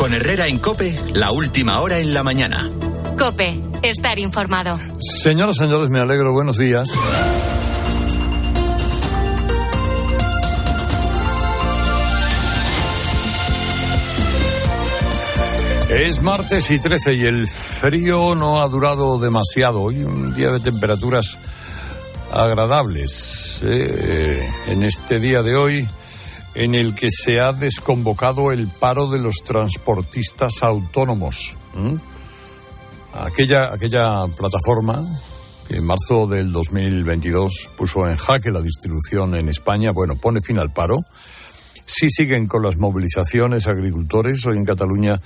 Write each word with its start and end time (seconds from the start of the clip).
Con 0.00 0.14
Herrera 0.14 0.46
en 0.46 0.58
Cope, 0.58 0.98
la 1.12 1.30
última 1.30 1.78
hora 1.82 1.98
en 1.98 2.14
la 2.14 2.22
mañana. 2.22 2.70
Cope, 3.18 3.60
estar 3.82 4.18
informado. 4.18 4.78
Señoras, 4.98 5.58
señores, 5.58 5.90
me 5.90 6.00
alegro. 6.00 6.32
Buenos 6.32 6.56
días. 6.56 6.88
Es 15.90 16.22
martes 16.22 16.70
y 16.70 16.78
13 16.78 17.14
y 17.16 17.26
el 17.26 17.46
frío 17.46 18.34
no 18.34 18.62
ha 18.62 18.68
durado 18.68 19.18
demasiado. 19.18 19.82
Hoy 19.82 20.02
un 20.02 20.32
día 20.32 20.50
de 20.50 20.60
temperaturas 20.60 21.38
agradables. 22.32 23.60
¿eh? 23.64 24.48
En 24.68 24.82
este 24.82 25.20
día 25.20 25.42
de 25.42 25.56
hoy 25.56 25.86
en 26.54 26.74
el 26.74 26.94
que 26.94 27.08
se 27.10 27.40
ha 27.40 27.52
desconvocado 27.52 28.52
el 28.52 28.68
paro 28.68 29.08
de 29.08 29.18
los 29.18 29.36
transportistas 29.44 30.62
autónomos. 30.62 31.54
Aquella, 33.12 33.72
aquella 33.72 34.26
plataforma 34.36 35.02
que 35.68 35.76
en 35.76 35.84
marzo 35.84 36.26
del 36.26 36.52
2022 36.52 37.70
puso 37.76 38.08
en 38.08 38.16
jaque 38.16 38.50
la 38.50 38.60
distribución 38.60 39.36
en 39.36 39.48
España, 39.48 39.92
bueno, 39.92 40.16
pone 40.16 40.40
fin 40.44 40.58
al 40.58 40.72
paro. 40.72 40.98
Sí 41.86 42.08
siguen 42.10 42.46
con 42.46 42.62
las 42.62 42.76
movilizaciones 42.76 43.66
agricultores. 43.66 44.46
Hoy 44.46 44.56
en 44.56 44.64
Cataluña 44.64 45.18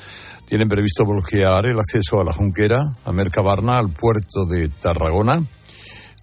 tienen 0.47 0.69
previsto 0.69 1.05
bloquear 1.05 1.67
el 1.67 1.79
acceso 1.79 2.21
a 2.21 2.25
la 2.25 2.33
Junquera, 2.33 2.83
a 3.05 3.13
Mercabarna, 3.13 3.79
al 3.79 3.91
puerto 3.93 4.45
de 4.47 4.69
Tarragona. 4.69 5.43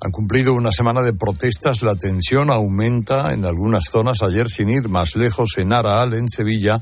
Han 0.04 0.12
cumplido 0.12 0.56
una 0.56 0.72
semana 0.72 1.04
de 1.04 1.14
protestas, 1.14 1.84
la 1.84 1.96
tensión 1.96 2.50
aumenta 2.50 3.34
en 3.34 3.46
algunas 3.46 3.84
zonas. 3.86 4.24
Ayer, 4.24 4.50
sin 4.50 4.70
ir 4.70 4.90
más 4.90 5.16
lejos, 5.16 5.58
en 5.58 5.74
Araal, 5.74 6.16
en 6.16 6.28
Sevilla, 6.28 6.82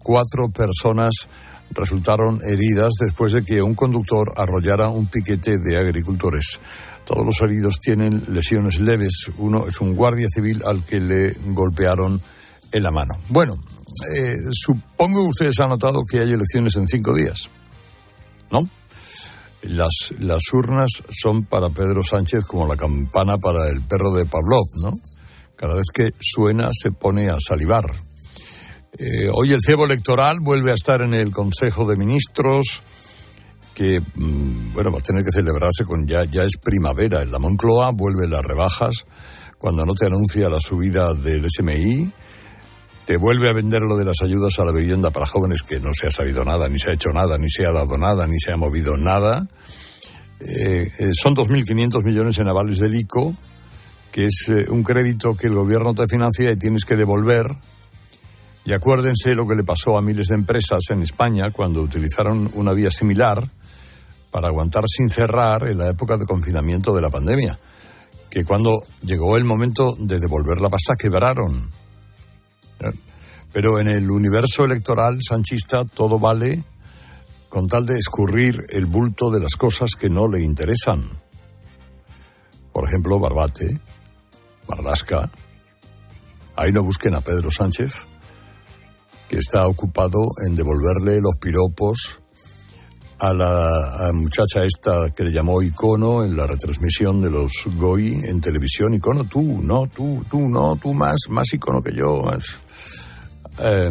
cuatro 0.00 0.50
personas 0.50 1.28
resultaron 1.70 2.40
heridas 2.44 2.92
después 3.00 3.32
de 3.32 3.42
que 3.42 3.62
un 3.62 3.74
conductor 3.74 4.34
arrollara 4.36 4.90
un 4.90 5.06
piquete 5.06 5.56
de 5.56 5.78
agricultores. 5.78 6.60
Todos 7.06 7.24
los 7.24 7.40
heridos 7.40 7.80
tienen 7.80 8.22
lesiones 8.28 8.80
leves. 8.80 9.30
Uno 9.38 9.66
es 9.66 9.80
un 9.80 9.96
guardia 9.96 10.28
civil 10.28 10.62
al 10.66 10.84
que 10.84 11.00
le 11.00 11.34
golpearon 11.54 12.20
en 12.70 12.82
la 12.82 12.90
mano. 12.90 13.14
Bueno, 13.30 13.54
eh, 14.14 14.36
supongo 14.52 15.22
que 15.22 15.28
ustedes 15.28 15.58
han 15.60 15.70
notado 15.70 16.04
que 16.04 16.18
hay 16.18 16.32
elecciones 16.32 16.76
en 16.76 16.86
cinco 16.86 17.14
días, 17.14 17.48
¿no? 18.50 18.68
Las, 19.62 20.12
las 20.18 20.42
urnas 20.52 20.90
son 21.08 21.44
para 21.44 21.70
Pedro 21.70 22.02
Sánchez 22.02 22.44
como 22.44 22.66
la 22.66 22.76
campana 22.76 23.38
para 23.38 23.68
el 23.68 23.80
perro 23.82 24.12
de 24.12 24.26
Pavlov, 24.26 24.66
¿no? 24.82 24.90
Cada 25.56 25.74
vez 25.74 25.86
que 25.94 26.10
suena 26.20 26.70
se 26.72 26.90
pone 26.90 27.30
a 27.30 27.36
salivar. 27.38 27.84
Eh, 28.98 29.30
hoy 29.32 29.52
el 29.52 29.60
cebo 29.64 29.84
electoral 29.84 30.40
vuelve 30.40 30.72
a 30.72 30.74
estar 30.74 31.00
en 31.02 31.14
el 31.14 31.30
Consejo 31.30 31.86
de 31.86 31.96
Ministros, 31.96 32.82
que, 33.74 34.00
mm, 34.00 34.74
bueno, 34.74 34.90
va 34.92 34.98
a 34.98 35.02
tener 35.02 35.24
que 35.24 35.32
celebrarse 35.32 35.84
con 35.84 36.06
ya, 36.06 36.24
ya 36.24 36.42
es 36.42 36.56
primavera. 36.62 37.22
En 37.22 37.30
la 37.30 37.38
Moncloa 37.38 37.90
vuelve 37.92 38.28
las 38.28 38.44
rebajas 38.44 39.06
cuando 39.58 39.86
no 39.86 39.94
te 39.94 40.06
anuncia 40.06 40.48
la 40.48 40.60
subida 40.60 41.14
del 41.14 41.46
SMI 41.46 42.12
te 43.04 43.16
vuelve 43.16 43.50
a 43.50 43.52
vender 43.52 43.82
lo 43.82 43.96
de 43.96 44.04
las 44.04 44.22
ayudas 44.22 44.58
a 44.58 44.64
la 44.64 44.72
vivienda 44.72 45.10
para 45.10 45.26
jóvenes 45.26 45.62
que 45.62 45.80
no 45.80 45.92
se 45.92 46.06
ha 46.06 46.10
sabido 46.10 46.44
nada, 46.44 46.68
ni 46.68 46.78
se 46.78 46.90
ha 46.90 46.94
hecho 46.94 47.10
nada, 47.10 47.36
ni 47.36 47.50
se 47.50 47.66
ha 47.66 47.72
dado 47.72 47.98
nada, 47.98 48.26
ni 48.26 48.38
se 48.38 48.52
ha 48.52 48.56
movido 48.56 48.96
nada. 48.96 49.44
Eh, 50.40 50.88
eh, 50.98 51.10
son 51.12 51.34
2.500 51.34 52.04
millones 52.04 52.38
en 52.38 52.48
avales 52.48 52.78
del 52.78 52.94
ICO, 52.94 53.34
que 54.10 54.26
es 54.26 54.44
eh, 54.48 54.66
un 54.68 54.82
crédito 54.82 55.34
que 55.34 55.48
el 55.48 55.54
gobierno 55.54 55.94
te 55.94 56.06
financia 56.06 56.50
y 56.50 56.56
tienes 56.56 56.84
que 56.84 56.96
devolver. 56.96 57.46
Y 58.64 58.72
acuérdense 58.72 59.34
lo 59.34 59.48
que 59.48 59.56
le 59.56 59.64
pasó 59.64 59.96
a 59.96 60.02
miles 60.02 60.28
de 60.28 60.36
empresas 60.36 60.82
en 60.90 61.02
España 61.02 61.50
cuando 61.50 61.82
utilizaron 61.82 62.50
una 62.54 62.72
vía 62.72 62.92
similar 62.92 63.48
para 64.30 64.48
aguantar 64.48 64.84
sin 64.86 65.10
cerrar 65.10 65.68
en 65.68 65.78
la 65.78 65.88
época 65.88 66.16
de 66.16 66.26
confinamiento 66.26 66.94
de 66.94 67.02
la 67.02 67.10
pandemia, 67.10 67.58
que 68.30 68.44
cuando 68.44 68.84
llegó 69.02 69.36
el 69.36 69.44
momento 69.44 69.96
de 69.98 70.20
devolver 70.20 70.60
la 70.60 70.70
pasta 70.70 70.94
quebraron 70.96 71.70
pero 73.52 73.78
en 73.80 73.88
el 73.88 74.10
universo 74.10 74.64
electoral 74.64 75.18
sanchista 75.26 75.84
todo 75.84 76.18
vale 76.18 76.64
con 77.48 77.68
tal 77.68 77.84
de 77.84 77.98
escurrir 77.98 78.64
el 78.70 78.86
bulto 78.86 79.30
de 79.30 79.40
las 79.40 79.56
cosas 79.56 79.90
que 79.94 80.08
no 80.08 80.26
le 80.26 80.42
interesan. 80.42 81.02
Por 82.72 82.88
ejemplo, 82.88 83.20
Barbate, 83.20 83.78
Marlasca. 84.66 85.30
Ahí 86.56 86.72
no 86.72 86.82
busquen 86.82 87.14
a 87.14 87.20
Pedro 87.20 87.50
Sánchez, 87.50 88.04
que 89.28 89.36
está 89.36 89.66
ocupado 89.66 90.18
en 90.46 90.54
devolverle 90.54 91.20
los 91.20 91.36
piropos 91.38 92.22
a 93.18 93.32
la 93.32 94.10
muchacha 94.12 94.64
esta 94.64 95.10
que 95.10 95.22
le 95.22 95.32
llamó 95.32 95.62
icono 95.62 96.24
en 96.24 96.36
la 96.36 96.46
retransmisión 96.46 97.20
de 97.20 97.30
los 97.30 97.52
Goy 97.76 98.14
en 98.24 98.40
televisión. 98.40 98.94
Icono, 98.94 99.24
tú, 99.24 99.60
no, 99.62 99.86
tú, 99.86 100.24
tú, 100.28 100.48
no, 100.48 100.76
tú 100.76 100.92
más, 100.92 101.18
más 101.28 101.52
icono 101.52 101.82
que 101.82 101.94
yo. 101.94 102.22
Más. 102.22 102.58
Eh, 103.58 103.90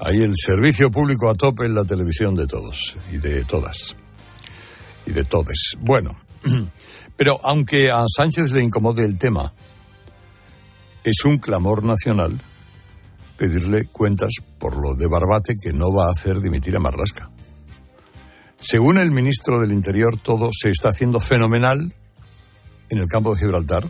ahí 0.00 0.22
el 0.22 0.34
servicio 0.36 0.90
público 0.90 1.28
a 1.28 1.34
tope 1.34 1.66
en 1.66 1.74
la 1.74 1.84
televisión 1.84 2.34
de 2.34 2.46
todos 2.46 2.96
y 3.12 3.18
de 3.18 3.44
todas 3.44 3.96
y 5.06 5.12
de 5.12 5.24
todes. 5.24 5.76
Bueno, 5.80 6.16
pero 7.16 7.40
aunque 7.42 7.90
a 7.90 8.04
Sánchez 8.06 8.50
le 8.52 8.62
incomode 8.62 9.04
el 9.04 9.18
tema, 9.18 9.52
es 11.04 11.24
un 11.24 11.38
clamor 11.38 11.82
nacional 11.82 12.38
pedirle 13.36 13.86
cuentas 13.86 14.30
por 14.58 14.76
lo 14.76 14.94
de 14.94 15.06
Barbate 15.06 15.54
que 15.60 15.72
no 15.72 15.92
va 15.92 16.06
a 16.06 16.10
hacer 16.10 16.40
dimitir 16.40 16.76
a 16.76 16.80
Marrasca. 16.80 17.30
Según 18.60 18.98
el 18.98 19.12
ministro 19.12 19.60
del 19.60 19.72
Interior, 19.72 20.20
todo 20.20 20.50
se 20.52 20.70
está 20.70 20.88
haciendo 20.88 21.20
fenomenal 21.20 21.92
en 22.90 22.98
el 22.98 23.06
campo 23.06 23.32
de 23.32 23.40
Gibraltar 23.40 23.84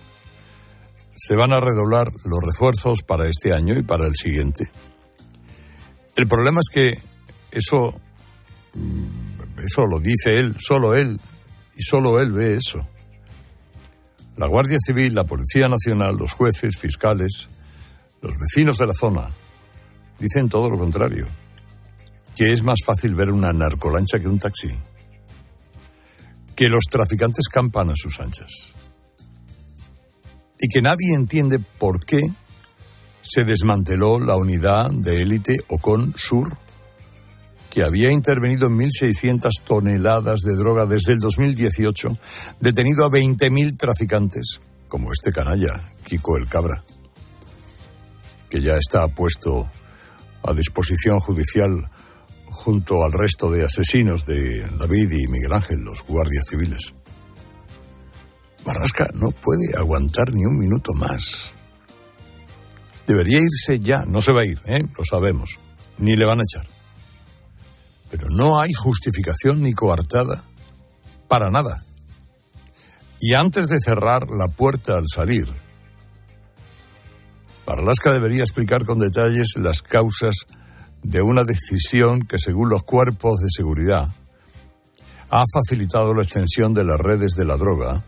se 1.21 1.35
van 1.35 1.53
a 1.53 1.61
redoblar 1.61 2.13
los 2.25 2.41
refuerzos 2.41 3.01
para 3.03 3.29
este 3.29 3.53
año 3.53 3.77
y 3.77 3.83
para 3.83 4.07
el 4.07 4.15
siguiente. 4.15 4.71
El 6.15 6.29
problema 6.29 6.61
es 6.61 6.69
que 6.73 6.97
eso, 7.51 8.01
mm, 8.75 9.65
eso 9.67 9.87
lo 9.87 9.99
dice 9.99 10.39
él, 10.39 10.55
solo 10.61 10.95
él, 10.95 11.21
y 11.75 11.83
solo 11.83 12.21
él 12.21 12.31
ve 12.31 12.55
eso. 12.55 12.87
La 14.37 14.47
Guardia 14.47 14.79
Civil, 14.79 15.13
la 15.13 15.25
Policía 15.25 15.69
Nacional, 15.69 16.17
los 16.17 16.33
jueces, 16.33 16.79
fiscales, 16.79 17.49
los 18.23 18.37
vecinos 18.39 18.79
de 18.79 18.87
la 18.87 18.93
zona, 18.93 19.29
dicen 20.21 20.49
todo 20.49 20.71
lo 20.71 20.79
contrario, 20.79 21.27
que 22.37 22.53
es 22.53 22.63
más 22.63 22.79
fácil 22.87 23.17
ver 23.17 23.33
una 23.33 23.53
narcolancha 23.53 24.21
que 24.21 24.29
un 24.29 24.39
taxi, 24.39 24.71
que 26.55 26.69
los 26.69 26.85
traficantes 26.85 27.49
campan 27.49 27.91
a 27.91 27.97
sus 27.97 28.21
anchas 28.21 28.78
y 30.61 30.69
que 30.69 30.83
nadie 30.83 31.15
entiende 31.15 31.59
por 31.59 32.05
qué 32.05 32.21
se 33.23 33.45
desmanteló 33.45 34.19
la 34.19 34.37
unidad 34.37 34.91
de 34.91 35.23
élite 35.23 35.59
Ocon 35.69 36.15
Sur, 36.17 36.57
que 37.71 37.85
había 37.85 38.11
intervenido 38.11 38.69
en 38.69 38.79
1.600 38.79 39.51
toneladas 39.65 40.41
de 40.41 40.57
droga 40.57 40.87
desde 40.87 41.13
el 41.13 41.19
2018, 41.19 42.17
detenido 42.61 43.05
a 43.05 43.11
20.000 43.11 43.77
traficantes, 43.77 44.61
como 44.89 45.13
este 45.13 45.33
canalla, 45.33 45.93
Kiko 46.05 46.39
el 46.39 46.49
Cabra, 46.49 46.83
que 48.49 48.63
ya 48.63 48.77
está 48.79 49.07
puesto 49.09 49.71
a 50.43 50.55
disposición 50.55 51.21
judicial 51.21 51.91
junto 52.47 53.05
al 53.05 53.13
resto 53.13 53.51
de 53.51 53.65
asesinos 53.65 54.25
de 54.25 54.67
David 54.79 55.11
y 55.13 55.29
Miguel 55.29 55.53
Ángel, 55.53 55.81
los 55.81 56.03
guardias 56.03 56.47
civiles. 56.49 56.95
Marrasca 58.65 59.09
no 59.15 59.31
puede 59.31 59.77
aguantar 59.77 60.33
ni 60.33 60.45
un 60.45 60.59
minuto 60.59 60.93
más. 60.95 61.53
Debería 63.07 63.41
irse 63.41 63.81
ya, 63.81 64.05
no 64.05 64.21
se 64.21 64.33
va 64.33 64.43
a 64.43 64.47
ir, 64.47 64.61
¿eh? 64.67 64.85
lo 64.97 65.05
sabemos, 65.05 65.59
ni 65.97 66.17
le 66.17 66.27
van 66.27 66.41
a 66.41 66.43
echar. 66.43 66.67
Pero 68.11 68.29
no 68.29 68.61
hay 68.61 68.73
justificación 68.73 69.63
ni 69.63 69.73
coartada 69.73 70.45
para 71.27 71.51
nada. 71.51 71.83
Y 73.21 73.35
antes 73.35 73.69
de 73.69 73.81
cerrar 73.81 74.29
la 74.31 74.49
puerta 74.49 74.97
al 74.97 75.07
salir, 75.13 75.49
Marlaska 77.67 78.13
debería 78.13 78.43
explicar 78.43 78.85
con 78.85 78.99
detalles 78.99 79.55
las 79.57 79.83
causas 79.83 80.47
de 81.03 81.23
una 81.23 81.45
decisión 81.45 82.23
que, 82.23 82.39
según 82.39 82.71
los 82.71 82.83
cuerpos 82.83 83.41
de 83.41 83.49
seguridad, 83.51 84.09
ha 85.31 85.45
facilitado 85.53 86.15
la 86.15 86.23
extensión 86.23 86.73
de 86.75 86.85
las 86.85 86.99
redes 86.99 87.33
de 87.33 87.45
la 87.45 87.57
droga 87.57 88.05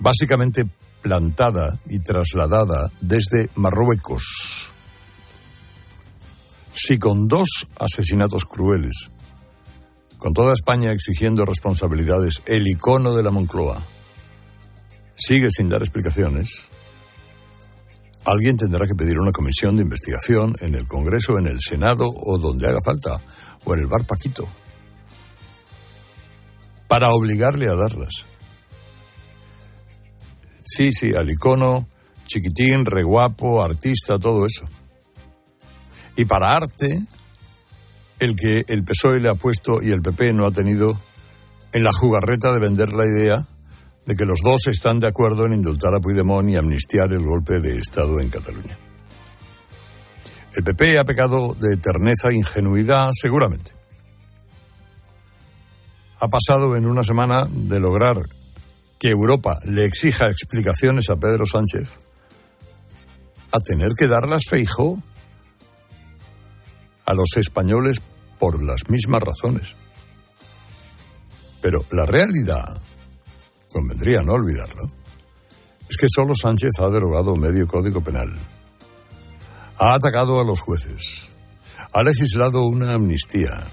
básicamente 0.00 0.64
plantada 1.02 1.78
y 1.86 2.00
trasladada 2.00 2.90
desde 3.00 3.48
Marruecos. 3.54 4.70
Si 6.72 6.98
con 6.98 7.28
dos 7.28 7.48
asesinatos 7.78 8.44
crueles, 8.44 9.10
con 10.18 10.34
toda 10.34 10.54
España 10.54 10.92
exigiendo 10.92 11.44
responsabilidades, 11.44 12.42
el 12.46 12.66
icono 12.66 13.14
de 13.14 13.22
la 13.22 13.30
Moncloa 13.30 13.80
sigue 15.16 15.50
sin 15.50 15.68
dar 15.68 15.82
explicaciones, 15.82 16.68
Alguien 18.24 18.56
tendrá 18.56 18.86
que 18.86 18.94
pedir 18.94 19.18
una 19.18 19.32
comisión 19.32 19.76
de 19.76 19.82
investigación 19.82 20.54
en 20.60 20.74
el 20.74 20.86
Congreso, 20.86 21.38
en 21.38 21.46
el 21.46 21.58
Senado 21.60 22.08
o 22.08 22.38
donde 22.38 22.68
haga 22.68 22.80
falta, 22.84 23.18
o 23.64 23.74
en 23.74 23.80
el 23.80 23.86
bar 23.86 24.04
Paquito, 24.04 24.46
para 26.86 27.12
obligarle 27.12 27.66
a 27.70 27.74
darlas. 27.74 28.26
Sí, 30.72 30.92
sí, 30.92 31.12
al 31.16 31.28
icono, 31.28 31.88
chiquitín, 32.26 32.86
reguapo, 32.86 33.60
artista, 33.60 34.20
todo 34.20 34.46
eso. 34.46 34.68
Y 36.14 36.26
para 36.26 36.54
arte, 36.54 37.02
el 38.20 38.36
que 38.36 38.64
el 38.68 38.84
PSOE 38.84 39.18
le 39.18 39.30
ha 39.30 39.34
puesto 39.34 39.82
y 39.82 39.90
el 39.90 40.00
PP 40.00 40.32
no 40.32 40.46
ha 40.46 40.52
tenido 40.52 40.96
en 41.72 41.82
la 41.82 41.90
jugarreta 41.92 42.52
de 42.52 42.60
vender 42.60 42.92
la 42.92 43.04
idea 43.04 43.44
de 44.06 44.14
que 44.14 44.24
los 44.24 44.38
dos 44.44 44.68
están 44.68 45.00
de 45.00 45.08
acuerdo 45.08 45.44
en 45.44 45.54
indultar 45.54 45.92
a 45.92 46.00
Puigdemont 46.00 46.48
y 46.48 46.56
amnistiar 46.56 47.12
el 47.12 47.24
golpe 47.24 47.58
de 47.58 47.78
Estado 47.78 48.20
en 48.20 48.28
Cataluña. 48.28 48.78
El 50.54 50.62
PP 50.62 51.00
ha 51.00 51.04
pecado 51.04 51.54
de 51.54 51.76
terneza 51.78 52.28
e 52.28 52.36
ingenuidad, 52.36 53.10
seguramente. 53.12 53.72
Ha 56.20 56.28
pasado 56.28 56.76
en 56.76 56.86
una 56.86 57.02
semana 57.02 57.44
de 57.50 57.80
lograr 57.80 58.18
que 59.00 59.08
Europa 59.08 59.58
le 59.64 59.86
exija 59.86 60.28
explicaciones 60.28 61.08
a 61.08 61.16
Pedro 61.16 61.46
Sánchez 61.46 61.88
a 63.50 63.58
tener 63.58 63.92
que 63.98 64.06
darlas 64.06 64.42
feijo 64.48 65.02
a 67.06 67.14
los 67.14 67.36
españoles 67.36 68.02
por 68.38 68.62
las 68.62 68.90
mismas 68.90 69.22
razones. 69.22 69.74
Pero 71.62 71.82
la 71.90 72.04
realidad 72.04 72.80
convendría 73.72 74.20
no 74.20 74.34
olvidarlo, 74.34 74.92
es 75.88 75.96
que 75.96 76.06
solo 76.14 76.34
Sánchez 76.34 76.72
ha 76.80 76.90
derogado 76.90 77.36
medio 77.36 77.66
código 77.66 78.02
penal. 78.02 78.38
Ha 79.78 79.94
atacado 79.94 80.40
a 80.40 80.44
los 80.44 80.60
jueces. 80.60 81.30
Ha 81.92 82.02
legislado 82.02 82.64
una 82.66 82.94
amnistía. 82.94 83.66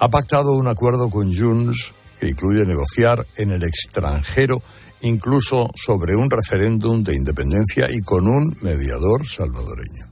Ha 0.00 0.08
pactado 0.08 0.52
un 0.52 0.66
acuerdo 0.66 1.10
con 1.10 1.32
Junts 1.32 1.94
que 2.18 2.28
incluye 2.28 2.64
negociar 2.64 3.26
en 3.36 3.50
el 3.50 3.62
extranjero 3.62 4.62
incluso 5.02 5.70
sobre 5.74 6.16
un 6.16 6.28
referéndum 6.30 7.02
de 7.02 7.14
independencia 7.14 7.88
y 7.90 8.00
con 8.00 8.26
un 8.26 8.56
mediador 8.62 9.26
salvadoreño. 9.26 10.06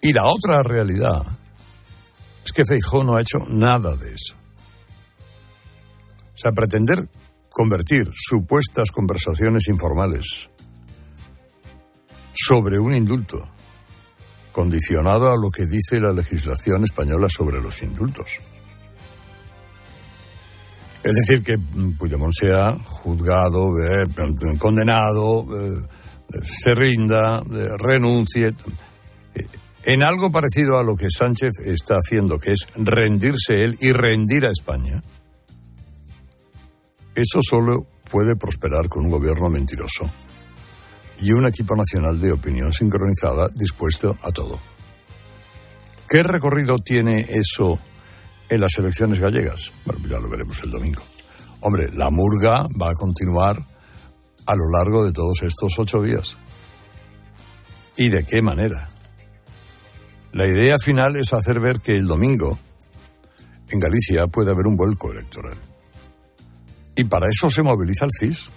Y 0.00 0.12
la 0.12 0.26
otra 0.26 0.62
realidad 0.62 1.22
es 2.44 2.52
que 2.52 2.64
Feijó 2.64 3.02
no 3.04 3.16
ha 3.16 3.20
hecho 3.20 3.38
nada 3.48 3.96
de 3.96 4.14
eso. 4.14 4.36
O 6.34 6.40
sea, 6.40 6.52
pretender 6.52 7.08
convertir 7.50 8.08
supuestas 8.14 8.92
conversaciones 8.92 9.66
informales 9.66 10.48
sobre 12.32 12.78
un 12.78 12.94
indulto, 12.94 13.48
condicionado 14.52 15.32
a 15.32 15.36
lo 15.36 15.50
que 15.50 15.66
dice 15.66 16.00
la 16.00 16.12
legislación 16.12 16.84
española 16.84 17.28
sobre 17.28 17.60
los 17.60 17.82
indultos. 17.82 18.38
Es 21.02 21.14
decir, 21.14 21.42
que 21.42 21.58
Puigdemont 21.98 22.32
sea 22.32 22.76
juzgado, 22.84 23.70
eh, 23.78 24.06
condenado, 24.58 25.46
eh, 25.56 25.82
se 26.44 26.74
rinda, 26.74 27.38
eh, 27.38 27.68
renuncie. 27.78 28.54
En 29.84 30.02
algo 30.02 30.30
parecido 30.30 30.78
a 30.78 30.82
lo 30.82 30.96
que 30.96 31.10
Sánchez 31.10 31.60
está 31.64 31.94
haciendo, 31.94 32.38
que 32.38 32.52
es 32.52 32.66
rendirse 32.74 33.64
él 33.64 33.76
y 33.80 33.92
rendir 33.92 34.44
a 34.44 34.50
España 34.50 35.02
eso 37.18 37.40
solo 37.42 37.84
puede 38.08 38.36
prosperar 38.36 38.88
con 38.88 39.06
un 39.06 39.10
gobierno 39.10 39.50
mentiroso 39.50 40.08
y 41.18 41.32
un 41.32 41.46
equipo 41.46 41.74
nacional 41.74 42.20
de 42.20 42.30
opinión 42.30 42.72
sincronizada 42.72 43.48
dispuesto 43.52 44.16
a 44.22 44.30
todo. 44.30 44.60
¿Qué 46.08 46.22
recorrido 46.22 46.78
tiene 46.78 47.26
eso 47.28 47.80
en 48.48 48.60
las 48.60 48.76
elecciones 48.78 49.20
gallegas? 49.20 49.72
Bueno, 49.84 50.08
ya 50.08 50.18
lo 50.18 50.28
veremos 50.28 50.62
el 50.62 50.70
domingo. 50.70 51.02
Hombre, 51.60 51.90
la 51.92 52.10
murga 52.10 52.68
va 52.80 52.90
a 52.90 52.94
continuar 52.94 53.56
a 54.46 54.54
lo 54.54 54.70
largo 54.70 55.04
de 55.04 55.12
todos 55.12 55.42
estos 55.42 55.78
ocho 55.78 56.02
días. 56.02 56.36
¿Y 57.96 58.08
de 58.08 58.24
qué 58.24 58.40
manera? 58.42 58.88
La 60.32 60.46
idea 60.46 60.78
final 60.78 61.16
es 61.16 61.32
hacer 61.32 61.58
ver 61.60 61.80
que 61.80 61.96
el 61.96 62.06
domingo 62.06 62.58
en 63.70 63.80
Galicia 63.80 64.26
puede 64.26 64.50
haber 64.50 64.66
un 64.66 64.76
vuelco 64.76 65.10
electoral. 65.10 65.56
Y 66.96 67.04
para 67.04 67.28
eso 67.28 67.50
se 67.50 67.62
moviliza 67.62 68.04
el 68.04 68.10
CIS. 68.18 68.50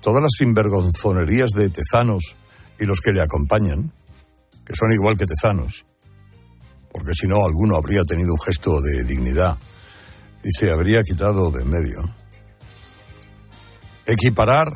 Todas 0.00 0.22
las 0.22 0.32
sinvergonzonerías 0.36 1.50
de 1.50 1.70
Tezanos 1.70 2.34
y 2.78 2.86
los 2.86 3.00
que 3.00 3.12
le 3.12 3.22
acompañan, 3.22 3.92
que 4.64 4.74
son 4.74 4.92
igual 4.92 5.16
que 5.16 5.26
Tezanos, 5.26 5.84
porque 6.92 7.14
si 7.14 7.26
no 7.26 7.44
alguno 7.44 7.76
habría 7.76 8.04
tenido 8.04 8.32
un 8.32 8.40
gesto 8.40 8.80
de 8.80 9.04
dignidad 9.04 9.58
y 10.44 10.50
se 10.52 10.70
habría 10.70 11.02
quitado 11.02 11.50
de 11.50 11.62
en 11.62 11.70
medio. 11.70 12.00
Equiparar 14.06 14.68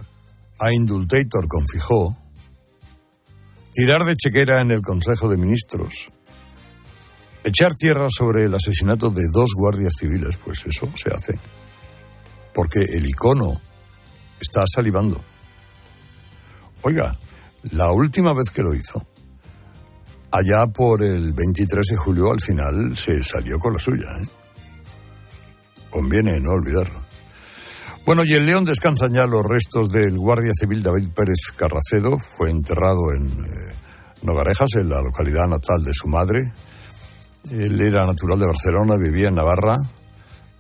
a 0.59 0.73
Indultator 0.73 1.47
con 1.49 1.67
Fijó, 1.67 2.17
tirar 3.73 4.05
de 4.05 4.17
chequera 4.17 4.63
en 4.63 4.71
el 4.71 4.83
Consejo 4.83 5.29
de 5.29 5.37
Ministros, 5.37 6.11
Echar 7.47 7.77
tierra 7.77 8.09
sobre 8.11 8.47
el 8.47 8.55
asesinato 8.57 9.09
de 9.09 9.23
dos 9.33 9.51
guardias 9.55 9.95
civiles, 9.97 10.37
pues 10.37 10.67
eso 10.67 10.91
se 10.97 11.15
hace. 11.15 11.39
Porque 12.53 12.81
el 12.81 13.07
icono 13.07 13.61
está 14.41 14.65
salivando. 14.67 15.21
Oiga, 16.83 17.17
la 17.71 17.93
última 17.93 18.33
vez 18.33 18.51
que 18.51 18.63
lo 18.63 18.75
hizo, 18.75 19.07
allá 20.37 20.67
por 20.67 21.03
el 21.03 21.33
23 21.33 21.87
de 21.91 21.97
julio, 21.97 22.33
al 22.33 22.41
final 22.41 22.97
se 22.97 23.23
salió 23.25 23.59
con 23.59 23.75
la 23.75 23.79
suya. 23.79 24.07
¿eh? 24.23 24.29
Conviene 25.91 26.41
no 26.41 26.53
olvidarlo. 26.53 27.05
Bueno, 28.05 28.23
y 28.25 28.35
en 28.35 28.47
León 28.47 28.65
descansan 28.65 29.15
ya 29.15 29.27
los 29.27 29.45
restos 29.45 29.91
del 29.91 30.17
guardia 30.17 30.53
civil 30.55 30.83
David 30.83 31.11
Pérez 31.15 31.53
Carracedo. 31.57 32.19
Fue 32.19 32.51
enterrado 32.51 33.13
en 33.13 33.27
eh, 33.27 33.75
Nogarejas, 34.23 34.75
en 34.77 34.89
la 34.89 35.03
localidad 35.03 35.49
natal 35.49 35.83
de 35.85 35.93
su 35.93 36.07
madre, 36.09 36.53
él 37.51 37.81
era 37.81 38.05
natural 38.05 38.39
de 38.41 38.47
Barcelona, 38.47 38.97
vivía 38.97 39.29
en 39.29 39.37
Navarra, 39.37 39.79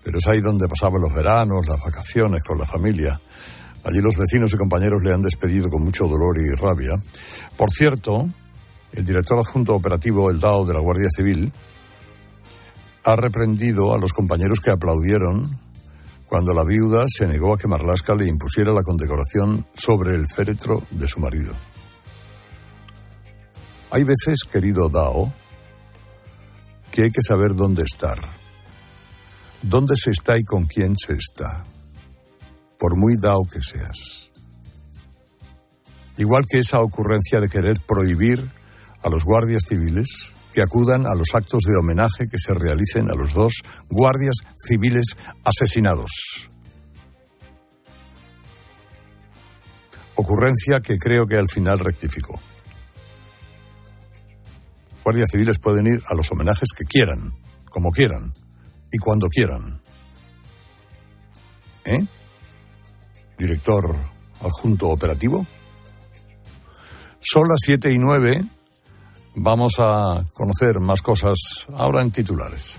pero 0.04 0.18
es 0.18 0.26
ahí 0.28 0.40
donde 0.40 0.68
pasaba 0.68 0.98
los 1.00 1.12
veranos, 1.12 1.66
las 1.66 1.80
vacaciones 1.80 2.42
con 2.46 2.58
la 2.58 2.66
familia. 2.66 3.18
Allí 3.84 4.00
los 4.00 4.16
vecinos 4.16 4.52
y 4.54 4.56
compañeros 4.56 5.02
le 5.02 5.12
han 5.12 5.22
despedido 5.22 5.68
con 5.68 5.82
mucho 5.82 6.06
dolor 6.06 6.36
y 6.38 6.54
rabia. 6.54 6.94
Por 7.56 7.70
cierto, 7.70 8.28
el 8.92 9.04
director 9.04 9.38
adjunto 9.38 9.74
operativo, 9.74 10.30
el 10.30 10.40
DAO 10.40 10.64
de 10.64 10.74
la 10.74 10.80
Guardia 10.80 11.08
Civil, 11.14 11.52
ha 13.04 13.16
reprendido 13.16 13.94
a 13.94 13.98
los 13.98 14.12
compañeros 14.12 14.60
que 14.60 14.70
aplaudieron 14.70 15.58
cuando 16.26 16.52
la 16.52 16.64
viuda 16.64 17.06
se 17.08 17.26
negó 17.26 17.54
a 17.54 17.58
que 17.58 17.68
Marlasca 17.68 18.14
le 18.14 18.26
impusiera 18.26 18.72
la 18.72 18.82
condecoración 18.82 19.66
sobre 19.74 20.14
el 20.14 20.26
féretro 20.26 20.82
de 20.90 21.06
su 21.06 21.20
marido. 21.20 21.54
Hay 23.90 24.02
veces, 24.02 24.40
querido 24.50 24.88
Dao, 24.88 25.32
que 26.90 27.04
hay 27.04 27.10
que 27.10 27.22
saber 27.22 27.54
dónde 27.54 27.82
estar, 27.82 28.18
dónde 29.62 29.94
se 29.96 30.10
está 30.10 30.36
y 30.38 30.44
con 30.44 30.66
quién 30.66 30.96
se 30.98 31.12
está, 31.12 31.64
por 32.78 32.96
muy 32.96 33.16
dao 33.16 33.44
que 33.44 33.60
seas. 33.60 34.30
Igual 36.16 36.46
que 36.48 36.58
esa 36.58 36.80
ocurrencia 36.80 37.40
de 37.40 37.48
querer 37.48 37.80
prohibir 37.86 38.50
a 39.06 39.10
los 39.10 39.24
guardias 39.24 39.62
civiles 39.68 40.32
que 40.52 40.62
acudan 40.62 41.06
a 41.06 41.14
los 41.14 41.28
actos 41.34 41.62
de 41.62 41.76
homenaje 41.76 42.26
que 42.30 42.38
se 42.38 42.54
realicen 42.54 43.10
a 43.10 43.14
los 43.14 43.32
dos 43.32 43.54
guardias 43.88 44.34
civiles 44.56 45.16
asesinados. 45.44 46.50
Ocurrencia 50.16 50.80
que 50.80 50.98
creo 50.98 51.26
que 51.26 51.36
al 51.36 51.48
final 51.48 51.78
rectificó 51.78 52.40
guardias 55.06 55.30
civiles 55.30 55.60
pueden 55.60 55.86
ir 55.86 56.02
a 56.08 56.14
los 56.16 56.32
homenajes 56.32 56.70
que 56.76 56.84
quieran, 56.84 57.32
como 57.70 57.92
quieran 57.92 58.34
y 58.90 58.98
cuando 58.98 59.28
quieran. 59.28 59.80
¿Eh? 61.84 62.04
Director 63.38 63.94
adjunto 64.40 64.88
operativo. 64.88 65.46
Son 67.20 67.46
las 67.46 67.60
7 67.62 67.92
y 67.92 67.98
9. 67.98 68.44
Vamos 69.36 69.74
a 69.78 70.24
conocer 70.32 70.80
más 70.80 71.02
cosas 71.02 71.66
ahora 71.76 72.00
en 72.00 72.10
titulares. 72.10 72.78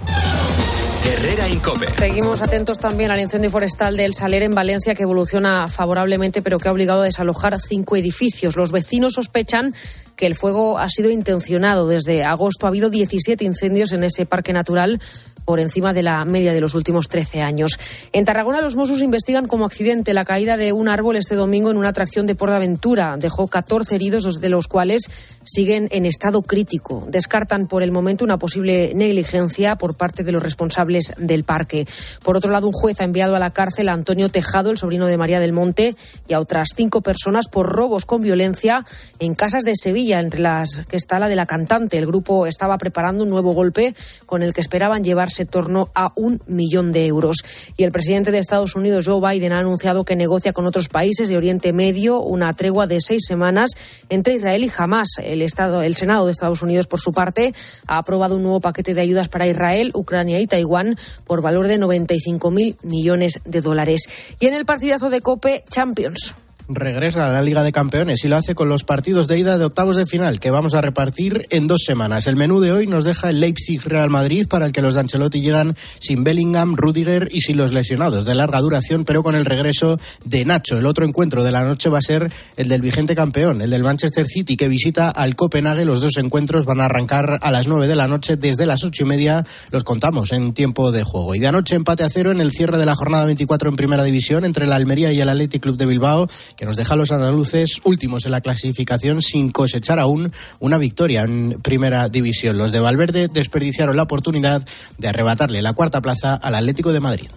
Herrera 1.06 1.48
Incope. 1.48 1.92
Seguimos 1.92 2.42
atentos 2.42 2.80
también 2.80 3.12
al 3.12 3.20
incendio 3.20 3.52
forestal 3.52 3.96
del 3.96 4.14
Saler 4.14 4.44
en 4.44 4.52
Valencia 4.52 4.96
que 4.96 5.04
evoluciona 5.04 5.68
favorablemente 5.68 6.42
pero 6.42 6.58
que 6.58 6.68
ha 6.68 6.72
obligado 6.72 7.02
a 7.02 7.06
desalojar 7.06 7.62
cinco 7.62 7.96
edificios. 7.96 8.58
Los 8.58 8.72
vecinos 8.72 9.14
sospechan 9.14 9.76
que 10.16 10.26
el 10.26 10.36
fuego 10.36 10.80
ha 10.80 10.90
sido 10.90 11.12
intencionado. 11.12 11.88
Desde 11.88 12.26
agosto 12.26 12.66
ha 12.66 12.70
habido 12.70 12.90
17 12.90 13.46
incendios 13.46 13.94
en 13.94 14.04
ese 14.04 14.26
parque 14.26 14.52
natural 14.52 15.00
por 15.48 15.62
encima 15.62 15.94
de 15.94 16.04
la 16.04 16.26
media 16.26 16.52
de 16.52 16.60
los 16.60 16.76
últimos 16.76 17.08
13 17.08 17.42
años. 17.42 17.80
En 18.12 18.26
Tarragona, 18.26 18.60
los 18.60 18.76
Mossos 18.76 19.02
investigan 19.02 19.48
como 19.48 19.64
accidente 19.64 20.14
la 20.14 20.26
caída 20.26 20.58
de 20.58 20.74
un 20.74 20.90
árbol 20.90 21.16
este 21.16 21.36
domingo 21.36 21.72
en 21.72 21.78
una 21.78 21.88
atracción 21.88 22.28
de 22.28 22.36
Portaventura. 22.36 23.16
Dejó 23.16 23.48
14 23.48 23.96
heridos, 23.96 24.24
dos 24.24 24.42
de 24.42 24.50
los 24.50 24.68
cuales 24.68 25.10
siguen 25.46 25.88
en 25.92 26.06
estado 26.06 26.42
crítico. 26.42 27.08
Descartan 27.08 27.68
por 27.68 27.82
el 27.82 27.94
momento 27.94 28.26
una 28.26 28.38
posible 28.38 28.92
negligencia 28.94 29.78
por 29.78 29.96
parte 29.96 30.26
de 30.26 30.34
los 30.34 30.44
responsables 30.44 31.14
del 31.18 31.46
parque. 31.46 31.88
Por 32.26 32.36
otro 32.36 32.52
lado, 32.52 32.68
un 32.68 32.74
juez 32.74 33.00
ha 33.00 33.06
enviado 33.06 33.34
a 33.38 33.40
la 33.40 33.52
cárcel 33.52 33.88
a 33.88 33.94
Antonio 33.94 34.28
Tejado, 34.28 34.70
el 34.70 34.78
sobrino 34.78 35.08
de 35.08 35.18
María 35.18 35.40
del 35.40 35.54
Monte, 35.54 35.96
y 36.28 36.34
a 36.34 36.42
otras 36.42 36.72
cinco 36.76 37.00
personas 37.00 37.48
por 37.48 37.68
robos 37.68 38.04
con 38.04 38.20
violencia 38.20 38.86
en 39.20 39.34
casas 39.34 39.64
de 39.64 39.76
Sevilla, 39.82 40.20
entre 40.20 40.42
las 40.42 40.82
que 40.90 40.98
está 40.98 41.20
la 41.20 41.30
de 41.30 41.38
la 41.38 41.46
cantante. 41.46 41.98
El 41.98 42.06
grupo 42.06 42.48
estaba 42.48 42.78
preparando 42.78 43.24
un 43.24 43.30
nuevo 43.30 43.54
golpe 43.54 43.96
con 44.26 44.44
el 44.44 44.54
que 44.54 44.60
esperaban 44.60 45.06
llevarse 45.06 45.37
torno 45.46 45.90
a 45.96 46.12
un 46.16 46.42
millón 46.48 46.92
de 46.92 47.06
euros. 47.06 47.38
Y 47.76 47.84
el 47.84 47.92
presidente 47.92 48.32
de 48.32 48.40
Estados 48.40 48.76
Unidos, 48.76 49.06
Joe 49.06 49.22
Biden, 49.22 49.54
ha 49.54 49.60
anunciado 49.60 50.06
que 50.06 50.16
negocia 50.16 50.54
con 50.54 50.68
otros 50.68 50.90
países 50.90 51.30
de 51.30 51.38
Oriente 51.38 51.74
Medio 51.74 52.20
una 52.22 52.54
tregua 52.54 52.88
de 52.88 53.00
seis 53.02 53.24
semanas 53.28 53.72
entre 54.10 54.36
Israel 54.36 54.64
y 54.64 54.72
Hamas. 54.76 55.10
El, 55.24 55.42
Estado, 55.42 55.82
el 55.82 55.96
Senado 55.96 56.26
de 56.26 56.32
Estados 56.32 56.62
Unidos, 56.62 56.88
por 56.88 57.00
su 57.00 57.12
parte, 57.12 57.54
ha 57.88 57.98
aprobado 57.98 58.36
un 58.36 58.44
nuevo 58.44 58.62
paquete 58.62 58.94
de 58.94 59.02
ayudas 59.02 59.30
para 59.30 59.48
Israel, 59.48 59.92
Ucrania 59.94 60.40
y 60.40 60.48
Taiwán 60.48 60.98
por 61.26 61.42
valor 61.42 61.68
de 61.68 61.80
95.000 61.80 62.78
millones 62.84 63.40
de 63.46 63.62
dólares. 63.62 64.02
Y 64.40 64.48
en 64.48 64.54
el 64.54 64.66
partidazo 64.66 65.10
de 65.10 65.22
COPE, 65.22 65.64
Champions 65.70 66.36
regresa 66.70 67.28
a 67.28 67.32
la 67.32 67.42
Liga 67.42 67.64
de 67.64 67.72
Campeones 67.72 68.24
y 68.24 68.28
lo 68.28 68.36
hace 68.36 68.56
con 68.56 68.70
los 68.70 68.84
partidos 68.84 69.28
de 69.28 69.40
ida 69.40 69.58
de 69.58 69.66
octavos 69.66 69.96
de 69.96 70.06
final 70.06 70.40
que 70.40 70.52
vamos 70.52 70.74
a 70.74 70.82
repartir 70.82 71.48
en 71.50 71.68
dos 71.68 71.84
semanas. 71.86 72.28
El 72.28 72.36
menú 72.36 72.60
de 72.60 72.72
hoy 72.72 72.88
nos 72.88 73.06
deja 73.06 73.30
el 73.30 73.40
Leipzig 73.40 73.82
Real 73.84 74.10
Madrid 74.10 74.48
para 74.48 74.66
el 74.66 74.72
que 74.72 74.82
los 74.82 74.96
de 74.96 75.02
Ancelotti 75.02 75.42
llegan 75.42 75.76
sin 76.00 76.24
Bellingham, 76.24 76.76
Rudiger 76.76 77.30
y 77.32 77.42
sin 77.42 77.58
los 77.58 77.72
lesionados 77.72 78.26
de 78.26 78.36
larga 78.36 78.60
duración, 78.60 79.06
pero 79.06 79.24
con 79.24 79.36
el 79.36 79.46
regreso 79.46 80.00
de 80.26 80.46
Nacho. 80.46 80.78
El 80.78 80.86
otro 80.86 81.06
encuentro 81.06 81.44
de 81.44 81.52
la 81.52 81.64
noche 81.64 81.90
va 81.90 82.00
a 82.00 82.02
ser 82.02 82.32
el 82.58 82.68
del 82.68 82.82
vigente 82.82 83.16
campeón, 83.16 83.62
el 83.62 83.70
del 83.70 83.84
Manchester 83.84 84.28
City 84.28 84.58
que 84.58 84.68
visita 84.68 85.10
al 85.10 85.36
Copenhague. 85.36 85.86
Los 85.86 86.02
dos 86.02 86.18
encuentros 86.18 86.66
van 86.66 86.82
a 86.82 86.86
arrancar 86.86 87.40
a 87.42 87.52
las 87.52 87.68
nueve 87.68 87.88
de 87.88 87.96
la 87.96 88.08
noche 88.08 88.36
desde 88.36 88.66
las 88.66 88.84
ocho 88.84 89.04
y 89.04 89.08
media. 89.08 89.46
Los 89.72 89.84
contamos 89.84 90.32
en 90.34 90.54
tiempo 90.54 90.92
de 90.92 91.04
juego. 91.04 91.34
Y 91.36 91.40
de 91.40 91.48
anoche 91.48 91.76
empate 91.76 92.04
a 92.04 92.10
cero 92.10 92.32
en 92.32 92.42
el 92.42 92.52
cierre 92.52 92.78
de 92.78 92.86
la 92.86 92.96
jornada 92.96 93.26
24 93.26 93.70
en 93.70 93.76
Primera 93.76 94.04
División 94.04 94.44
entre 94.44 94.66
el 94.66 94.74
Almería 94.74 95.14
y 95.14 95.22
el 95.22 95.30
Athletic 95.30 95.62
Club 95.62 95.78
de 95.78 95.86
Bilbao 95.86 96.28
que 96.58 96.66
nos 96.66 96.76
deja 96.76 96.96
a 96.96 96.98
los 96.98 97.12
andaluces 97.12 97.80
últimos 97.84 98.26
en 98.26 98.32
la 98.32 98.42
clasificación 98.42 99.22
sin 99.22 99.52
cosechar 99.52 100.00
aún 100.00 100.32
una 100.60 100.78
victoria 100.78 101.22
en 101.22 101.62
primera 101.62 102.10
división. 102.10 102.58
Los 102.58 102.72
de 102.72 102.80
Valverde 102.80 103.28
desperdiciaron 103.28 103.96
la 103.96 104.04
oportunidad 104.04 104.68
de 104.98 105.08
arrebatarle 105.08 105.62
la 105.62 105.74
cuarta 105.74 106.02
plaza 106.02 106.34
al 106.36 106.56
Atlético 106.56 106.92
de 106.92 107.00
Madrid. 107.00 107.30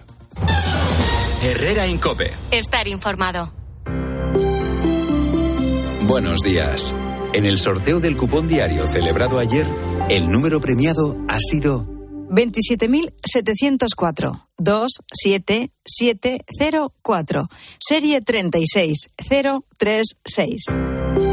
Herrera 1.43 1.87
Incope. 1.87 2.31
Estar 2.51 2.87
informado. 2.87 3.53
Buenos 6.03 6.41
días. 6.41 6.93
En 7.33 7.45
el 7.45 7.57
sorteo 7.57 7.99
del 7.99 8.17
cupón 8.17 8.47
diario 8.47 8.85
celebrado 8.85 9.39
ayer, 9.39 9.65
el 10.09 10.29
número 10.29 10.59
premiado 10.59 11.15
ha 11.29 11.37
sido 11.39 11.90
27.704. 12.31 14.47
27704. 14.57 17.49
Serie 17.79 18.21
36036. 18.21 20.63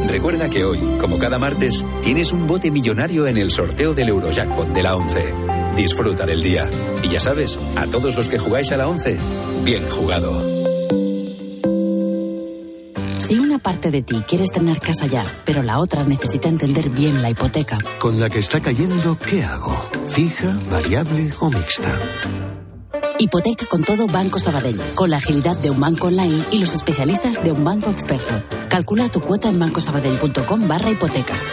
Recuerda 0.07 0.51
que 0.51 0.65
hoy, 0.65 0.79
como 1.01 1.19
cada 1.19 1.39
martes, 1.39 1.85
tienes 2.03 2.33
un 2.33 2.47
bote 2.47 2.71
millonario 2.71 3.27
en 3.27 3.37
el 3.37 3.51
sorteo 3.51 3.93
del 3.95 4.09
Eurojackpot 4.09 4.69
de 4.69 4.83
la 4.83 4.97
11. 4.97 5.35
Disfruta 5.77 6.25
del 6.27 6.43
día. 6.43 6.69
Y 7.03 7.09
ya 7.09 7.21
sabes, 7.21 7.59
a 7.77 7.87
todos 7.87 8.17
los 8.17 8.29
que 8.29 8.39
jugáis 8.39 8.73
a 8.73 8.79
la 8.79 8.89
11, 8.89 9.19
bien 9.65 9.89
jugado. 9.91 10.58
Si 13.29 13.39
una 13.39 13.59
parte 13.59 13.91
de 13.91 14.01
ti 14.01 14.23
quieres 14.27 14.51
tener 14.53 14.81
casa 14.81 15.05
ya, 15.05 15.23
pero 15.45 15.63
la 15.63 15.81
otra 15.81 16.03
necesita 16.03 16.49
entender 16.49 16.89
bien 16.89 17.21
la 17.21 17.29
hipoteca. 17.29 17.77
Con 17.99 18.19
la 18.19 18.31
que 18.31 18.39
está 18.39 18.63
cayendo, 18.63 19.19
¿qué 19.19 19.45
hago? 19.45 19.79
¿Fija, 20.07 20.59
variable 20.71 21.31
o 21.41 21.51
mixta? 21.51 22.01
Hipoteca 23.19 23.67
con 23.67 23.85
todo 23.85 24.07
Banco 24.07 24.39
Sabadell, 24.39 24.81
con 24.95 25.11
la 25.11 25.19
agilidad 25.19 25.59
de 25.61 25.69
un 25.69 25.79
banco 25.79 26.07
online 26.07 26.43
y 26.53 26.59
los 26.59 26.73
especialistas 26.73 27.45
de 27.45 27.53
un 27.53 27.63
banco 27.65 27.91
experto. 27.91 28.43
Calcula 28.71 29.11
tu 29.11 29.21
cuota 29.21 29.49
en 29.49 29.59
bancosabadell.com 29.59 30.67
barra 30.67 30.91
hipotecas. 30.91 31.53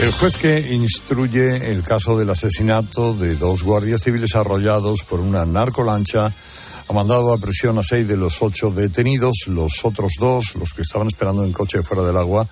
El 0.00 0.10
juez 0.12 0.36
que 0.36 0.72
instruye 0.72 1.70
el 1.70 1.84
caso 1.84 2.18
del 2.18 2.30
asesinato 2.30 3.14
de 3.14 3.36
dos 3.36 3.62
guardias 3.62 4.02
civiles 4.02 4.34
arrollados 4.34 5.04
por 5.04 5.20
una 5.20 5.44
narcolancha 5.44 6.26
ha 6.88 6.92
mandado 6.92 7.32
a 7.32 7.38
prisión 7.38 7.78
a 7.78 7.82
seis 7.84 8.06
de 8.08 8.16
los 8.16 8.42
ocho 8.42 8.70
detenidos. 8.70 9.44
Los 9.46 9.84
otros 9.84 10.12
dos, 10.18 10.54
los 10.56 10.72
que 10.74 10.82
estaban 10.82 11.08
esperando 11.08 11.44
en 11.44 11.52
coche 11.52 11.82
fuera 11.82 12.02
del 12.02 12.16
agua, 12.16 12.46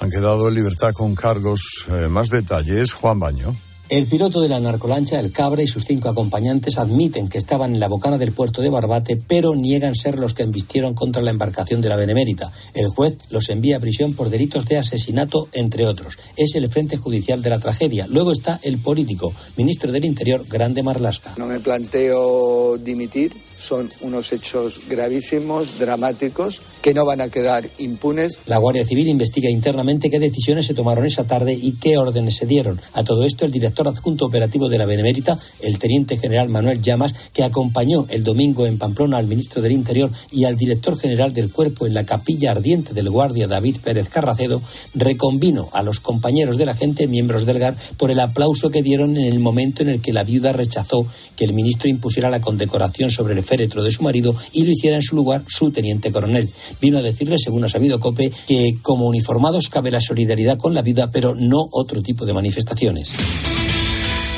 han 0.00 0.10
quedado 0.10 0.48
en 0.48 0.54
libertad 0.54 0.92
con 0.92 1.14
cargos. 1.14 1.86
Eh, 1.88 2.08
más 2.08 2.28
detalles, 2.28 2.92
Juan 2.92 3.18
Baño. 3.18 3.54
El 3.92 4.06
piloto 4.06 4.40
de 4.40 4.48
la 4.48 4.58
narcolancha, 4.58 5.20
el 5.20 5.32
Cabra 5.32 5.62
y 5.62 5.66
sus 5.66 5.84
cinco 5.84 6.08
acompañantes 6.08 6.78
admiten 6.78 7.28
que 7.28 7.36
estaban 7.36 7.74
en 7.74 7.78
la 7.78 7.88
bocana 7.88 8.16
del 8.16 8.32
puerto 8.32 8.62
de 8.62 8.70
Barbate, 8.70 9.20
pero 9.28 9.54
niegan 9.54 9.94
ser 9.94 10.18
los 10.18 10.32
que 10.32 10.44
embistieron 10.44 10.94
contra 10.94 11.20
la 11.20 11.30
embarcación 11.30 11.82
de 11.82 11.90
la 11.90 11.96
Benemérita. 11.96 12.50
El 12.72 12.88
juez 12.88 13.18
los 13.28 13.50
envía 13.50 13.76
a 13.76 13.80
prisión 13.80 14.14
por 14.14 14.30
delitos 14.30 14.64
de 14.64 14.78
asesinato, 14.78 15.46
entre 15.52 15.86
otros. 15.86 16.16
Es 16.38 16.54
el 16.54 16.70
frente 16.70 16.96
judicial 16.96 17.42
de 17.42 17.50
la 17.50 17.60
tragedia. 17.60 18.06
Luego 18.06 18.32
está 18.32 18.58
el 18.62 18.78
político, 18.78 19.34
ministro 19.58 19.92
del 19.92 20.06
Interior, 20.06 20.42
Grande 20.48 20.82
Marlasca. 20.82 21.34
No 21.36 21.46
me 21.46 21.60
planteo 21.60 22.78
dimitir 22.78 23.34
son 23.62 23.88
unos 24.00 24.32
hechos 24.32 24.80
gravísimos, 24.88 25.78
dramáticos, 25.78 26.62
que 26.82 26.94
no 26.94 27.06
van 27.06 27.20
a 27.20 27.28
quedar 27.28 27.68
impunes. 27.78 28.40
La 28.46 28.58
Guardia 28.58 28.84
Civil 28.84 29.08
investiga 29.08 29.48
internamente 29.48 30.10
qué 30.10 30.18
decisiones 30.18 30.66
se 30.66 30.74
tomaron 30.74 31.06
esa 31.06 31.24
tarde 31.24 31.54
y 31.54 31.72
qué 31.72 31.96
órdenes 31.96 32.36
se 32.36 32.46
dieron. 32.46 32.80
A 32.92 33.04
todo 33.04 33.24
esto, 33.24 33.44
el 33.44 33.52
director 33.52 33.86
adjunto 33.86 34.26
operativo 34.26 34.68
de 34.68 34.78
la 34.78 34.86
Benemérita, 34.86 35.38
el 35.60 35.78
teniente 35.78 36.16
general 36.16 36.48
Manuel 36.48 36.82
Llamas, 36.82 37.14
que 37.32 37.44
acompañó 37.44 38.06
el 38.08 38.24
domingo 38.24 38.66
en 38.66 38.78
Pamplona 38.78 39.18
al 39.18 39.26
ministro 39.26 39.62
del 39.62 39.72
Interior 39.72 40.10
y 40.30 40.44
al 40.44 40.56
director 40.56 40.98
general 40.98 41.32
del 41.32 41.52
cuerpo 41.52 41.86
en 41.86 41.94
la 41.94 42.04
capilla 42.04 42.50
ardiente 42.50 42.94
del 42.94 43.10
guardia 43.10 43.46
David 43.46 43.76
Pérez 43.82 44.08
Carracedo, 44.08 44.60
reconvino 44.94 45.68
a 45.72 45.82
los 45.82 46.00
compañeros 46.00 46.56
de 46.56 46.66
la 46.66 46.74
gente, 46.74 47.06
miembros 47.06 47.46
del 47.46 47.58
GAR, 47.58 47.76
por 47.96 48.10
el 48.10 48.20
aplauso 48.20 48.70
que 48.70 48.82
dieron 48.82 49.16
en 49.16 49.26
el 49.26 49.38
momento 49.38 49.82
en 49.82 49.88
el 49.88 50.00
que 50.00 50.12
la 50.12 50.24
viuda 50.24 50.52
rechazó 50.52 51.06
que 51.36 51.44
el 51.44 51.52
ministro 51.52 51.88
impusiera 51.88 52.30
la 52.30 52.40
condecoración 52.40 53.10
sobre 53.10 53.34
el 53.34 53.42
féretro 53.52 53.82
de 53.82 53.92
su 53.92 54.02
marido 54.02 54.34
y 54.54 54.64
lo 54.64 54.72
hiciera 54.72 54.96
en 54.96 55.02
su 55.02 55.14
lugar 55.14 55.44
su 55.46 55.70
teniente 55.70 56.10
coronel. 56.10 56.48
Vino 56.80 56.96
a 56.96 57.02
decirle, 57.02 57.36
según 57.38 57.66
ha 57.66 57.68
sabido 57.68 58.00
COPE, 58.00 58.32
que 58.48 58.78
como 58.80 59.06
uniformados 59.06 59.68
cabe 59.68 59.90
la 59.90 60.00
solidaridad 60.00 60.56
con 60.56 60.72
la 60.72 60.80
vida, 60.80 61.10
pero 61.12 61.34
no 61.34 61.58
otro 61.70 62.00
tipo 62.00 62.24
de 62.24 62.32
manifestaciones. 62.32 63.10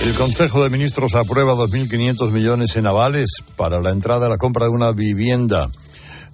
El 0.03 0.13
Consejo 0.15 0.65
de 0.65 0.71
Ministros 0.71 1.15
aprueba 1.15 1.55
2.500 1.55 2.33
millones 2.33 2.75
en 2.75 2.89
avales 2.89 3.29
para 3.55 3.81
la 3.81 3.91
entrada 3.91 4.27
a 4.27 4.29
la 4.29 4.37
compra 4.37 4.65
de 4.65 4.73
una 4.73 4.91
vivienda. 4.91 5.71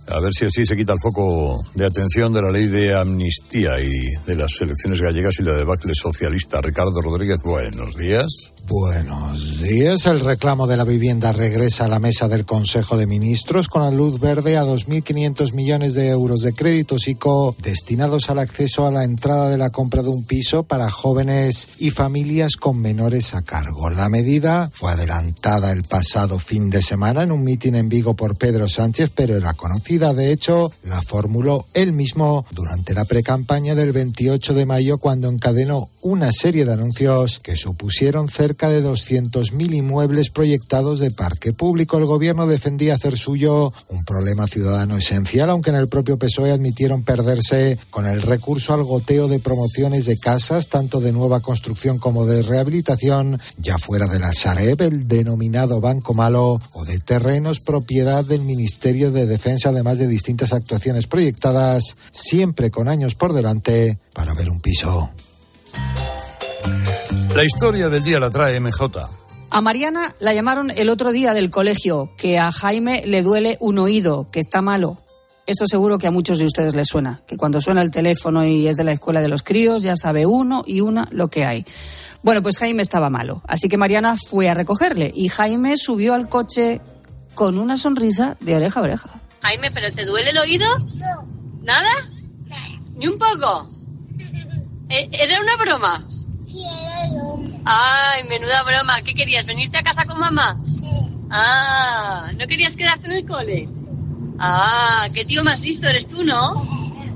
A 0.09 0.19
ver 0.19 0.33
si 0.33 0.47
así 0.47 0.65
se 0.65 0.75
quita 0.75 0.95
el 0.95 0.99
foco 1.01 1.63
de 1.75 1.85
atención 1.85 2.33
de 2.33 2.41
la 2.41 2.51
ley 2.51 2.67
de 2.67 2.95
amnistía 2.95 3.79
y 3.79 3.93
de 4.27 4.37
las 4.37 4.59
elecciones 4.63 5.03
gallegas 5.03 5.35
y 5.39 5.43
la 5.43 5.53
debacle 5.53 5.93
socialista. 5.95 6.63
Ricardo 6.63 6.99
Rodríguez, 7.03 7.43
buenos 7.45 7.95
días. 7.95 8.50
Buenos 8.67 9.61
días. 9.61 10.07
El 10.07 10.21
reclamo 10.21 10.67
de 10.67 10.77
la 10.77 10.85
vivienda 10.85 11.33
regresa 11.33 11.85
a 11.85 11.89
la 11.89 11.99
mesa 11.99 12.29
del 12.29 12.45
Consejo 12.45 12.97
de 12.97 13.07
Ministros 13.07 13.69
con 13.69 13.83
la 13.83 13.91
luz 13.91 14.21
verde 14.21 14.57
a 14.57 14.65
2.500 14.65 15.53
millones 15.55 15.95
de 15.95 16.09
euros 16.09 16.41
de 16.41 16.53
créditos 16.53 17.09
ICO 17.09 17.55
destinados 17.59 18.31
al 18.31 18.39
acceso 18.39 18.87
a 18.87 18.91
la 18.91 19.05
entrada 19.05 19.51
de 19.51 19.59
la 19.59 19.71
compra 19.71 20.03
de 20.03 20.09
un 20.09 20.25
piso 20.25 20.63
para 20.63 20.91
jóvenes 20.91 21.69
y 21.79 21.91
familias 21.91 22.57
con 22.57 22.81
menores 22.81 23.35
a 23.35 23.43
cargo. 23.43 23.91
La 23.91 24.09
medida 24.09 24.71
fue 24.73 24.93
adelantada 24.93 25.73
el 25.73 25.83
pasado 25.83 26.39
fin 26.39 26.71
de 26.71 26.83
semana 26.83 27.23
en 27.23 27.33
un 27.33 27.43
mitin 27.43 27.75
en 27.75 27.89
Vigo 27.89 28.15
por 28.15 28.37
Pedro 28.37 28.69
Sánchez, 28.69 29.11
pero 29.15 29.37
era 29.37 29.55
conocida 29.55 30.15
de 30.15 30.33
hecho, 30.33 30.73
la 30.85 31.03
formuló 31.03 31.65
él 31.75 31.93
mismo 31.93 32.45
durante 32.53 32.95
la 32.95 33.05
precampaña 33.05 33.75
del 33.75 33.93
28 33.93 34.55
de 34.55 34.67
mayo 34.67 34.99
cuando 34.99 35.29
encadenó 35.29 35.89
una 36.03 36.33
serie 36.33 36.65
de 36.65 36.73
anuncios 36.73 37.41
que 37.41 37.57
supusieron 37.57 38.29
cerca 38.29 38.60
de 38.69 38.85
200.000 38.85 39.75
inmuebles 39.75 40.31
proyectados 40.31 41.01
de 41.01 41.11
parque 41.11 41.53
público. 41.53 41.99
El 41.99 42.05
gobierno 42.05 42.47
defendía 42.47 42.95
hacer 42.95 43.17
suyo 43.17 43.73
un 43.89 44.05
problema 44.05 44.47
ciudadano 44.47 44.97
esencial, 44.97 45.51
aunque 45.51 45.71
en 45.71 45.77
el 45.77 45.89
propio 45.89 46.19
PSOE 46.19 46.51
admitieron 46.51 47.03
perderse 47.03 47.79
con 47.91 48.07
el 48.07 48.23
recurso 48.23 48.75
al 48.75 48.85
goteo 48.85 49.29
de 49.29 49.39
promociones 49.39 50.05
de 50.07 50.19
casas, 50.19 50.69
tanto 50.69 51.01
de 51.01 51.13
nueva 51.13 51.41
construcción 51.41 51.99
como 51.99 52.27
de 52.27 52.43
rehabilitación, 52.43 53.41
ya 53.59 53.79
fuera 53.79 54.07
de 54.07 54.19
la 54.19 54.33
Sareb, 54.33 54.83
el 54.83 55.09
denominado 55.09 55.81
Banco 55.81 56.15
Malo, 56.15 56.59
o 56.73 56.85
de 56.85 56.99
terrenos 56.99 57.61
propiedad 57.61 58.25
del 58.25 58.43
Ministerio 58.43 59.11
de 59.11 59.27
Defensa, 59.27 59.71
además 59.71 59.99
de 59.99 60.07
distintas 60.07 60.53
actuaciones 60.53 61.07
proyectadas, 61.07 61.97
siempre 62.11 62.71
con 62.71 62.89
años 62.89 63.15
por 63.15 63.33
delante, 63.33 63.99
para 64.13 64.35
ver 64.35 64.51
un 64.51 64.61
piso. 64.61 65.11
La 67.35 67.45
historia 67.45 67.89
del 67.89 68.03
día 68.03 68.21
la 68.21 68.31
trae 68.31 68.59
MJ. 68.61 69.09
A 69.51 69.61
Mariana 69.61 70.15
la 70.21 70.33
llamaron 70.35 70.71
el 70.71 70.91
otro 70.91 71.11
día 71.13 71.33
del 71.33 71.51
colegio, 71.51 72.13
que 72.17 72.39
a 72.39 72.53
Jaime 72.53 73.03
le 73.07 73.23
duele 73.23 73.57
un 73.61 73.79
oído, 73.79 74.29
que 74.31 74.41
está 74.41 74.63
malo. 74.63 74.99
Eso 75.47 75.67
seguro 75.67 75.99
que 75.99 76.07
a 76.07 76.11
muchos 76.13 76.39
de 76.39 76.45
ustedes 76.45 76.75
les 76.77 76.87
suena, 76.87 77.23
que 77.27 77.37
cuando 77.37 77.61
suena 77.61 77.83
el 77.83 77.91
teléfono 77.91 78.45
y 78.45 78.69
es 78.69 78.77
de 78.77 78.85
la 78.85 78.93
escuela 78.93 79.21
de 79.21 79.29
los 79.29 79.43
críos, 79.43 79.83
ya 79.83 79.97
sabe 79.97 80.27
uno 80.27 80.63
y 80.67 80.81
una 80.81 81.09
lo 81.11 81.29
que 81.29 81.45
hay. 81.45 81.65
Bueno, 82.23 82.43
pues 82.43 82.59
Jaime 82.59 82.83
estaba 82.83 83.11
malo, 83.11 83.43
así 83.49 83.69
que 83.69 83.77
Mariana 83.77 84.15
fue 84.17 84.49
a 84.49 84.55
recogerle 84.55 85.11
y 85.15 85.29
Jaime 85.29 85.77
subió 85.77 86.15
al 86.15 86.29
coche 86.29 86.81
con 87.35 87.59
una 87.59 87.77
sonrisa 87.77 88.37
de 88.41 88.55
oreja 88.57 88.79
a 88.79 88.83
oreja. 88.85 89.21
Jaime, 89.43 89.71
¿pero 89.73 89.91
te 89.93 90.05
duele 90.05 90.31
el 90.31 90.39
oído? 90.39 90.67
No. 90.79 91.27
¿Nada? 91.63 91.91
¿Ni 92.95 93.09
un 93.09 93.19
poco? 93.19 93.69
¿E- 94.89 95.09
¿Era 95.13 95.41
una 95.41 95.57
broma? 95.57 96.07
Broma. 97.13 97.61
Ay, 97.65 98.25
menuda 98.29 98.63
broma. 98.63 99.03
¿Qué 99.03 99.15
querías? 99.15 99.47
¿Venirte 99.47 99.79
a 99.79 99.83
casa 99.83 100.05
con 100.05 100.19
mamá? 100.19 100.59
Sí. 100.73 100.89
Ah, 101.31 102.31
¿no 102.37 102.47
querías 102.47 102.77
quedarte 102.77 103.07
en 103.07 103.13
el 103.13 103.27
cole? 103.27 103.69
Ah, 104.39 105.09
qué 105.15 105.25
tío 105.25 105.45
más 105.45 105.61
listo 105.61 105.87
eres 105.87 106.09
tú, 106.09 106.25
¿no? 106.25 106.55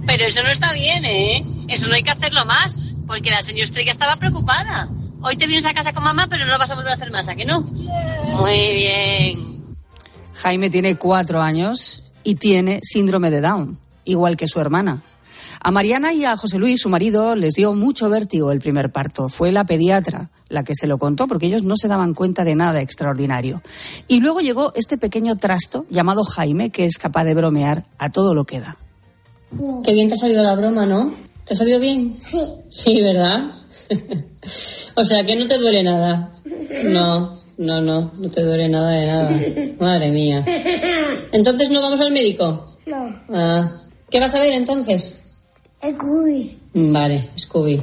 Pero 0.07 0.27
eso 0.27 0.43
no 0.43 0.51
está 0.51 0.73
bien, 0.73 1.05
¿eh? 1.05 1.45
Eso 1.69 1.89
no 1.89 1.95
hay 1.95 2.03
que 2.03 2.11
hacerlo 2.11 2.45
más, 2.45 2.89
porque 3.07 3.31
la 3.31 3.43
señora 3.43 3.65
Estrella 3.65 3.91
estaba 3.91 4.17
preocupada. 4.17 4.89
Hoy 5.23 5.37
te 5.37 5.47
vienes 5.47 5.65
a 5.65 5.73
casa 5.73 5.95
con 5.95 6.05
mamá, 6.05 6.27
pero 6.29 6.45
no 6.45 6.53
lo 6.53 6.59
vas 6.59 6.71
a 6.71 6.75
volver 6.75 6.93
a 6.93 6.97
hacer 6.97 7.11
más, 7.11 7.29
¿a 7.29 7.35
que 7.35 7.47
no? 7.47 7.63
Muy 7.63 8.75
bien. 8.75 9.77
Jaime 10.35 10.69
tiene 10.69 10.97
cuatro 10.97 11.41
años 11.41 12.11
y 12.23 12.35
tiene 12.35 12.81
síndrome 12.83 13.31
de 13.31 13.41
Down, 13.41 13.79
igual 14.05 14.37
que 14.37 14.47
su 14.47 14.61
hermana. 14.61 15.03
A 15.67 15.71
Mariana 15.71 16.13
y 16.13 16.27
a 16.27 16.37
José 16.37 16.59
Luis, 16.59 16.83
su 16.83 16.91
marido, 16.91 17.35
les 17.35 17.55
dio 17.55 17.73
mucho 17.73 18.11
vértigo 18.11 18.53
el 18.53 18.61
primer 18.61 18.93
parto. 18.93 19.31
Fue 19.31 19.51
la 19.51 19.65
pediatra 19.65 20.29
la 20.51 20.63
que 20.63 20.75
se 20.75 20.87
lo 20.87 20.99
contó 20.99 21.27
porque 21.27 21.47
ellos 21.47 21.63
no 21.63 21.79
se 21.79 21.89
daban 21.89 22.13
cuenta 22.13 22.45
de 22.45 22.55
nada 22.55 22.83
extraordinario. 22.83 23.63
Y 24.07 24.21
luego 24.21 24.41
llegó 24.41 24.75
este 24.75 24.99
pequeño 24.99 25.37
trasto 25.37 25.87
llamado 25.89 26.23
Jaime 26.23 26.69
que 26.69 26.85
es 26.85 26.99
capaz 26.99 27.25
de 27.25 27.33
bromear 27.33 27.85
a 27.97 28.13
todo 28.13 28.35
lo 28.35 28.45
que 28.45 28.61
da. 28.61 28.77
Qué 29.83 29.95
bien 29.95 30.09
te 30.09 30.15
ha 30.15 30.19
salido 30.19 30.43
la 30.43 30.55
broma, 30.55 30.85
¿no? 30.85 31.15
¿Te 31.47 31.55
ha 31.55 31.57
salido 31.57 31.81
bien? 31.81 32.19
Sí. 32.21 32.43
Sí, 32.69 33.01
¿verdad? 33.01 33.53
o 34.97 35.03
sea, 35.03 35.25
que 35.25 35.35
no 35.35 35.47
te 35.47 35.57
duele 35.57 35.83
nada. 35.83 36.31
No, 36.85 37.39
no, 37.57 37.81
no, 37.81 38.13
no 38.15 38.31
te 38.31 38.43
duele 38.43 38.69
nada 38.69 38.91
de 38.91 39.07
nada. 39.07 39.31
Madre 39.81 40.11
mía. 40.11 40.45
Entonces 41.33 41.71
no 41.71 41.81
vamos 41.81 42.01
al 42.01 42.13
médico. 42.13 42.77
No. 42.85 43.19
Ah, 43.31 43.81
¿Qué 44.11 44.21
vas 44.21 44.35
a 44.35 44.41
ver 44.41 44.53
entonces? 44.53 45.24
Cubi. 45.93 46.59
Vale, 46.75 47.31
Scooby. 47.37 47.83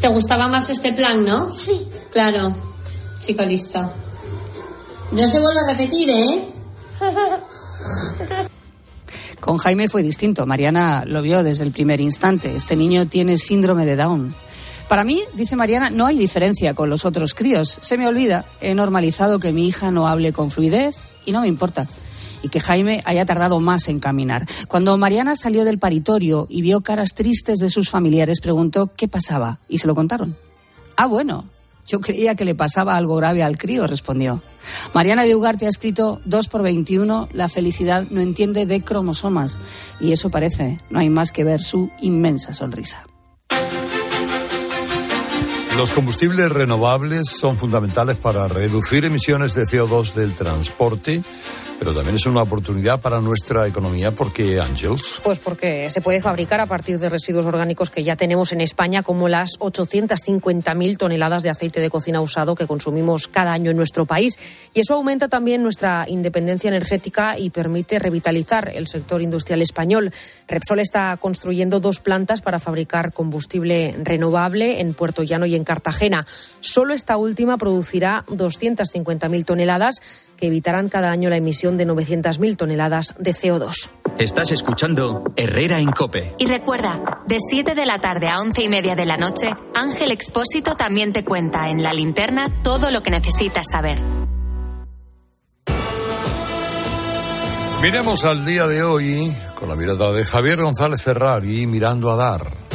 ¿Te 0.00 0.08
gustaba 0.08 0.46
más 0.48 0.70
este 0.70 0.92
plan, 0.92 1.24
no? 1.24 1.52
Sí. 1.54 1.86
Claro. 2.12 2.54
Chica 3.20 3.44
lista. 3.44 3.92
No 5.12 5.28
se 5.28 5.40
vuelve 5.40 5.60
a 5.60 5.72
repetir, 5.72 6.08
¿eh? 6.10 6.54
Con 9.40 9.58
Jaime 9.58 9.88
fue 9.88 10.02
distinto. 10.02 10.46
Mariana 10.46 11.04
lo 11.06 11.22
vio 11.22 11.42
desde 11.42 11.64
el 11.64 11.72
primer 11.72 12.00
instante. 12.00 12.54
Este 12.56 12.76
niño 12.76 13.06
tiene 13.06 13.38
síndrome 13.38 13.84
de 13.84 13.96
Down. 13.96 14.34
Para 14.88 15.04
mí, 15.04 15.20
dice 15.34 15.56
Mariana, 15.56 15.90
no 15.90 16.06
hay 16.06 16.16
diferencia 16.16 16.74
con 16.74 16.88
los 16.90 17.04
otros 17.04 17.34
críos. 17.34 17.78
Se 17.82 17.98
me 17.98 18.06
olvida. 18.06 18.44
He 18.60 18.74
normalizado 18.74 19.40
que 19.40 19.52
mi 19.52 19.66
hija 19.66 19.90
no 19.90 20.06
hable 20.06 20.32
con 20.32 20.50
fluidez 20.50 21.14
y 21.24 21.32
no 21.32 21.40
me 21.40 21.48
importa. 21.48 21.86
Y 22.42 22.48
que 22.48 22.60
Jaime 22.60 23.02
haya 23.04 23.24
tardado 23.24 23.60
más 23.60 23.88
en 23.88 24.00
caminar. 24.00 24.46
Cuando 24.68 24.96
Mariana 24.96 25.36
salió 25.36 25.64
del 25.64 25.78
paritorio 25.78 26.46
y 26.48 26.62
vio 26.62 26.80
caras 26.80 27.14
tristes 27.14 27.58
de 27.58 27.70
sus 27.70 27.90
familiares, 27.90 28.40
preguntó 28.40 28.90
qué 28.96 29.08
pasaba 29.08 29.58
y 29.68 29.78
se 29.78 29.86
lo 29.86 29.94
contaron. 29.94 30.36
Ah, 30.96 31.06
bueno, 31.06 31.44
yo 31.86 32.00
creía 32.00 32.34
que 32.34 32.44
le 32.44 32.54
pasaba 32.54 32.96
algo 32.96 33.16
grave 33.16 33.42
al 33.42 33.58
crío, 33.58 33.86
respondió. 33.86 34.42
Mariana 34.92 35.22
de 35.22 35.34
Ugarte 35.34 35.66
ha 35.66 35.68
escrito 35.68 36.20
2 36.24 36.48
por 36.48 36.62
21, 36.62 37.28
la 37.32 37.48
felicidad 37.48 38.06
no 38.10 38.20
entiende 38.20 38.66
de 38.66 38.82
cromosomas. 38.82 39.60
Y 40.00 40.12
eso 40.12 40.30
parece, 40.30 40.80
no 40.90 40.98
hay 40.98 41.08
más 41.08 41.30
que 41.30 41.44
ver 41.44 41.60
su 41.60 41.90
inmensa 42.00 42.52
sonrisa. 42.52 43.06
Los 45.76 45.92
combustibles 45.92 46.50
renovables 46.50 47.28
son 47.28 47.58
fundamentales 47.58 48.16
para 48.16 48.48
reducir 48.48 49.04
emisiones 49.04 49.54
de 49.54 49.64
CO2 49.64 50.14
del 50.14 50.34
transporte, 50.34 51.22
pero 51.78 51.94
también 51.94 52.16
es 52.16 52.26
una 52.26 52.42
oportunidad 52.42 53.00
para 53.00 53.20
nuestra 53.20 53.66
economía 53.66 54.14
porque, 54.14 54.60
Ángels. 54.60 55.20
Pues 55.22 55.38
porque 55.38 55.90
se 55.90 56.00
puede 56.00 56.20
fabricar 56.20 56.60
a 56.60 56.66
partir 56.66 56.98
de 56.98 57.08
residuos 57.08 57.46
orgánicos 57.46 57.90
que 57.90 58.04
ya 58.04 58.16
tenemos 58.16 58.52
en 58.52 58.60
España, 58.60 59.02
como 59.02 59.28
las 59.28 59.50
850.000 59.58 60.96
toneladas 60.96 61.42
de 61.42 61.50
aceite 61.50 61.80
de 61.80 61.90
cocina 61.90 62.20
usado 62.20 62.54
que 62.54 62.66
consumimos 62.66 63.28
cada 63.28 63.52
año 63.52 63.70
en 63.70 63.76
nuestro 63.76 64.06
país. 64.06 64.38
Y 64.74 64.80
eso 64.80 64.94
aumenta 64.94 65.28
también 65.28 65.62
nuestra 65.62 66.06
independencia 66.08 66.68
energética 66.68 67.38
y 67.38 67.50
permite 67.50 67.98
revitalizar 67.98 68.70
el 68.74 68.86
sector 68.86 69.22
industrial 69.22 69.62
español. 69.62 70.12
Repsol 70.48 70.80
está 70.80 71.16
construyendo 71.18 71.80
dos 71.80 72.00
plantas 72.00 72.40
para 72.40 72.58
fabricar 72.58 73.12
combustible 73.12 73.94
renovable 74.02 74.80
en 74.80 74.94
Puerto 74.94 75.22
Llano 75.22 75.46
y 75.46 75.54
en 75.54 75.64
Cartagena. 75.64 76.26
Solo 76.60 76.94
esta 76.94 77.16
última 77.16 77.58
producirá 77.58 78.24
250.000 78.28 79.44
toneladas 79.44 80.00
que 80.36 80.46
evitarán 80.46 80.88
cada 80.88 81.10
año 81.10 81.30
la 81.30 81.36
emisión 81.36 81.76
de 81.76 81.86
900.000 81.86 82.56
toneladas 82.56 83.14
de 83.18 83.34
CO2. 83.34 83.90
Estás 84.18 84.50
escuchando 84.50 85.24
Herrera 85.36 85.78
en 85.78 85.90
Cope. 85.90 86.34
Y 86.38 86.46
recuerda, 86.46 87.20
de 87.26 87.38
7 87.38 87.74
de 87.74 87.86
la 87.86 88.00
tarde 88.00 88.28
a 88.28 88.40
11 88.40 88.62
y 88.62 88.68
media 88.68 88.96
de 88.96 89.06
la 89.06 89.16
noche, 89.16 89.54
Ángel 89.74 90.10
Expósito 90.10 90.74
también 90.74 91.12
te 91.12 91.24
cuenta 91.24 91.68
en 91.70 91.82
la 91.82 91.92
linterna 91.92 92.48
todo 92.62 92.90
lo 92.90 93.02
que 93.02 93.10
necesitas 93.10 93.66
saber. 93.70 93.98
Miremos 97.82 98.24
al 98.24 98.44
día 98.46 98.66
de 98.66 98.82
hoy 98.82 99.36
con 99.54 99.68
la 99.68 99.76
mirada 99.76 100.10
de 100.10 100.24
Javier 100.24 100.62
González 100.62 101.02
Ferrari 101.02 101.66
mirando 101.66 102.10
a 102.10 102.16
dar. 102.16 102.65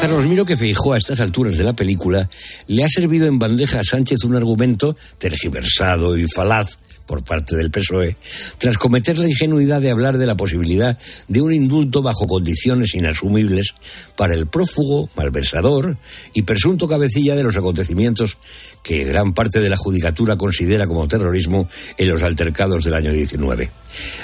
Carlos, 0.00 0.26
miro 0.26 0.46
que 0.46 0.56
Feijó 0.56 0.94
a 0.94 0.96
estas 0.96 1.20
alturas 1.20 1.58
de 1.58 1.64
la 1.64 1.74
película 1.74 2.26
le 2.68 2.84
ha 2.84 2.88
servido 2.88 3.26
en 3.26 3.38
bandeja 3.38 3.80
a 3.80 3.84
Sánchez 3.84 4.24
un 4.24 4.34
argumento 4.34 4.96
tergiversado 5.18 6.16
y 6.16 6.26
falaz 6.26 6.78
por 7.04 7.22
parte 7.22 7.54
del 7.54 7.70
PSOE, 7.70 8.16
tras 8.56 8.78
cometer 8.78 9.18
la 9.18 9.28
ingenuidad 9.28 9.80
de 9.80 9.90
hablar 9.90 10.16
de 10.16 10.26
la 10.26 10.38
posibilidad 10.38 10.96
de 11.28 11.42
un 11.42 11.52
indulto 11.52 12.00
bajo 12.00 12.26
condiciones 12.26 12.94
inasumibles 12.94 13.74
para 14.16 14.32
el 14.32 14.46
prófugo, 14.46 15.10
malversador 15.16 15.98
y 16.34 16.42
presunto 16.42 16.88
cabecilla 16.88 17.36
de 17.36 17.42
los 17.42 17.58
acontecimientos 17.58 18.38
que 18.82 19.04
gran 19.04 19.34
parte 19.34 19.60
de 19.60 19.68
la 19.68 19.76
judicatura 19.76 20.36
considera 20.36 20.86
como 20.86 21.08
terrorismo 21.08 21.68
en 21.98 22.08
los 22.08 22.22
altercados 22.22 22.84
del 22.84 22.94
año 22.94 23.12
19. 23.12 23.70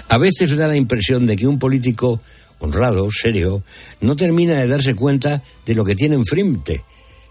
A 0.08 0.16
veces 0.16 0.56
da 0.56 0.68
la 0.68 0.76
impresión 0.76 1.26
de 1.26 1.36
que 1.36 1.46
un 1.46 1.58
político 1.58 2.20
honrado, 2.58 3.08
serio, 3.10 3.62
no 4.00 4.16
termina 4.16 4.60
de 4.60 4.68
darse 4.68 4.94
cuenta 4.94 5.42
de 5.64 5.74
lo 5.74 5.84
que 5.84 5.94
tiene 5.94 6.14
enfrente. 6.16 6.84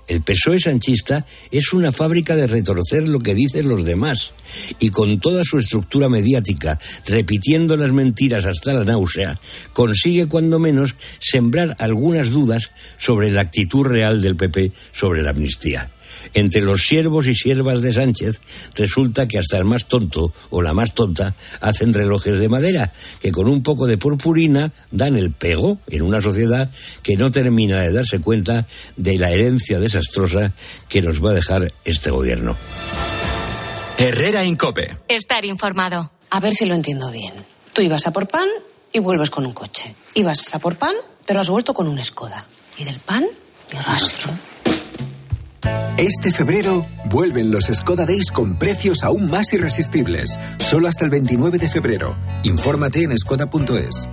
El 0.07 0.21
PSOE 0.21 0.59
sanchista 0.59 1.25
es 1.49 1.73
una 1.73 1.91
fábrica 1.91 2.35
de 2.35 2.45
retorcer 2.45 3.07
lo 3.07 3.19
que 3.19 3.33
dicen 3.33 3.67
los 3.67 3.83
demás 3.83 4.33
y 4.79 4.89
con 4.89 5.19
toda 5.19 5.43
su 5.43 5.57
estructura 5.57 6.09
mediática, 6.09 6.77
repitiendo 7.07 7.75
las 7.75 7.91
mentiras 7.91 8.45
hasta 8.45 8.73
la 8.73 8.85
náusea, 8.85 9.39
consigue 9.73 10.27
cuando 10.27 10.59
menos 10.59 10.95
sembrar 11.19 11.75
algunas 11.79 12.29
dudas 12.29 12.69
sobre 12.99 13.31
la 13.31 13.41
actitud 13.41 13.83
real 13.83 14.21
del 14.21 14.35
PP 14.35 14.71
sobre 14.93 15.23
la 15.23 15.31
amnistía. 15.31 15.89
Entre 16.35 16.61
los 16.61 16.85
siervos 16.85 17.27
y 17.27 17.33
siervas 17.33 17.81
de 17.81 17.93
Sánchez 17.93 18.41
resulta 18.75 19.25
que 19.25 19.39
hasta 19.39 19.57
el 19.57 19.63
más 19.63 19.87
tonto 19.87 20.33
o 20.49 20.61
la 20.61 20.73
más 20.73 20.93
tonta 20.93 21.33
hacen 21.61 21.93
relojes 21.93 22.37
de 22.37 22.49
madera 22.49 22.91
que 23.21 23.31
con 23.31 23.47
un 23.47 23.63
poco 23.63 23.87
de 23.87 23.97
purpurina 23.97 24.73
dan 24.91 25.15
el 25.15 25.31
pego 25.31 25.79
en 25.87 26.01
una 26.01 26.21
sociedad 26.21 26.69
que 27.01 27.15
no 27.15 27.31
termina 27.31 27.79
de 27.79 27.93
darse 27.93 28.19
cuenta 28.19 28.67
de 28.97 29.17
la 29.17 29.31
herencia 29.31 29.79
desastrosa 29.79 30.51
que 30.89 31.01
nos 31.01 31.23
va 31.23 31.31
a 31.31 31.35
dejar 31.35 31.71
este 31.85 32.11
gobierno. 32.11 32.57
Herrera 33.97 34.43
en 34.43 34.57
Cope. 34.57 34.97
Estar 35.07 35.45
informado. 35.45 36.11
A 36.29 36.41
ver 36.41 36.53
si 36.53 36.65
lo 36.65 36.75
entiendo 36.75 37.11
bien. 37.11 37.33
Tú 37.71 37.81
ibas 37.81 38.07
a 38.07 38.11
por 38.11 38.27
pan 38.27 38.49
y 38.91 38.99
vuelves 38.99 39.29
con 39.29 39.45
un 39.45 39.53
coche. 39.53 39.95
Ibas 40.15 40.53
a 40.53 40.59
por 40.59 40.75
pan, 40.75 40.95
pero 41.25 41.39
has 41.39 41.49
vuelto 41.49 41.73
con 41.73 41.87
un 41.87 42.03
Skoda. 42.03 42.45
Y 42.77 42.83
del 42.83 42.99
pan, 42.99 43.25
ni 43.71 43.79
rastro. 43.79 44.33
Este 45.97 46.33
febrero 46.33 46.85
vuelven 47.05 47.51
los 47.51 47.65
Skoda 47.65 48.05
Days 48.05 48.29
con 48.29 48.59
precios 48.59 49.01
aún 49.03 49.29
más 49.29 49.53
irresistibles. 49.53 50.37
Solo 50.59 50.89
hasta 50.89 51.05
el 51.05 51.09
29 51.09 51.57
de 51.57 51.69
febrero. 51.69 52.17
Infórmate 52.43 53.03
en 53.03 53.17
skoda.es. 53.17 54.09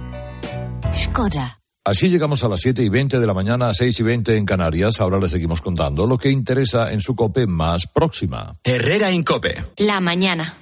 Skoda. 0.95 1.59
Así 1.85 2.09
llegamos 2.09 2.45
a 2.45 2.49
las 2.49 2.61
7 2.61 2.85
y 2.85 2.89
20 2.89 3.19
de 3.19 3.27
la 3.27 3.35
mañana, 3.35 3.69
a 3.69 3.75
6 3.75 3.99
y 3.99 4.03
20 4.05 4.37
en 4.37 4.47
Canarias. 4.47 5.01
Ahora 5.01 5.19
les 5.19 5.33
seguimos 5.33 5.61
contando 5.61 6.07
lo 6.07 6.17
que 6.17 6.31
interesa 6.31 6.93
en 6.93 7.01
su 7.01 7.17
COPE 7.17 7.49
más 7.49 7.89
próxima. 7.89 8.57
Herrera 8.63 9.11
Incope. 9.11 9.65
La 9.79 10.01
mañana. 10.01 10.62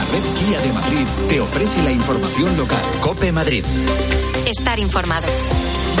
La 0.00 0.06
red 0.06 0.22
Kia 0.38 0.58
de 0.62 0.72
Madrid 0.72 1.06
te 1.28 1.40
ofrece 1.42 1.82
la 1.82 1.92
información 1.92 2.56
local. 2.56 2.80
Cope 3.02 3.32
Madrid. 3.32 3.62
Estar 4.46 4.78
informado. 4.78 5.26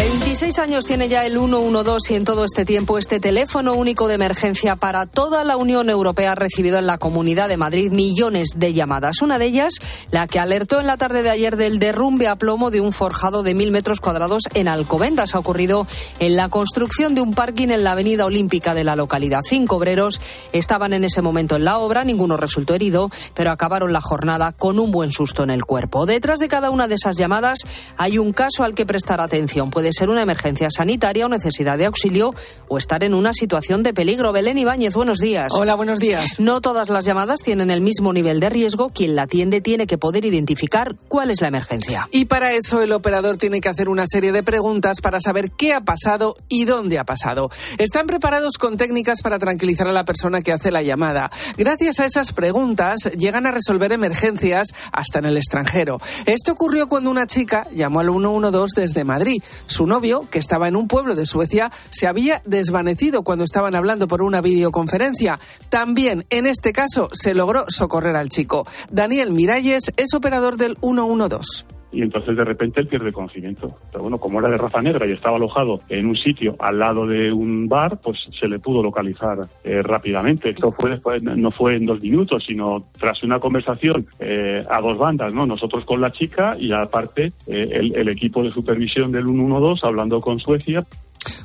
26 0.00 0.58
años 0.60 0.86
tiene 0.86 1.10
ya 1.10 1.26
el 1.26 1.38
112 1.38 2.14
y 2.14 2.16
en 2.16 2.24
todo 2.24 2.46
este 2.46 2.64
tiempo 2.64 2.96
este 2.96 3.20
teléfono 3.20 3.74
único 3.74 4.08
de 4.08 4.14
emergencia 4.14 4.74
para 4.76 5.04
toda 5.04 5.44
la 5.44 5.58
Unión 5.58 5.90
Europea 5.90 6.32
ha 6.32 6.34
recibido 6.34 6.78
en 6.78 6.86
la 6.86 6.96
Comunidad 6.96 7.50
de 7.50 7.58
Madrid 7.58 7.92
millones 7.92 8.54
de 8.56 8.72
llamadas. 8.72 9.20
Una 9.20 9.38
de 9.38 9.44
ellas, 9.44 9.74
la 10.10 10.26
que 10.26 10.38
alertó 10.38 10.80
en 10.80 10.86
la 10.86 10.96
tarde 10.96 11.22
de 11.22 11.28
ayer 11.28 11.58
del 11.58 11.78
derrumbe 11.78 12.28
a 12.28 12.36
plomo 12.36 12.70
de 12.70 12.80
un 12.80 12.94
forjado 12.94 13.42
de 13.42 13.54
mil 13.54 13.72
metros 13.72 14.00
cuadrados 14.00 14.44
en 14.54 14.68
Alcobendas. 14.68 15.34
Ha 15.34 15.38
ocurrido 15.38 15.86
en 16.18 16.34
la 16.34 16.48
construcción 16.48 17.14
de 17.14 17.20
un 17.20 17.34
parking 17.34 17.68
en 17.68 17.84
la 17.84 17.92
Avenida 17.92 18.24
Olímpica 18.24 18.72
de 18.72 18.84
la 18.84 18.96
localidad. 18.96 19.40
Cinco 19.46 19.76
obreros 19.76 20.22
estaban 20.54 20.94
en 20.94 21.04
ese 21.04 21.20
momento 21.20 21.56
en 21.56 21.64
la 21.64 21.76
obra, 21.76 22.04
ninguno 22.04 22.38
resultó 22.38 22.72
herido, 22.72 23.10
pero 23.34 23.50
acabaron 23.50 23.92
la 23.92 24.00
jornada 24.00 24.52
con 24.52 24.78
un 24.78 24.92
buen 24.92 25.12
susto 25.12 25.42
en 25.42 25.50
el 25.50 25.66
cuerpo. 25.66 26.06
Detrás 26.06 26.38
de 26.38 26.48
cada 26.48 26.70
una 26.70 26.88
de 26.88 26.94
esas 26.94 27.18
llamadas 27.18 27.66
hay 27.98 28.16
un 28.16 28.32
caso 28.32 28.64
al 28.64 28.74
que 28.74 28.86
prestar 28.86 29.20
atención. 29.20 29.68
Puede 29.68 29.89
ser 29.92 30.10
una 30.10 30.22
emergencia 30.22 30.68
sanitaria 30.70 31.26
o 31.26 31.28
necesidad 31.28 31.78
de 31.78 31.86
auxilio 31.86 32.34
o 32.68 32.78
estar 32.78 33.04
en 33.04 33.14
una 33.14 33.32
situación 33.32 33.82
de 33.82 33.92
peligro. 33.92 34.32
Belén 34.32 34.58
Ibáñez, 34.58 34.94
buenos 34.94 35.18
días. 35.18 35.52
Hola, 35.52 35.74
buenos 35.74 35.98
días. 35.98 36.40
No 36.40 36.60
todas 36.60 36.88
las 36.88 37.04
llamadas 37.04 37.40
tienen 37.42 37.70
el 37.70 37.80
mismo 37.80 38.12
nivel 38.12 38.40
de 38.40 38.50
riesgo. 38.50 38.90
Quien 38.90 39.16
la 39.16 39.22
atiende 39.22 39.60
tiene 39.60 39.86
que 39.86 39.98
poder 39.98 40.24
identificar 40.24 40.94
cuál 41.08 41.30
es 41.30 41.40
la 41.40 41.48
emergencia. 41.48 42.08
Y 42.12 42.26
para 42.26 42.52
eso 42.52 42.82
el 42.82 42.92
operador 42.92 43.36
tiene 43.36 43.60
que 43.60 43.68
hacer 43.68 43.88
una 43.88 44.04
serie 44.06 44.32
de 44.32 44.42
preguntas 44.42 45.00
para 45.00 45.20
saber 45.20 45.50
qué 45.52 45.74
ha 45.74 45.80
pasado 45.82 46.36
y 46.48 46.64
dónde 46.64 46.98
ha 46.98 47.04
pasado. 47.04 47.50
Están 47.78 48.06
preparados 48.06 48.58
con 48.58 48.76
técnicas 48.76 49.22
para 49.22 49.38
tranquilizar 49.38 49.88
a 49.88 49.92
la 49.92 50.04
persona 50.04 50.42
que 50.42 50.52
hace 50.52 50.70
la 50.70 50.82
llamada. 50.82 51.30
Gracias 51.56 52.00
a 52.00 52.06
esas 52.06 52.32
preguntas 52.32 53.10
llegan 53.16 53.46
a 53.46 53.52
resolver 53.52 53.92
emergencias 53.92 54.68
hasta 54.92 55.18
en 55.18 55.26
el 55.26 55.36
extranjero. 55.36 55.98
Esto 56.26 56.52
ocurrió 56.52 56.86
cuando 56.86 57.10
una 57.10 57.26
chica 57.26 57.66
llamó 57.74 58.00
al 58.00 58.10
112 58.10 58.80
desde 58.80 59.04
Madrid. 59.04 59.42
Su 59.70 59.86
novio, 59.86 60.26
que 60.28 60.40
estaba 60.40 60.66
en 60.66 60.74
un 60.74 60.88
pueblo 60.88 61.14
de 61.14 61.24
Suecia, 61.26 61.70
se 61.90 62.08
había 62.08 62.42
desvanecido 62.44 63.22
cuando 63.22 63.44
estaban 63.44 63.76
hablando 63.76 64.08
por 64.08 64.20
una 64.20 64.40
videoconferencia. 64.40 65.38
También, 65.68 66.26
en 66.30 66.46
este 66.46 66.72
caso, 66.72 67.08
se 67.12 67.34
logró 67.34 67.66
socorrer 67.68 68.16
al 68.16 68.30
chico. 68.30 68.66
Daniel 68.90 69.30
Miralles 69.30 69.92
es 69.96 70.12
operador 70.12 70.56
del 70.56 70.76
112 70.80 71.79
y 71.92 72.02
entonces 72.02 72.36
de 72.36 72.44
repente 72.44 72.80
él 72.80 72.86
pierde 72.86 73.12
conocimiento. 73.12 73.76
Pero 73.90 74.02
bueno, 74.02 74.18
como 74.18 74.38
era 74.40 74.48
de 74.48 74.56
raza 74.56 74.82
negra 74.82 75.06
y 75.06 75.12
estaba 75.12 75.36
alojado 75.36 75.80
en 75.88 76.06
un 76.06 76.16
sitio 76.16 76.56
al 76.58 76.78
lado 76.78 77.06
de 77.06 77.32
un 77.32 77.68
bar, 77.68 77.98
pues 78.02 78.18
se 78.38 78.48
le 78.48 78.58
pudo 78.58 78.82
localizar 78.82 79.38
eh, 79.64 79.82
rápidamente. 79.82 80.50
Esto 80.50 80.72
fue 80.72 80.90
después, 80.90 81.22
no 81.22 81.50
fue 81.50 81.76
en 81.76 81.86
dos 81.86 82.00
minutos, 82.02 82.44
sino 82.46 82.86
tras 82.98 83.22
una 83.22 83.38
conversación 83.38 84.06
eh, 84.18 84.64
a 84.68 84.80
dos 84.80 84.98
bandas, 84.98 85.32
¿no? 85.34 85.46
Nosotros 85.46 85.84
con 85.84 86.00
la 86.00 86.10
chica 86.10 86.56
y 86.58 86.72
aparte 86.72 87.32
eh, 87.46 87.68
el, 87.72 87.96
el 87.96 88.08
equipo 88.08 88.42
de 88.42 88.50
supervisión 88.50 89.12
del 89.12 89.26
112 89.26 89.86
hablando 89.86 90.20
con 90.20 90.38
Suecia. 90.38 90.84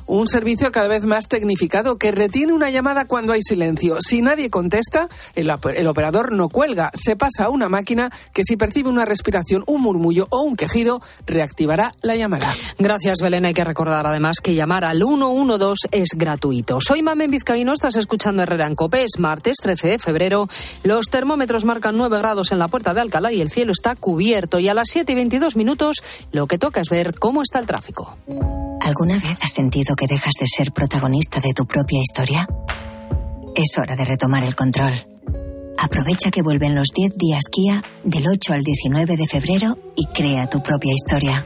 Un 0.06 0.28
servicio 0.28 0.70
cada 0.70 0.88
vez 0.88 1.04
más 1.04 1.28
tecnificado 1.28 1.98
que 1.98 2.12
retiene 2.12 2.52
una 2.52 2.70
llamada 2.70 3.06
cuando 3.06 3.32
hay 3.32 3.42
silencio. 3.42 3.98
Si 4.00 4.22
nadie 4.22 4.50
contesta, 4.50 5.08
el, 5.34 5.52
el, 5.74 5.86
operador 5.86 6.32
no 6.32 6.48
cuelga. 6.48 6.90
Se 6.94 7.16
pasa 7.16 7.44
a 7.44 7.50
una 7.50 7.68
máquina 7.68 8.12
que 8.32 8.44
si 8.44 8.56
percibe 8.56 8.88
una 8.88 9.04
respiración, 9.04 9.64
un 9.66 9.82
murmullo 9.82 10.28
o 10.30 10.42
un 10.42 10.56
quejido, 10.56 11.02
reactivará 11.26 11.92
la 12.02 12.14
llamada. 12.14 12.54
Gracias, 12.78 13.18
Belén. 13.20 13.44
Hay 13.46 13.54
que 13.54 13.64
recordar 13.64 14.06
además 14.06 14.40
que 14.40 14.54
llamar 14.54 14.84
al 14.84 14.98
112 14.98 15.88
es 15.90 16.10
gratuito. 16.16 16.78
Soy 16.80 17.02
Mamen 17.02 17.30
Vizcaíno, 17.30 17.72
estás 17.72 17.96
escuchando 17.96 18.42
Herrera 18.42 18.66
en 18.66 18.74
Cope. 18.74 19.02
Es 19.02 19.18
martes 19.18 19.56
13 19.60 19.88
de 19.88 19.98
febrero. 19.98 20.48
Los 20.84 21.06
termómetros 21.10 21.64
marcan 21.64 21.96
9 21.96 22.18
grados 22.18 22.52
en 22.52 22.58
la 22.58 22.68
puerta 22.68 22.94
de 22.94 23.00
Alcalá 23.00 23.32
y 23.32 23.40
el 23.40 23.50
cielo 23.50 23.72
está 23.72 23.96
cubierto. 23.96 24.60
Y 24.60 24.68
a 24.68 24.74
las 24.74 24.88
7 24.90 25.10
y 25.10 25.14
22 25.14 25.56
minutos 25.56 25.96
lo 26.32 26.46
que 26.46 26.58
toca 26.58 26.80
es 26.80 26.88
ver 26.88 27.18
cómo 27.18 27.42
está 27.42 27.58
el 27.58 27.66
tráfico. 27.66 28.16
¿Alguna 28.86 29.18
vez 29.18 29.42
has 29.42 29.58
sentido 29.66 29.96
que 29.96 30.06
dejas 30.06 30.34
de 30.38 30.46
ser 30.46 30.70
protagonista 30.70 31.40
de 31.40 31.52
tu 31.52 31.66
propia 31.66 31.98
historia? 32.00 32.46
Es 33.56 33.76
hora 33.78 33.96
de 33.96 34.04
retomar 34.04 34.44
el 34.44 34.54
control. 34.54 34.92
Aprovecha 35.76 36.30
que 36.30 36.42
vuelven 36.42 36.76
los 36.76 36.90
10 36.94 37.16
días 37.16 37.42
Kia 37.50 37.82
del 38.04 38.28
8 38.28 38.52
al 38.52 38.62
19 38.62 39.16
de 39.16 39.26
febrero 39.26 39.76
y 39.96 40.06
crea 40.06 40.48
tu 40.48 40.62
propia 40.62 40.92
historia. 40.92 41.44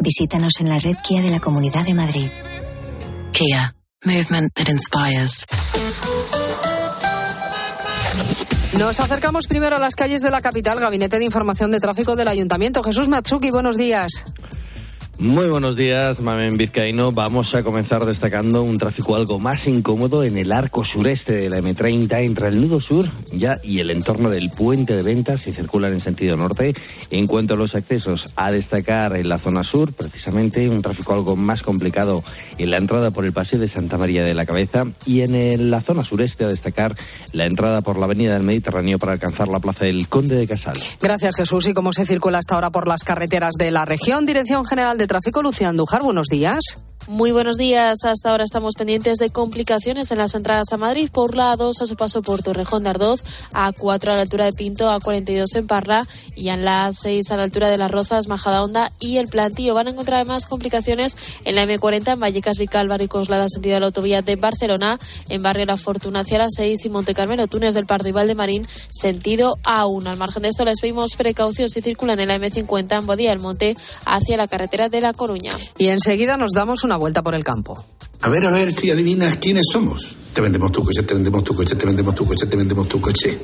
Visítanos 0.00 0.52
en 0.60 0.68
la 0.68 0.78
red 0.78 0.94
Kia 1.02 1.20
de 1.20 1.30
la 1.30 1.40
Comunidad 1.40 1.84
de 1.84 1.94
Madrid. 1.94 2.30
Kia, 3.32 3.74
movement 4.04 4.54
that 4.54 4.68
inspires. 4.68 5.44
Nos 8.78 9.00
acercamos 9.00 9.48
primero 9.48 9.76
a 9.76 9.80
las 9.80 9.96
calles 9.96 10.22
de 10.22 10.30
la 10.30 10.40
capital, 10.40 10.78
Gabinete 10.78 11.18
de 11.18 11.24
Información 11.24 11.72
de 11.72 11.80
Tráfico 11.80 12.14
del 12.14 12.28
Ayuntamiento. 12.28 12.84
Jesús 12.84 13.08
Matsuki, 13.08 13.50
buenos 13.50 13.76
días. 13.76 14.24
Muy 15.20 15.48
buenos 15.50 15.76
días, 15.76 16.18
Mamen 16.18 16.56
Vizcaíno. 16.56 17.12
Vamos 17.12 17.54
a 17.54 17.62
comenzar 17.62 18.06
destacando 18.06 18.62
un 18.62 18.78
tráfico 18.78 19.16
algo 19.16 19.38
más 19.38 19.58
incómodo 19.66 20.24
en 20.24 20.38
el 20.38 20.50
arco 20.50 20.82
sureste 20.82 21.34
de 21.34 21.50
la 21.50 21.58
M30 21.58 22.26
entre 22.26 22.48
el 22.48 22.58
nudo 22.58 22.78
sur 22.78 23.04
ya 23.30 23.60
y 23.62 23.80
el 23.80 23.90
entorno 23.90 24.30
del 24.30 24.48
puente 24.48 24.96
de 24.96 25.02
ventas 25.02 25.42
si 25.42 25.52
circulan 25.52 25.92
en 25.92 26.00
sentido 26.00 26.38
norte. 26.38 26.72
En 27.10 27.26
cuanto 27.26 27.52
a 27.52 27.58
los 27.58 27.74
accesos, 27.74 28.24
a 28.34 28.50
destacar 28.50 29.14
en 29.14 29.28
la 29.28 29.38
zona 29.38 29.62
sur, 29.62 29.92
precisamente 29.92 30.66
un 30.66 30.80
tráfico 30.80 31.12
algo 31.12 31.36
más 31.36 31.60
complicado 31.60 32.24
en 32.56 32.70
la 32.70 32.78
entrada 32.78 33.10
por 33.10 33.26
el 33.26 33.34
paseo 33.34 33.60
de 33.60 33.70
Santa 33.70 33.98
María 33.98 34.22
de 34.22 34.32
la 34.32 34.46
Cabeza 34.46 34.84
y 35.04 35.20
en 35.20 35.70
la 35.70 35.82
zona 35.82 36.00
sureste 36.00 36.44
a 36.44 36.48
destacar 36.48 36.96
la 37.34 37.44
entrada 37.44 37.82
por 37.82 37.98
la 37.98 38.06
avenida 38.06 38.32
del 38.32 38.44
Mediterráneo 38.44 38.98
para 38.98 39.12
alcanzar 39.12 39.48
la 39.48 39.60
plaza 39.60 39.84
del 39.84 40.08
Conde 40.08 40.36
de 40.36 40.48
Casal. 40.48 40.78
Gracias, 40.98 41.36
Jesús. 41.36 41.68
¿Y 41.68 41.74
cómo 41.74 41.92
se 41.92 42.06
circula 42.06 42.38
hasta 42.38 42.54
ahora 42.54 42.70
por 42.70 42.88
las 42.88 43.04
carreteras 43.04 43.52
de 43.58 43.70
la 43.70 43.84
región? 43.84 44.24
Dirección 44.24 44.64
General 44.64 44.96
de 44.96 45.09
Tráfico, 45.10 45.42
Lucía 45.42 45.70
Andújar, 45.70 46.04
buenos 46.04 46.28
días. 46.28 46.60
Muy 47.08 47.32
buenos 47.32 47.56
días. 47.56 48.04
Hasta 48.04 48.30
ahora 48.30 48.44
estamos 48.44 48.74
pendientes 48.74 49.18
de 49.18 49.30
complicaciones 49.30 50.12
en 50.12 50.18
las 50.18 50.34
entradas 50.36 50.72
a 50.72 50.76
Madrid 50.76 51.10
por 51.12 51.34
la 51.34 51.52
A2 51.52 51.80
a 51.80 51.86
su 51.86 51.96
paso 51.96 52.22
por 52.22 52.42
Torrejón 52.42 52.84
de 52.84 52.90
Ardoz, 52.90 53.24
A4 53.52 54.08
a 54.10 54.16
la 54.16 54.22
altura 54.22 54.44
de 54.44 54.52
Pinto, 54.52 54.88
A42 54.88 55.56
en 55.56 55.66
Parla 55.66 56.06
y 56.36 56.50
en 56.50 56.64
la 56.64 56.88
A6 56.88 57.28
a 57.30 57.36
la 57.36 57.44
altura 57.44 57.68
de 57.68 57.78
Las 57.78 57.90
Rozas, 57.90 58.28
Majadahonda 58.28 58.92
y 59.00 59.16
El 59.16 59.26
Plantío. 59.26 59.74
Van 59.74 59.88
a 59.88 59.90
encontrar 59.90 60.20
además 60.20 60.46
complicaciones 60.46 61.16
en 61.44 61.56
la 61.56 61.64
M40 61.64 62.12
en 62.12 62.20
Vallecas 62.20 62.58
Vical, 62.58 62.86
Barrio 62.86 63.08
Coslada, 63.08 63.48
sentido 63.48 63.74
de 63.74 63.80
la 63.80 63.86
autovía 63.86 64.22
de 64.22 64.36
Barcelona, 64.36 65.00
en 65.30 65.42
Barrio 65.42 65.66
La 65.66 65.78
Fortuna 65.78 66.20
hacia 66.20 66.38
la 66.38 66.46
6 66.48 66.84
y 66.84 66.90
Monte 66.90 67.14
Carmelo, 67.14 67.48
Túnez 67.48 67.74
del 67.74 67.86
Pardo 67.86 68.08
y 68.08 68.12
Valdemarín, 68.12 68.68
sentido 68.88 69.56
A1. 69.64 70.06
Al 70.06 70.16
margen 70.18 70.42
de 70.42 70.50
esto 70.50 70.64
les 70.64 70.80
pedimos 70.80 71.16
precaución 71.16 71.70
si 71.70 71.80
circulan 71.80 72.20
en 72.20 72.28
la 72.28 72.36
M50 72.36 73.00
en 73.00 73.06
Bodía 73.06 73.30
del 73.30 73.40
Monte 73.40 73.76
hacia 74.04 74.36
la 74.36 74.46
carretera 74.46 74.88
de 74.88 74.99
La 75.00 75.12
Coruña. 75.12 75.52
Y 75.78 75.88
enseguida 75.88 76.36
nos 76.36 76.52
damos 76.52 76.84
una 76.84 76.96
vuelta 76.96 77.22
por 77.22 77.34
el 77.34 77.44
campo. 77.44 77.84
A 78.22 78.28
ver, 78.28 78.44
a 78.44 78.50
ver 78.50 78.72
si 78.72 78.90
adivinas 78.90 79.38
quiénes 79.38 79.66
somos. 79.72 80.16
Te 80.34 80.40
vendemos 80.40 80.70
tu 80.72 80.84
coche, 80.84 81.02
te 81.02 81.14
vendemos 81.14 81.42
tu 81.42 81.54
coche, 81.54 81.74
te 81.74 81.86
vendemos 81.86 82.14
tu 82.14 82.26
coche, 82.26 82.46
te 82.46 82.56
vendemos 82.56 82.88
tu 82.88 83.00
coche. 83.00 83.38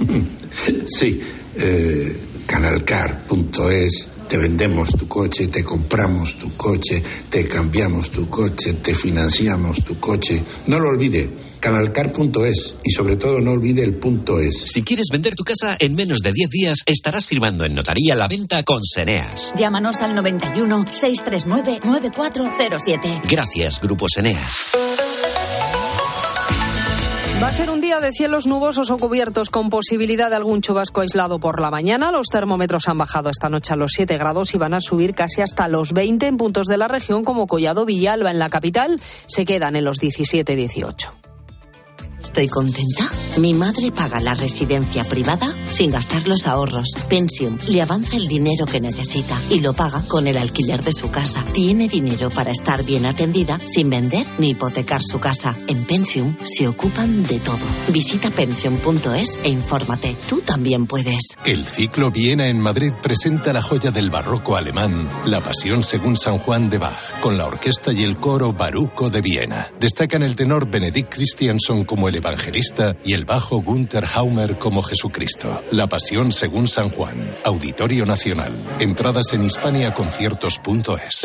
sí, 0.86 1.20
eh, 1.56 2.16
canalcar.es. 2.46 4.08
Te 4.28 4.36
vendemos 4.36 4.90
tu 4.90 5.06
coche, 5.06 5.46
te 5.46 5.62
compramos 5.62 6.36
tu 6.36 6.56
coche, 6.56 7.00
te 7.30 7.46
cambiamos 7.46 8.10
tu 8.10 8.28
coche, 8.28 8.72
te 8.74 8.92
financiamos 8.92 9.84
tu 9.84 10.00
coche. 10.00 10.42
No 10.66 10.80
lo 10.80 10.88
olvide, 10.88 11.30
canalcar.es 11.60 12.76
y 12.84 12.90
sobre 12.90 13.16
todo 13.16 13.40
no 13.40 13.52
olvide 13.52 13.84
el 13.84 13.94
punto 13.94 14.40
es. 14.40 14.58
Si 14.58 14.82
quieres 14.82 15.06
vender 15.10 15.34
tu 15.34 15.44
casa 15.44 15.76
en 15.78 15.94
menos 15.94 16.20
de 16.20 16.32
10 16.32 16.50
días, 16.50 16.78
estarás 16.86 17.26
firmando 17.26 17.64
en 17.64 17.74
notaría 17.74 18.14
la 18.14 18.28
venta 18.28 18.62
con 18.62 18.84
Seneas. 18.84 19.54
Llámanos 19.56 20.00
al 20.00 20.14
91 20.14 20.86
639 20.90 21.80
9407. 21.84 23.22
Gracias, 23.28 23.80
Grupo 23.80 24.06
Seneas. 24.08 24.66
Va 27.42 27.48
a 27.48 27.52
ser 27.52 27.68
un 27.68 27.82
día 27.82 28.00
de 28.00 28.12
cielos 28.12 28.46
nubosos 28.46 28.90
o 28.90 28.96
cubiertos 28.96 29.50
con 29.50 29.68
posibilidad 29.68 30.30
de 30.30 30.36
algún 30.36 30.62
chubasco 30.62 31.02
aislado 31.02 31.38
por 31.38 31.60
la 31.60 31.70
mañana. 31.70 32.10
Los 32.10 32.28
termómetros 32.28 32.88
han 32.88 32.96
bajado 32.96 33.28
esta 33.28 33.50
noche 33.50 33.74
a 33.74 33.76
los 33.76 33.92
7 33.94 34.16
grados 34.16 34.54
y 34.54 34.58
van 34.58 34.72
a 34.72 34.80
subir 34.80 35.14
casi 35.14 35.42
hasta 35.42 35.68
los 35.68 35.92
20 35.92 36.26
en 36.26 36.38
puntos 36.38 36.66
de 36.66 36.78
la 36.78 36.88
región 36.88 37.24
como 37.24 37.46
Collado 37.46 37.84
Villalba 37.84 38.30
en 38.30 38.38
la 38.38 38.48
capital. 38.48 38.98
Se 39.26 39.44
quedan 39.44 39.76
en 39.76 39.84
los 39.84 40.00
17-18. 40.00 41.15
Estoy 42.36 42.48
contenta? 42.48 43.10
Mi 43.38 43.54
madre 43.54 43.90
paga 43.92 44.20
la 44.20 44.34
residencia 44.34 45.04
privada 45.04 45.54
sin 45.66 45.90
gastar 45.90 46.28
los 46.28 46.46
ahorros. 46.46 46.90
Pensium 47.08 47.56
le 47.68 47.80
avanza 47.80 48.16
el 48.16 48.28
dinero 48.28 48.66
que 48.66 48.78
necesita 48.78 49.38
y 49.48 49.60
lo 49.60 49.72
paga 49.72 50.02
con 50.06 50.26
el 50.26 50.36
alquiler 50.36 50.82
de 50.82 50.92
su 50.92 51.10
casa. 51.10 51.42
Tiene 51.54 51.88
dinero 51.88 52.28
para 52.28 52.50
estar 52.50 52.84
bien 52.84 53.06
atendida 53.06 53.58
sin 53.58 53.88
vender 53.88 54.26
ni 54.38 54.50
hipotecar 54.50 55.02
su 55.02 55.18
casa. 55.18 55.54
En 55.66 55.84
Pensium 55.84 56.36
se 56.44 56.68
ocupan 56.68 57.26
de 57.26 57.38
todo. 57.38 57.58
Visita 57.88 58.30
pensium.es 58.30 59.38
e 59.42 59.48
infórmate. 59.48 60.14
Tú 60.28 60.40
también 60.40 60.86
puedes. 60.86 61.36
El 61.46 61.66
ciclo 61.66 62.10
Viena 62.10 62.48
en 62.48 62.60
Madrid 62.60 62.92
presenta 63.02 63.54
la 63.54 63.62
joya 63.62 63.90
del 63.90 64.10
barroco 64.10 64.56
alemán, 64.56 65.08
La 65.24 65.40
Pasión 65.40 65.82
según 65.82 66.16
San 66.16 66.36
Juan 66.36 66.68
de 66.68 66.76
Bach, 66.76 67.20
con 67.20 67.38
la 67.38 67.46
orquesta 67.46 67.92
y 67.92 68.04
el 68.04 68.18
coro 68.18 68.52
Baruco 68.52 69.08
de 69.08 69.22
Viena. 69.22 69.70
Destacan 69.80 70.22
el 70.22 70.36
tenor 70.36 70.70
Benedict 70.70 71.14
Christianson 71.14 71.84
como 71.84 72.08
el 72.08 72.25
evangelista 72.26 72.96
y 73.04 73.12
el 73.12 73.24
bajo 73.24 73.62
Gunther 73.62 74.04
Haumer 74.14 74.58
como 74.58 74.82
Jesucristo. 74.82 75.62
La 75.70 75.88
Pasión 75.88 76.32
según 76.32 76.66
San 76.66 76.90
Juan, 76.90 77.36
Auditorio 77.44 78.04
Nacional. 78.04 78.52
Entradas 78.80 79.32
en 79.32 79.44
hispaniaconciertos.es. 79.44 81.22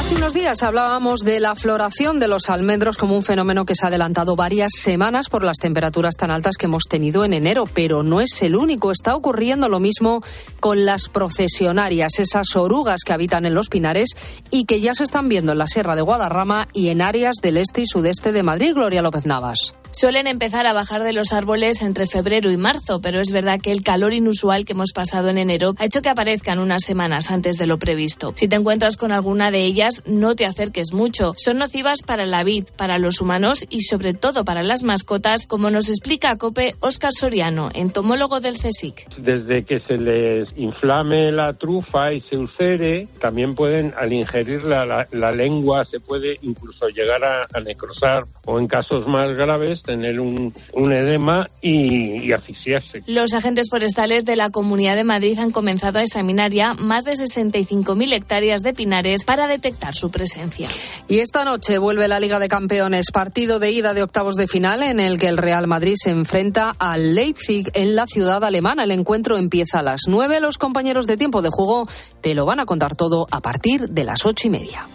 Hace 0.00 0.14
unos 0.14 0.32
días 0.32 0.62
hablábamos 0.62 1.20
de 1.20 1.40
la 1.40 1.54
floración 1.54 2.18
de 2.20 2.26
los 2.26 2.48
almendros 2.48 2.96
como 2.96 3.14
un 3.14 3.22
fenómeno 3.22 3.66
que 3.66 3.74
se 3.74 3.84
ha 3.84 3.88
adelantado 3.88 4.34
varias 4.34 4.72
semanas 4.74 5.28
por 5.28 5.44
las 5.44 5.58
temperaturas 5.58 6.14
tan 6.16 6.30
altas 6.30 6.56
que 6.56 6.64
hemos 6.64 6.84
tenido 6.84 7.22
en 7.22 7.34
enero, 7.34 7.66
pero 7.74 8.02
no 8.02 8.22
es 8.22 8.40
el 8.40 8.56
único. 8.56 8.92
Está 8.92 9.14
ocurriendo 9.14 9.68
lo 9.68 9.78
mismo 9.78 10.22
con 10.58 10.86
las 10.86 11.10
procesionarias, 11.10 12.18
esas 12.18 12.56
orugas 12.56 13.02
que 13.04 13.12
habitan 13.12 13.44
en 13.44 13.52
los 13.52 13.68
pinares 13.68 14.16
y 14.50 14.64
que 14.64 14.80
ya 14.80 14.94
se 14.94 15.04
están 15.04 15.28
viendo 15.28 15.52
en 15.52 15.58
la 15.58 15.66
Sierra 15.66 15.94
de 15.96 16.02
Guadarrama 16.02 16.66
y 16.72 16.88
en 16.88 17.02
áreas 17.02 17.36
del 17.42 17.58
este 17.58 17.82
y 17.82 17.86
sudeste 17.86 18.32
de 18.32 18.42
Madrid. 18.42 18.72
Gloria 18.72 19.02
López 19.02 19.26
Navas. 19.26 19.74
Suelen 19.92 20.28
empezar 20.28 20.66
a 20.66 20.72
bajar 20.72 21.02
de 21.02 21.12
los 21.12 21.32
árboles 21.32 21.82
entre 21.82 22.06
febrero 22.06 22.50
y 22.52 22.56
marzo, 22.56 23.00
pero 23.00 23.20
es 23.20 23.32
verdad 23.32 23.60
que 23.60 23.72
el 23.72 23.82
calor 23.82 24.12
inusual 24.12 24.64
que 24.64 24.72
hemos 24.72 24.92
pasado 24.92 25.28
en 25.28 25.38
enero 25.38 25.74
ha 25.78 25.84
hecho 25.84 26.00
que 26.00 26.08
aparezcan 26.08 26.60
unas 26.60 26.84
semanas 26.84 27.30
antes 27.30 27.56
de 27.56 27.66
lo 27.66 27.78
previsto. 27.78 28.32
Si 28.36 28.46
te 28.46 28.54
encuentras 28.54 28.96
con 28.96 29.10
alguna 29.10 29.50
de 29.50 29.64
ellas, 29.64 30.02
no 30.06 30.36
te 30.36 30.46
acerques 30.46 30.92
mucho. 30.92 31.34
Son 31.36 31.58
nocivas 31.58 32.02
para 32.02 32.24
la 32.24 32.44
vid, 32.44 32.66
para 32.76 32.98
los 32.98 33.20
humanos 33.20 33.66
y 33.68 33.80
sobre 33.80 34.14
todo 34.14 34.44
para 34.44 34.62
las 34.62 34.84
mascotas, 34.84 35.46
como 35.46 35.70
nos 35.70 35.88
explica 35.88 36.30
a 36.30 36.38
COPE 36.38 36.76
Óscar 36.78 37.12
Soriano, 37.12 37.70
entomólogo 37.74 38.40
del 38.40 38.58
CSIC. 38.58 39.16
Desde 39.18 39.64
que 39.64 39.80
se 39.80 39.96
les 39.98 40.48
inflame 40.56 41.32
la 41.32 41.54
trufa 41.54 42.12
y 42.12 42.20
se 42.22 42.36
ulcere, 42.36 43.08
también 43.20 43.56
pueden, 43.56 43.92
al 43.98 44.12
ingerirla, 44.12 44.86
la, 44.86 45.08
la 45.10 45.32
lengua 45.32 45.84
se 45.84 45.98
puede 45.98 46.38
incluso 46.42 46.88
llegar 46.88 47.24
a, 47.24 47.46
a 47.52 47.60
necrosar 47.60 48.22
o 48.46 48.58
en 48.60 48.68
casos 48.68 49.06
más 49.08 49.32
graves 49.36 49.79
tener 49.82 50.20
un, 50.20 50.54
un 50.72 50.92
edema 50.92 51.46
y, 51.60 52.22
y 52.22 52.32
asfixiarse. 52.32 53.02
Los 53.06 53.34
agentes 53.34 53.68
forestales 53.70 54.24
de 54.24 54.36
la 54.36 54.50
Comunidad 54.50 54.96
de 54.96 55.04
Madrid 55.04 55.38
han 55.38 55.50
comenzado 55.50 55.98
a 55.98 56.02
examinar 56.02 56.50
ya 56.50 56.74
más 56.74 57.04
de 57.04 57.12
65.000 57.12 58.12
hectáreas 58.12 58.62
de 58.62 58.72
pinares 58.72 59.24
para 59.24 59.46
detectar 59.46 59.94
su 59.94 60.10
presencia. 60.10 60.68
Y 61.08 61.18
esta 61.18 61.44
noche 61.44 61.78
vuelve 61.78 62.08
la 62.08 62.20
Liga 62.20 62.38
de 62.38 62.48
Campeones, 62.48 63.10
partido 63.12 63.58
de 63.58 63.72
ida 63.72 63.94
de 63.94 64.02
octavos 64.02 64.34
de 64.34 64.48
final 64.48 64.82
en 64.82 65.00
el 65.00 65.18
que 65.18 65.28
el 65.28 65.38
Real 65.38 65.66
Madrid 65.66 65.94
se 65.96 66.10
enfrenta 66.10 66.74
al 66.78 67.14
Leipzig 67.14 67.70
en 67.74 67.96
la 67.96 68.06
ciudad 68.06 68.44
alemana. 68.44 68.84
El 68.84 68.90
encuentro 68.90 69.36
empieza 69.36 69.80
a 69.80 69.82
las 69.82 70.02
9. 70.06 70.40
Los 70.40 70.58
compañeros 70.58 71.06
de 71.06 71.16
tiempo 71.16 71.42
de 71.42 71.50
juego 71.50 71.88
te 72.20 72.34
lo 72.34 72.46
van 72.46 72.60
a 72.60 72.66
contar 72.66 72.94
todo 72.94 73.26
a 73.30 73.40
partir 73.40 73.88
de 73.88 74.04
las 74.04 74.26
ocho 74.26 74.46
y 74.46 74.50
media. 74.50 74.86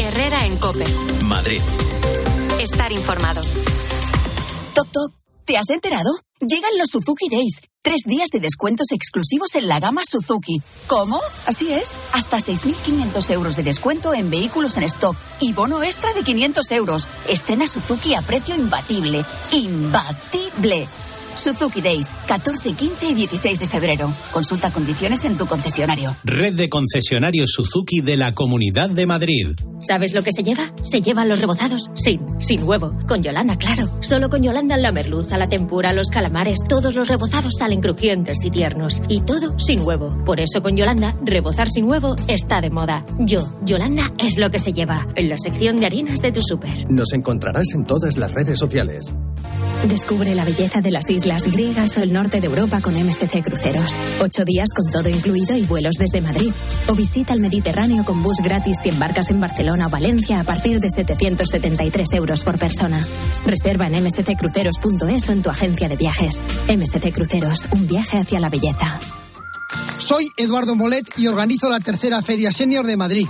Herrera 0.00 0.46
en 0.46 0.56
Cope. 0.56 0.84
Madrid. 1.24 1.60
Estar 2.70 2.92
informado. 2.92 3.40
Toc, 4.74 4.86
toc. 4.92 5.14
¿Te 5.46 5.56
has 5.56 5.70
enterado? 5.70 6.10
Llegan 6.38 6.76
los 6.76 6.90
Suzuki 6.90 7.30
Days. 7.30 7.62
Tres 7.80 8.02
días 8.04 8.28
de 8.30 8.40
descuentos 8.40 8.92
exclusivos 8.92 9.54
en 9.54 9.68
la 9.68 9.80
gama 9.80 10.02
Suzuki. 10.04 10.60
¿Cómo? 10.86 11.18
Así 11.46 11.72
es. 11.72 11.98
Hasta 12.12 12.36
6.500 12.36 13.30
euros 13.30 13.56
de 13.56 13.62
descuento 13.62 14.12
en 14.12 14.28
vehículos 14.28 14.76
en 14.76 14.82
stock 14.82 15.16
y 15.40 15.54
bono 15.54 15.82
extra 15.82 16.12
de 16.12 16.22
500 16.22 16.70
euros. 16.72 17.08
Estrena 17.26 17.66
Suzuki 17.66 18.14
a 18.14 18.20
precio 18.20 18.54
imbatible. 18.54 19.24
¡Imbatible! 19.50 20.86
Suzuki 21.34 21.80
Days, 21.80 22.14
14, 22.26 22.72
15 22.72 23.10
y 23.10 23.14
16 23.14 23.60
de 23.60 23.66
febrero. 23.66 24.12
Consulta 24.32 24.70
condiciones 24.70 25.24
en 25.24 25.36
tu 25.36 25.46
concesionario. 25.46 26.14
Red 26.24 26.56
de 26.56 26.68
concesionarios 26.68 27.50
Suzuki 27.52 28.00
de 28.00 28.16
la 28.16 28.32
Comunidad 28.32 28.90
de 28.90 29.06
Madrid. 29.06 29.48
¿Sabes 29.80 30.12
lo 30.12 30.22
que 30.22 30.32
se 30.32 30.42
lleva? 30.42 30.72
Se 30.82 31.00
llevan 31.00 31.28
los 31.28 31.40
rebozados, 31.40 31.90
sin, 31.94 32.20
sin 32.40 32.64
huevo. 32.64 32.92
Con 33.06 33.22
Yolanda, 33.22 33.56
claro. 33.56 33.88
Solo 34.00 34.28
con 34.28 34.42
Yolanda 34.42 34.76
la 34.76 34.92
merluza, 34.92 35.38
la 35.38 35.48
tempura, 35.48 35.92
los 35.92 36.10
calamares, 36.10 36.60
todos 36.68 36.94
los 36.94 37.08
rebozados 37.08 37.54
salen 37.58 37.80
crujientes 37.80 38.44
y 38.44 38.50
tiernos. 38.50 39.02
Y 39.08 39.20
todo 39.20 39.58
sin 39.58 39.80
huevo. 39.80 40.20
Por 40.24 40.40
eso 40.40 40.62
con 40.62 40.76
Yolanda, 40.76 41.14
rebozar 41.22 41.70
sin 41.70 41.84
huevo 41.84 42.16
está 42.26 42.60
de 42.60 42.70
moda. 42.70 43.04
Yo, 43.20 43.48
Yolanda, 43.64 44.12
es 44.18 44.36
lo 44.36 44.50
que 44.50 44.58
se 44.58 44.72
lleva. 44.72 45.06
En 45.14 45.28
la 45.28 45.38
sección 45.38 45.78
de 45.78 45.86
harinas 45.86 46.20
de 46.20 46.32
tu 46.32 46.42
súper. 46.42 46.90
Nos 46.90 47.12
encontrarás 47.12 47.72
en 47.74 47.84
todas 47.84 48.16
las 48.16 48.32
redes 48.32 48.58
sociales. 48.58 49.14
Descubre 49.86 50.34
la 50.34 50.44
belleza 50.44 50.80
de 50.80 50.90
las 50.90 51.08
islas 51.08 51.44
griegas 51.44 51.96
o 51.96 52.02
el 52.02 52.12
norte 52.12 52.40
de 52.40 52.46
Europa 52.46 52.80
con 52.80 52.94
MSC 52.94 53.42
Cruceros. 53.42 53.96
Ocho 54.20 54.44
días 54.44 54.68
con 54.74 54.90
todo 54.90 55.08
incluido 55.08 55.56
y 55.56 55.64
vuelos 55.64 55.94
desde 55.98 56.20
Madrid. 56.20 56.52
O 56.88 56.94
visita 56.94 57.32
el 57.32 57.40
Mediterráneo 57.40 58.04
con 58.04 58.22
bus 58.22 58.38
gratis 58.42 58.78
si 58.82 58.88
embarcas 58.88 59.30
en 59.30 59.40
Barcelona 59.40 59.84
o 59.86 59.90
Valencia 59.90 60.40
a 60.40 60.44
partir 60.44 60.80
de 60.80 60.90
773 60.90 62.12
euros 62.14 62.42
por 62.42 62.58
persona. 62.58 63.00
Reserva 63.46 63.86
en 63.86 64.04
msccruceros.es 64.04 65.28
o 65.28 65.32
en 65.32 65.42
tu 65.42 65.50
agencia 65.50 65.88
de 65.88 65.96
viajes. 65.96 66.40
MSC 66.68 67.12
Cruceros, 67.12 67.68
un 67.70 67.86
viaje 67.86 68.18
hacia 68.18 68.40
la 68.40 68.50
belleza. 68.50 68.98
Soy 69.98 70.28
Eduardo 70.36 70.74
Molet 70.74 71.06
y 71.16 71.28
organizo 71.28 71.70
la 71.70 71.80
tercera 71.80 72.20
Feria 72.20 72.50
Senior 72.50 72.84
de 72.84 72.96
Madrid. 72.96 73.26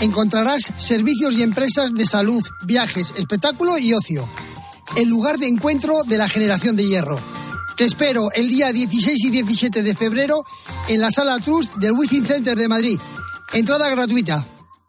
Encontrarás 0.00 0.62
servicios 0.76 1.34
y 1.34 1.42
empresas 1.42 1.94
de 1.94 2.06
salud, 2.06 2.42
viajes, 2.66 3.14
espectáculo 3.16 3.78
y 3.78 3.94
ocio 3.94 4.28
el 4.96 5.08
lugar 5.08 5.38
de 5.38 5.46
encuentro 5.48 6.02
de 6.04 6.18
la 6.18 6.28
generación 6.28 6.76
de 6.76 6.86
hierro. 6.86 7.20
Te 7.76 7.84
espero 7.84 8.30
el 8.32 8.48
día 8.48 8.72
16 8.72 9.24
y 9.24 9.30
17 9.30 9.82
de 9.82 9.94
febrero 9.94 10.44
en 10.88 11.00
la 11.00 11.10
Sala 11.10 11.38
Trust 11.38 11.76
del 11.76 11.92
Wizzing 11.92 12.26
Center 12.26 12.56
de 12.56 12.68
Madrid. 12.68 12.98
Entrada 13.52 13.88
gratuita. 13.90 14.44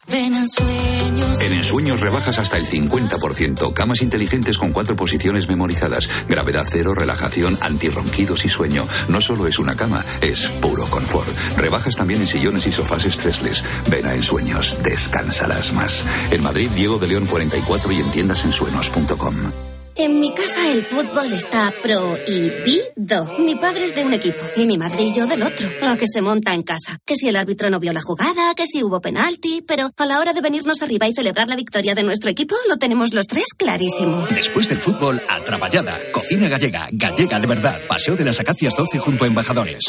Ven 0.08 0.34
en 0.34 0.50
sueños. 0.50 1.40
En 1.42 1.54
ensueños 1.54 2.02
rebajas 2.02 2.40
hasta 2.40 2.58
el 2.58 2.66
50%. 2.66 3.74
Camas 3.74 4.02
inteligentes 4.02 4.58
con 4.58 4.72
cuatro 4.72 4.96
posiciones 4.96 5.48
memorizadas. 5.48 6.10
Gravedad 6.28 6.66
cero, 6.68 6.96
relajación, 6.96 7.58
antirronquidos 7.62 8.44
y 8.44 8.50
sueño. 8.50 8.88
No 9.08 9.22
solo 9.22 9.46
es 9.46 9.60
una 9.60 9.76
cama, 9.76 10.04
es 10.22 10.48
puro 10.62 10.90
confort. 10.90 11.30
Rebajas 11.58 11.96
también 11.96 12.22
en 12.22 12.28
sillones 12.28 12.66
y 12.66 12.72
sofás 12.72 13.06
estresles. 13.06 13.64
Ven 13.90 14.08
a 14.08 14.16
ensueños, 14.16 14.76
descansarás 14.82 15.74
más. 15.74 16.04
En 16.32 16.42
Madrid, 16.42 16.70
Diego 16.72 16.98
de 16.98 17.08
León 17.08 17.28
44 17.28 17.92
y 17.92 18.00
en 18.00 18.12
tiendasensuenos.com. 18.12 19.69
En 20.02 20.18
mi 20.18 20.34
casa 20.34 20.72
el 20.72 20.82
fútbol 20.86 21.34
está 21.34 21.74
prohibido. 21.82 23.38
Mi 23.38 23.56
padre 23.56 23.84
es 23.84 23.94
de 23.94 24.06
un 24.06 24.14
equipo 24.14 24.40
y 24.56 24.66
mi 24.66 24.78
madre 24.78 25.04
y 25.04 25.14
yo 25.14 25.28
del 25.28 25.44
otro. 25.44 25.70
Lo 25.82 25.98
que 25.98 26.06
se 26.08 26.22
monta 26.22 26.54
en 26.54 26.64
casa. 26.64 27.00
Que 27.06 27.18
si 27.18 27.28
el 27.28 27.36
árbitro 27.36 27.70
no 27.70 27.82
vio 27.82 27.92
la 27.92 28.00
jugada, 28.00 28.54
que 28.56 28.66
si 28.66 28.82
hubo 28.82 29.02
penalti, 29.02 29.62
pero 29.68 29.92
a 29.98 30.06
la 30.06 30.20
hora 30.20 30.32
de 30.32 30.40
venirnos 30.40 30.82
arriba 30.82 31.06
y 31.06 31.14
celebrar 31.14 31.50
la 31.50 31.58
victoria 31.58 31.96
de 31.96 32.04
nuestro 32.04 32.30
equipo, 32.30 32.56
lo 32.70 32.78
tenemos 32.78 33.14
los 33.14 33.28
tres 33.28 33.54
clarísimo. 33.58 34.26
Después 34.34 34.70
del 34.70 34.80
fútbol, 34.80 35.22
a 35.28 35.44
Traballada. 35.44 36.00
Cocina 36.14 36.48
gallega, 36.48 36.88
gallega 36.94 37.38
de 37.38 37.48
verdad. 37.48 37.82
Paseo 37.86 38.16
de 38.16 38.24
las 38.24 38.40
Acacias 38.40 38.76
12 38.78 39.00
junto 39.00 39.26
a 39.26 39.28
Embajadores. 39.28 39.84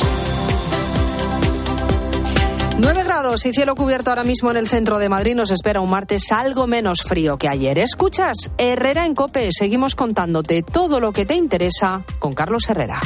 9 2.83 3.05
grados 3.05 3.45
y 3.45 3.53
cielo 3.53 3.75
cubierto 3.75 4.09
ahora 4.09 4.25
mismo 4.25 4.51
en 4.51 4.57
el 4.57 4.67
centro 4.67 4.99
de 4.99 5.11
Madrid. 5.11 5.35
Nos 5.35 5.51
espera 5.51 5.83
un 5.83 5.91
martes 5.91 6.33
algo 6.33 6.67
menos 6.67 7.03
frío 7.03 7.37
que 7.37 7.47
ayer. 7.47 7.79
Escuchas, 7.79 8.51
Herrera 8.57 9.05
en 9.05 9.15
Cope. 9.15 9.51
Seguimos 9.53 9.95
contándote 9.95 10.63
todo 10.63 10.99
lo 10.99 11.13
que 11.13 11.27
te 11.27 11.35
interesa 11.35 12.05
con 12.19 12.33
Carlos 12.33 12.71
Herrera. 12.71 12.99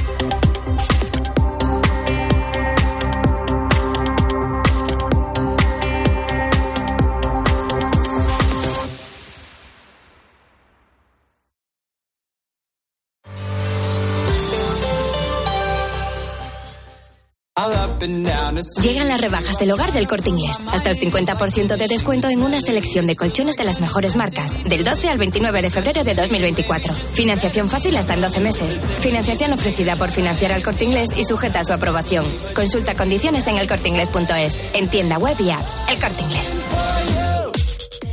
Llegan 18.82 19.08
las 19.08 19.20
rebajas 19.20 19.58
del 19.58 19.70
hogar 19.70 19.92
del 19.92 20.06
corte 20.06 20.30
inglés. 20.30 20.60
Hasta 20.66 20.90
el 20.90 20.98
50% 20.98 21.76
de 21.76 21.88
descuento 21.88 22.28
en 22.28 22.42
una 22.42 22.60
selección 22.60 23.06
de 23.06 23.16
colchones 23.16 23.56
de 23.56 23.64
las 23.64 23.80
mejores 23.80 24.16
marcas. 24.16 24.52
Del 24.64 24.84
12 24.84 25.08
al 25.08 25.18
29 25.18 25.62
de 25.62 25.70
febrero 25.70 26.04
de 26.04 26.14
2024. 26.14 26.94
Financiación 26.94 27.68
fácil 27.68 27.96
hasta 27.96 28.14
en 28.14 28.20
12 28.20 28.40
meses. 28.40 28.78
Financiación 29.00 29.52
ofrecida 29.52 29.96
por 29.96 30.10
financiar 30.10 30.52
al 30.52 30.62
corte 30.62 30.84
inglés 30.84 31.10
y 31.16 31.24
sujeta 31.24 31.60
a 31.60 31.64
su 31.64 31.72
aprobación. 31.72 32.24
Consulta 32.54 32.94
condiciones 32.94 33.46
en 33.46 33.58
elcorteinglés.es. 33.58 34.58
En 34.74 34.88
tienda 34.88 35.18
web 35.18 35.36
y 35.40 35.50
app. 35.50 35.64
El 35.90 35.98
corte 35.98 36.22
inglés. 36.22 36.52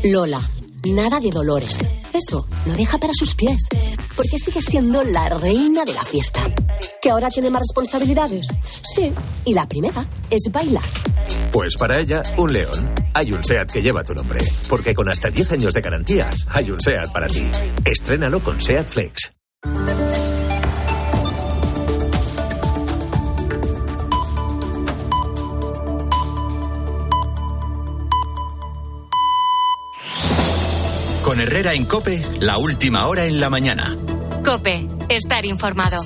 Lola. 0.03 0.39
nada 0.85 1.19
de 1.19 1.29
dolores. 1.29 1.89
Eso 2.13 2.45
lo 2.65 2.73
deja 2.73 2.97
para 2.97 3.13
sus 3.13 3.35
pies, 3.35 3.67
porque 4.15 4.37
sigue 4.37 4.61
siendo 4.61 5.03
la 5.03 5.29
reina 5.29 5.83
de 5.83 5.93
la 5.93 6.03
fiesta. 6.03 6.41
¿Que 7.01 7.09
ahora 7.09 7.29
tiene 7.29 7.49
más 7.49 7.61
responsabilidades? 7.61 8.47
Sí, 8.81 9.11
y 9.45 9.53
la 9.53 9.67
primera 9.67 10.07
es 10.29 10.51
bailar. 10.51 10.83
Pues 11.51 11.75
para 11.75 11.99
ella, 11.99 12.21
un 12.37 12.51
león. 12.53 12.93
Hay 13.13 13.31
un 13.31 13.43
SEAT 13.43 13.71
que 13.71 13.81
lleva 13.81 14.03
tu 14.03 14.13
nombre, 14.13 14.39
porque 14.69 14.93
con 14.93 15.09
hasta 15.09 15.29
10 15.29 15.51
años 15.53 15.73
de 15.73 15.81
garantía, 15.81 16.29
hay 16.49 16.71
un 16.71 16.79
SEAT 16.79 17.11
para 17.11 17.27
ti. 17.27 17.49
Estrénalo 17.85 18.43
con 18.43 18.59
SEAT 18.59 18.87
Flex. 18.87 19.31
Con 31.31 31.39
Herrera 31.39 31.73
en 31.73 31.85
Cope, 31.85 32.21
la 32.41 32.57
última 32.57 33.07
hora 33.07 33.23
en 33.23 33.39
la 33.39 33.49
mañana. 33.49 33.95
Cope, 34.43 34.85
estar 35.07 35.45
informado. 35.45 36.03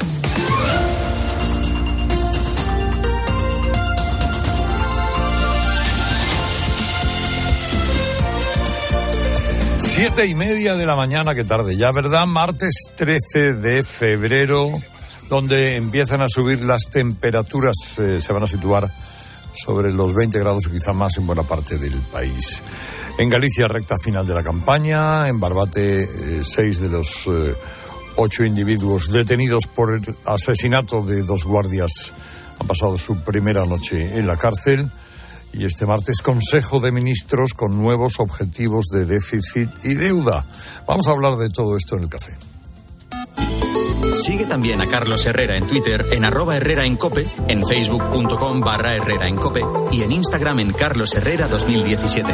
Siete 9.80 10.28
y 10.28 10.36
media 10.36 10.76
de 10.76 10.86
la 10.86 10.96
mañana, 10.96 11.34
qué 11.34 11.44
tarde 11.44 11.76
ya, 11.76 11.92
¿verdad? 11.92 12.28
Martes 12.28 12.92
13 12.96 13.56
de 13.56 13.84
febrero, 13.84 14.70
donde 15.28 15.76
empiezan 15.76 16.22
a 16.22 16.30
subir 16.30 16.64
las 16.64 16.92
temperaturas, 16.92 17.98
eh, 17.98 18.22
se 18.22 18.32
van 18.32 18.44
a 18.44 18.48
situar 18.48 18.92
sobre 19.56 19.92
los 19.92 20.14
20 20.14 20.38
grados 20.38 20.68
o 20.68 20.72
quizá 20.72 20.94
más 20.94 21.18
en 21.18 21.26
buena 21.26 21.42
parte 21.42 21.80
del 21.80 21.96
país. 22.12 22.62
En 23.17 23.30
Galicia, 23.30 23.67
recta 23.67 23.97
final 23.97 24.28
de 24.28 24.34
la 24.34 24.43
campaña. 24.43 25.30
En 25.30 25.39
Barbate, 25.39 26.04
eh, 26.04 26.41
seis 26.43 26.82
de 26.82 26.89
los 26.89 27.28
eh, 27.28 27.56
ocho 28.17 28.43
individuos 28.43 29.10
detenidos 29.10 29.67
por 29.67 29.93
el 29.93 30.15
asesinato 30.25 31.01
de 31.01 31.23
dos 31.23 31.45
guardias 31.45 32.13
han 32.60 32.67
pasado 32.67 32.97
su 32.97 33.17
primera 33.23 33.65
noche 33.65 34.17
en 34.17 34.28
la 34.28 34.36
cárcel. 34.36 34.89
Y 35.54 35.63
este 35.63 35.86
martes, 35.86 36.21
Consejo 36.21 36.82
de 36.82 36.91
Ministros 36.91 37.54
con 37.54 37.82
nuevos 37.82 38.19
objetivos 38.19 38.88
de 38.88 39.06
déficit 39.06 39.69
y 39.84 39.93
deuda. 39.93 40.45
Vamos 40.86 41.08
a 41.08 41.12
hablar 41.12 41.38
de 41.38 41.49
todo 41.49 41.78
esto 41.78 41.95
en 41.95 42.04
el 42.04 42.10
café. 42.10 42.36
Sigue 44.17 44.45
también 44.45 44.82
a 44.82 44.88
Carlos 44.88 45.25
Herrera 45.25 45.56
en 45.56 45.67
Twitter 45.67 46.06
en 46.12 46.25
arroba 46.25 46.58
Herrera 46.58 46.86
en 46.86 46.97
Cope, 46.97 47.25
en 47.47 47.65
facebook.com 47.65 48.60
barra 48.60 48.95
Herrera 48.95 49.28
en 49.28 49.38
Cope 49.38 49.62
y 49.91 50.04
en 50.04 50.12
Instagram 50.12 50.60
en 50.60 50.73
Carlos 50.73 51.15
Herrera 51.15 51.47
2017. 51.47 52.34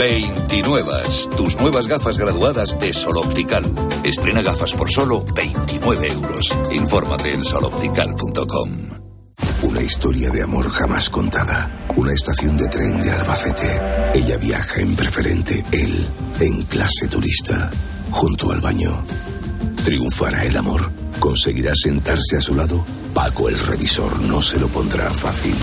29. 0.00 0.92
Tus 1.36 1.60
nuevas 1.60 1.86
gafas 1.86 2.16
graduadas 2.16 2.78
de 2.80 2.90
Sol 2.90 3.18
Optical. 3.18 3.62
Estrena 4.02 4.40
gafas 4.40 4.72
por 4.72 4.90
solo 4.90 5.22
29 5.34 6.08
euros. 6.08 6.56
Infórmate 6.72 7.34
en 7.34 7.44
soloptical.com. 7.44 8.78
Una 9.62 9.82
historia 9.82 10.30
de 10.30 10.42
amor 10.42 10.70
jamás 10.70 11.10
contada. 11.10 11.86
Una 11.96 12.14
estación 12.14 12.56
de 12.56 12.66
tren 12.68 12.98
de 12.98 13.10
Albacete. 13.10 13.78
Ella 14.14 14.38
viaja 14.38 14.80
en 14.80 14.96
preferente, 14.96 15.62
él 15.70 16.08
en 16.40 16.62
clase 16.62 17.06
turista, 17.06 17.70
junto 18.10 18.52
al 18.52 18.62
baño. 18.62 19.02
¿Triunfará 19.84 20.44
el 20.44 20.56
amor? 20.56 20.90
¿Conseguirá 21.18 21.74
sentarse 21.74 22.38
a 22.38 22.40
su 22.40 22.54
lado? 22.54 22.82
Paco 23.12 23.50
el 23.50 23.58
revisor 23.58 24.18
no 24.22 24.40
se 24.40 24.58
lo 24.58 24.68
pondrá 24.68 25.10
fácil. 25.10 25.56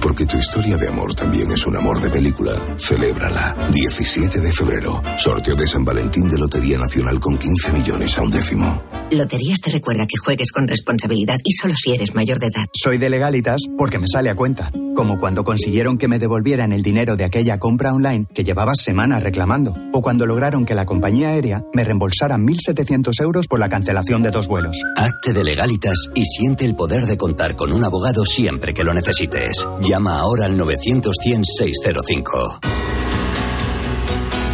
Porque 0.00 0.26
tu 0.26 0.36
historia 0.36 0.76
de 0.76 0.88
amor 0.88 1.14
también 1.14 1.50
es 1.52 1.66
un 1.66 1.76
amor 1.76 2.00
de 2.00 2.10
película. 2.10 2.54
Celébrala. 2.78 3.54
17 3.72 4.40
de 4.40 4.52
febrero. 4.52 5.02
Sorteo 5.16 5.56
de 5.56 5.66
San 5.66 5.84
Valentín 5.84 6.28
de 6.28 6.38
Lotería 6.38 6.78
Nacional 6.78 7.18
con 7.20 7.36
15 7.36 7.72
millones 7.72 8.16
a 8.18 8.22
un 8.22 8.30
décimo. 8.30 8.82
Loterías 9.10 9.60
te 9.60 9.70
recuerda 9.70 10.06
que 10.06 10.18
juegues 10.18 10.52
con 10.52 10.68
responsabilidad 10.68 11.38
y 11.42 11.52
solo 11.52 11.74
si 11.74 11.94
eres 11.94 12.14
mayor 12.14 12.38
de 12.38 12.48
edad. 12.48 12.66
Soy 12.72 12.98
de 12.98 13.08
legalitas 13.08 13.62
porque 13.76 13.98
me 13.98 14.06
sale 14.06 14.30
a 14.30 14.34
cuenta. 14.34 14.70
Como 14.94 15.18
cuando 15.18 15.44
consiguieron 15.44 15.96
que 15.96 16.08
me 16.08 16.18
devolvieran 16.18 16.72
el 16.72 16.82
dinero 16.82 17.16
de 17.16 17.24
aquella 17.24 17.58
compra 17.58 17.94
online 17.94 18.26
que 18.34 18.44
llevaba 18.44 18.74
semanas 18.74 19.22
reclamando. 19.22 19.74
O 19.92 20.02
cuando 20.02 20.26
lograron 20.26 20.66
que 20.66 20.74
la 20.74 20.86
compañía 20.86 21.30
aérea 21.30 21.64
me 21.72 21.84
reembolsara 21.84 22.36
1.700 22.36 23.20
euros 23.22 23.46
por 23.46 23.60
la 23.60 23.68
cancelación 23.68 24.22
de 24.22 24.30
dos 24.30 24.48
vuelos. 24.48 24.82
Hazte 24.96 25.32
de 25.32 25.44
legalitas 25.44 26.10
y 26.14 26.24
siente 26.24 26.64
el 26.64 26.74
poder 26.74 27.06
de 27.06 27.16
contar 27.16 27.56
con 27.56 27.72
un 27.72 27.84
abogado 27.84 28.24
siempre 28.24 28.74
que 28.74 28.84
lo 28.84 28.92
necesites. 28.92 29.66
Llama 29.88 30.18
ahora 30.18 30.44
al 30.44 30.58
900-100-605. 30.58 32.58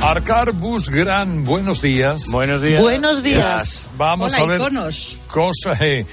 Arcar 0.00 0.52
Bus 0.52 0.88
Gran, 0.88 1.42
buenos 1.42 1.82
días. 1.82 2.28
Buenos 2.30 2.62
días. 2.62 2.80
Buenos 2.80 3.24
días. 3.24 3.86
Vamos 3.98 4.32
Hola, 4.32 4.44
a 4.44 4.46
ver 4.46 4.60
iconos. 4.60 5.18
cosas, 5.26 5.80
eh, 5.80 6.06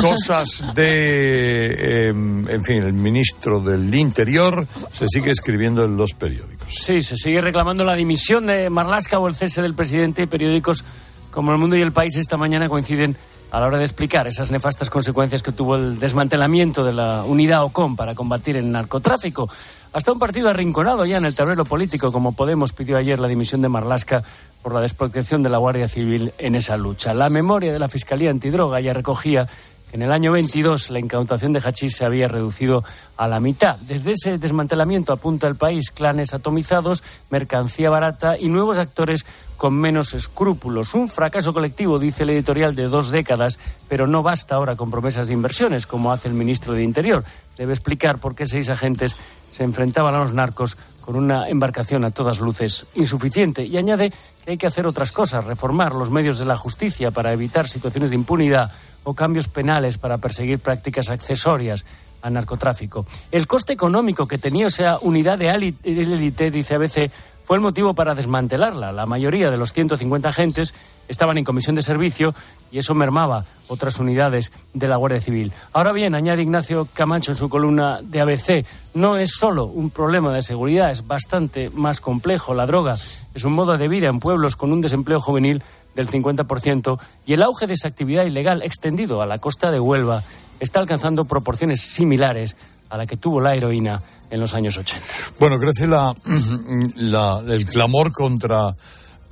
cosas 0.00 0.64
de, 0.74 0.86
eh, 0.86 2.08
en 2.08 2.64
fin, 2.64 2.82
el 2.82 2.94
ministro 2.94 3.60
del 3.60 3.94
Interior 3.94 4.66
se 4.90 5.06
sigue 5.06 5.32
escribiendo 5.32 5.84
en 5.84 5.98
los 5.98 6.14
periódicos. 6.14 6.74
Sí, 6.74 7.02
se 7.02 7.16
sigue 7.16 7.42
reclamando 7.42 7.84
la 7.84 7.94
dimisión 7.94 8.46
de 8.46 8.70
Marlasca 8.70 9.18
o 9.18 9.28
el 9.28 9.34
cese 9.34 9.60
del 9.60 9.74
presidente 9.74 10.22
y 10.22 10.26
periódicos 10.26 10.82
como 11.30 11.52
El 11.52 11.58
Mundo 11.58 11.76
y 11.76 11.82
El 11.82 11.92
País 11.92 12.16
esta 12.16 12.38
mañana 12.38 12.70
coinciden 12.70 13.18
a 13.52 13.60
la 13.60 13.66
hora 13.66 13.76
de 13.76 13.84
explicar 13.84 14.26
esas 14.26 14.50
nefastas 14.50 14.88
consecuencias 14.88 15.42
que 15.42 15.52
tuvo 15.52 15.76
el 15.76 16.00
desmantelamiento 16.00 16.82
de 16.84 16.94
la 16.94 17.22
unidad 17.24 17.64
OCOM 17.64 17.96
para 17.96 18.14
combatir 18.14 18.56
el 18.56 18.72
narcotráfico. 18.72 19.48
Hasta 19.92 20.10
un 20.10 20.18
partido 20.18 20.48
arrinconado 20.48 21.04
ya 21.04 21.18
en 21.18 21.26
el 21.26 21.36
tablero 21.36 21.66
político, 21.66 22.12
como 22.12 22.32
Podemos 22.32 22.72
pidió 22.72 22.96
ayer 22.96 23.18
la 23.18 23.28
dimisión 23.28 23.60
de 23.60 23.68
Marlasca 23.68 24.22
por 24.62 24.72
la 24.72 24.80
desprotección 24.80 25.42
de 25.42 25.50
la 25.50 25.58
Guardia 25.58 25.86
Civil 25.86 26.32
en 26.38 26.54
esa 26.54 26.78
lucha. 26.78 27.12
La 27.12 27.28
memoria 27.28 27.74
de 27.74 27.78
la 27.78 27.88
Fiscalía 27.88 28.30
Antidroga 28.30 28.80
ya 28.80 28.94
recogía 28.94 29.46
en 29.92 30.02
el 30.02 30.10
año 30.10 30.32
22 30.32 30.90
la 30.90 30.98
incautación 30.98 31.52
de 31.52 31.60
hachís 31.60 31.96
se 31.96 32.04
había 32.04 32.26
reducido 32.26 32.82
a 33.16 33.28
la 33.28 33.40
mitad. 33.40 33.76
Desde 33.76 34.12
ese 34.12 34.38
desmantelamiento 34.38 35.12
apunta 35.12 35.46
el 35.46 35.56
país 35.56 35.90
clanes 35.90 36.32
atomizados, 36.32 37.04
mercancía 37.30 37.90
barata 37.90 38.38
y 38.38 38.48
nuevos 38.48 38.78
actores 38.78 39.26
con 39.58 39.74
menos 39.74 40.14
escrúpulos. 40.14 40.94
Un 40.94 41.08
fracaso 41.08 41.52
colectivo, 41.52 41.98
dice 41.98 42.24
el 42.24 42.30
editorial, 42.30 42.74
de 42.74 42.88
dos 42.88 43.10
décadas, 43.10 43.58
pero 43.88 44.06
no 44.06 44.22
basta 44.22 44.56
ahora 44.56 44.74
con 44.74 44.90
promesas 44.90 45.28
de 45.28 45.34
inversiones, 45.34 45.86
como 45.86 46.10
hace 46.10 46.26
el 46.26 46.34
ministro 46.34 46.72
de 46.72 46.82
Interior. 46.82 47.22
Debe 47.56 47.72
explicar 47.72 48.18
por 48.18 48.34
qué 48.34 48.46
seis 48.46 48.70
agentes 48.70 49.16
se 49.50 49.62
enfrentaban 49.62 50.14
a 50.14 50.18
los 50.18 50.32
narcos 50.32 50.76
con 51.02 51.16
una 51.16 51.48
embarcación 51.48 52.04
a 52.04 52.10
todas 52.10 52.40
luces 52.40 52.86
insuficiente. 52.94 53.64
Y 53.64 53.76
añade 53.76 54.12
que 54.44 54.52
hay 54.52 54.56
que 54.56 54.66
hacer 54.66 54.86
otras 54.86 55.12
cosas, 55.12 55.44
reformar 55.44 55.94
los 55.94 56.10
medios 56.10 56.38
de 56.38 56.46
la 56.46 56.56
justicia 56.56 57.10
para 57.10 57.32
evitar 57.32 57.68
situaciones 57.68 58.10
de 58.10 58.16
impunidad 58.16 58.72
o 59.04 59.14
cambios 59.14 59.48
penales 59.48 59.98
para 59.98 60.18
perseguir 60.18 60.58
prácticas 60.58 61.10
accesorias 61.10 61.84
al 62.22 62.34
narcotráfico. 62.34 63.04
El 63.30 63.46
coste 63.46 63.72
económico 63.72 64.26
que 64.26 64.38
tenía 64.38 64.68
esa 64.68 64.98
unidad 65.00 65.38
de 65.38 65.48
élite, 65.48 66.50
dice 66.50 66.74
ABC, 66.74 67.10
fue 67.44 67.56
el 67.56 67.62
motivo 67.62 67.94
para 67.94 68.14
desmantelarla. 68.14 68.92
La 68.92 69.06
mayoría 69.06 69.50
de 69.50 69.56
los 69.56 69.72
150 69.72 70.28
agentes 70.28 70.74
estaban 71.08 71.36
en 71.38 71.44
comisión 71.44 71.74
de 71.74 71.82
servicio 71.82 72.34
y 72.70 72.78
eso 72.78 72.94
mermaba 72.94 73.44
otras 73.68 73.98
unidades 73.98 74.52
de 74.72 74.88
la 74.88 74.96
Guardia 74.96 75.20
Civil. 75.20 75.52
Ahora 75.72 75.92
bien, 75.92 76.14
añade 76.14 76.42
Ignacio 76.42 76.88
Camacho 76.94 77.32
en 77.32 77.36
su 77.36 77.48
columna 77.48 78.00
de 78.02 78.20
ABC, 78.20 78.64
no 78.94 79.16
es 79.16 79.32
solo 79.32 79.66
un 79.66 79.90
problema 79.90 80.32
de 80.32 80.42
seguridad, 80.42 80.90
es 80.90 81.06
bastante 81.06 81.68
más 81.70 82.00
complejo. 82.00 82.54
La 82.54 82.66
droga 82.66 82.96
es 83.34 83.44
un 83.44 83.52
modo 83.52 83.76
de 83.76 83.88
vida 83.88 84.08
en 84.08 84.20
pueblos 84.20 84.56
con 84.56 84.72
un 84.72 84.80
desempleo 84.80 85.20
juvenil 85.20 85.62
del 85.94 86.08
50% 86.08 86.98
y 87.26 87.32
el 87.34 87.42
auge 87.42 87.66
de 87.66 87.74
esa 87.74 87.88
actividad 87.88 88.24
ilegal 88.24 88.62
extendido 88.62 89.22
a 89.22 89.26
la 89.26 89.38
costa 89.38 89.70
de 89.70 89.80
Huelva 89.80 90.22
está 90.60 90.80
alcanzando 90.80 91.24
proporciones 91.24 91.80
similares 91.82 92.56
a 92.90 92.96
la 92.96 93.06
que 93.06 93.16
tuvo 93.16 93.40
la 93.40 93.54
heroína 93.54 94.00
en 94.30 94.40
los 94.40 94.54
años 94.54 94.76
80. 94.76 95.04
Bueno, 95.38 95.58
crece 95.58 95.86
la, 95.86 96.14
la- 96.96 97.42
el 97.46 97.66
clamor 97.66 98.12
contra 98.12 98.68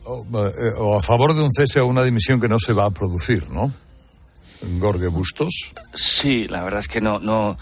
o, 0.05 0.25
eh, 0.47 0.53
o 0.79 0.99
a 0.99 1.03
favor 1.03 1.35
de 1.35 1.43
un 1.43 1.51
cese 1.53 1.81
o 1.81 1.87
una 1.87 2.03
dimisión 2.03 2.41
que 2.41 2.49
no 2.49 2.59
se 2.59 2.73
va 2.73 2.87
a 2.87 2.91
producir, 2.91 3.51
¿no? 3.51 3.73
Gorge 4.79 5.07
Bustos. 5.09 5.73
Sí, 5.95 6.47
la 6.49 6.63
verdad 6.63 6.81
es 6.81 6.89
que 6.89 7.01
no, 7.01 7.19
no, 7.19 7.57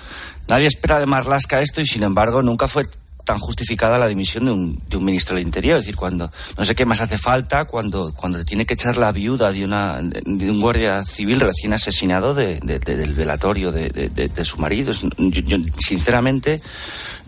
nadie 0.49 0.67
espera 0.67 0.99
de 0.99 1.07
Marlaska 1.07 1.61
esto 1.61 1.81
y 1.81 1.87
sin 1.87 2.03
embargo 2.03 2.43
nunca 2.43 2.67
fue 2.67 2.85
tan 3.29 3.39
justificada 3.41 3.99
la 3.99 4.09
dimisión 4.09 4.47
de 4.47 4.53
un, 4.53 4.81
de 4.89 4.97
un 4.97 5.05
ministro 5.05 5.37
del 5.37 5.45
Interior. 5.45 5.75
Es 5.77 5.83
decir, 5.83 5.97
cuando 5.97 6.31
no 6.57 6.65
sé 6.65 6.75
qué 6.75 6.87
más 6.87 7.03
hace 7.03 7.19
falta 7.19 7.67
cuando, 7.67 8.15
cuando 8.15 8.39
te 8.39 8.47
tiene 8.47 8.65
que 8.65 8.73
echar 8.73 8.97
la 8.97 9.13
viuda 9.13 9.53
de, 9.53 9.67
una, 9.67 10.01
de, 10.01 10.23
de 10.25 10.51
un 10.51 10.63
guardia 10.63 11.05
civil 11.05 11.39
recién 11.39 11.75
asesinado 11.75 12.35
de, 12.35 12.59
de- 12.63 12.79
de- 12.79 12.97
del 12.97 13.13
velatorio 13.13 13.71
de, 13.71 13.91
de- 13.91 14.09
de- 14.09 14.29
de 14.29 14.45
su 14.47 14.57
marido. 14.57 14.93
Yo- 14.95 15.43
yo, 15.43 15.59
sinceramente, 15.79 16.63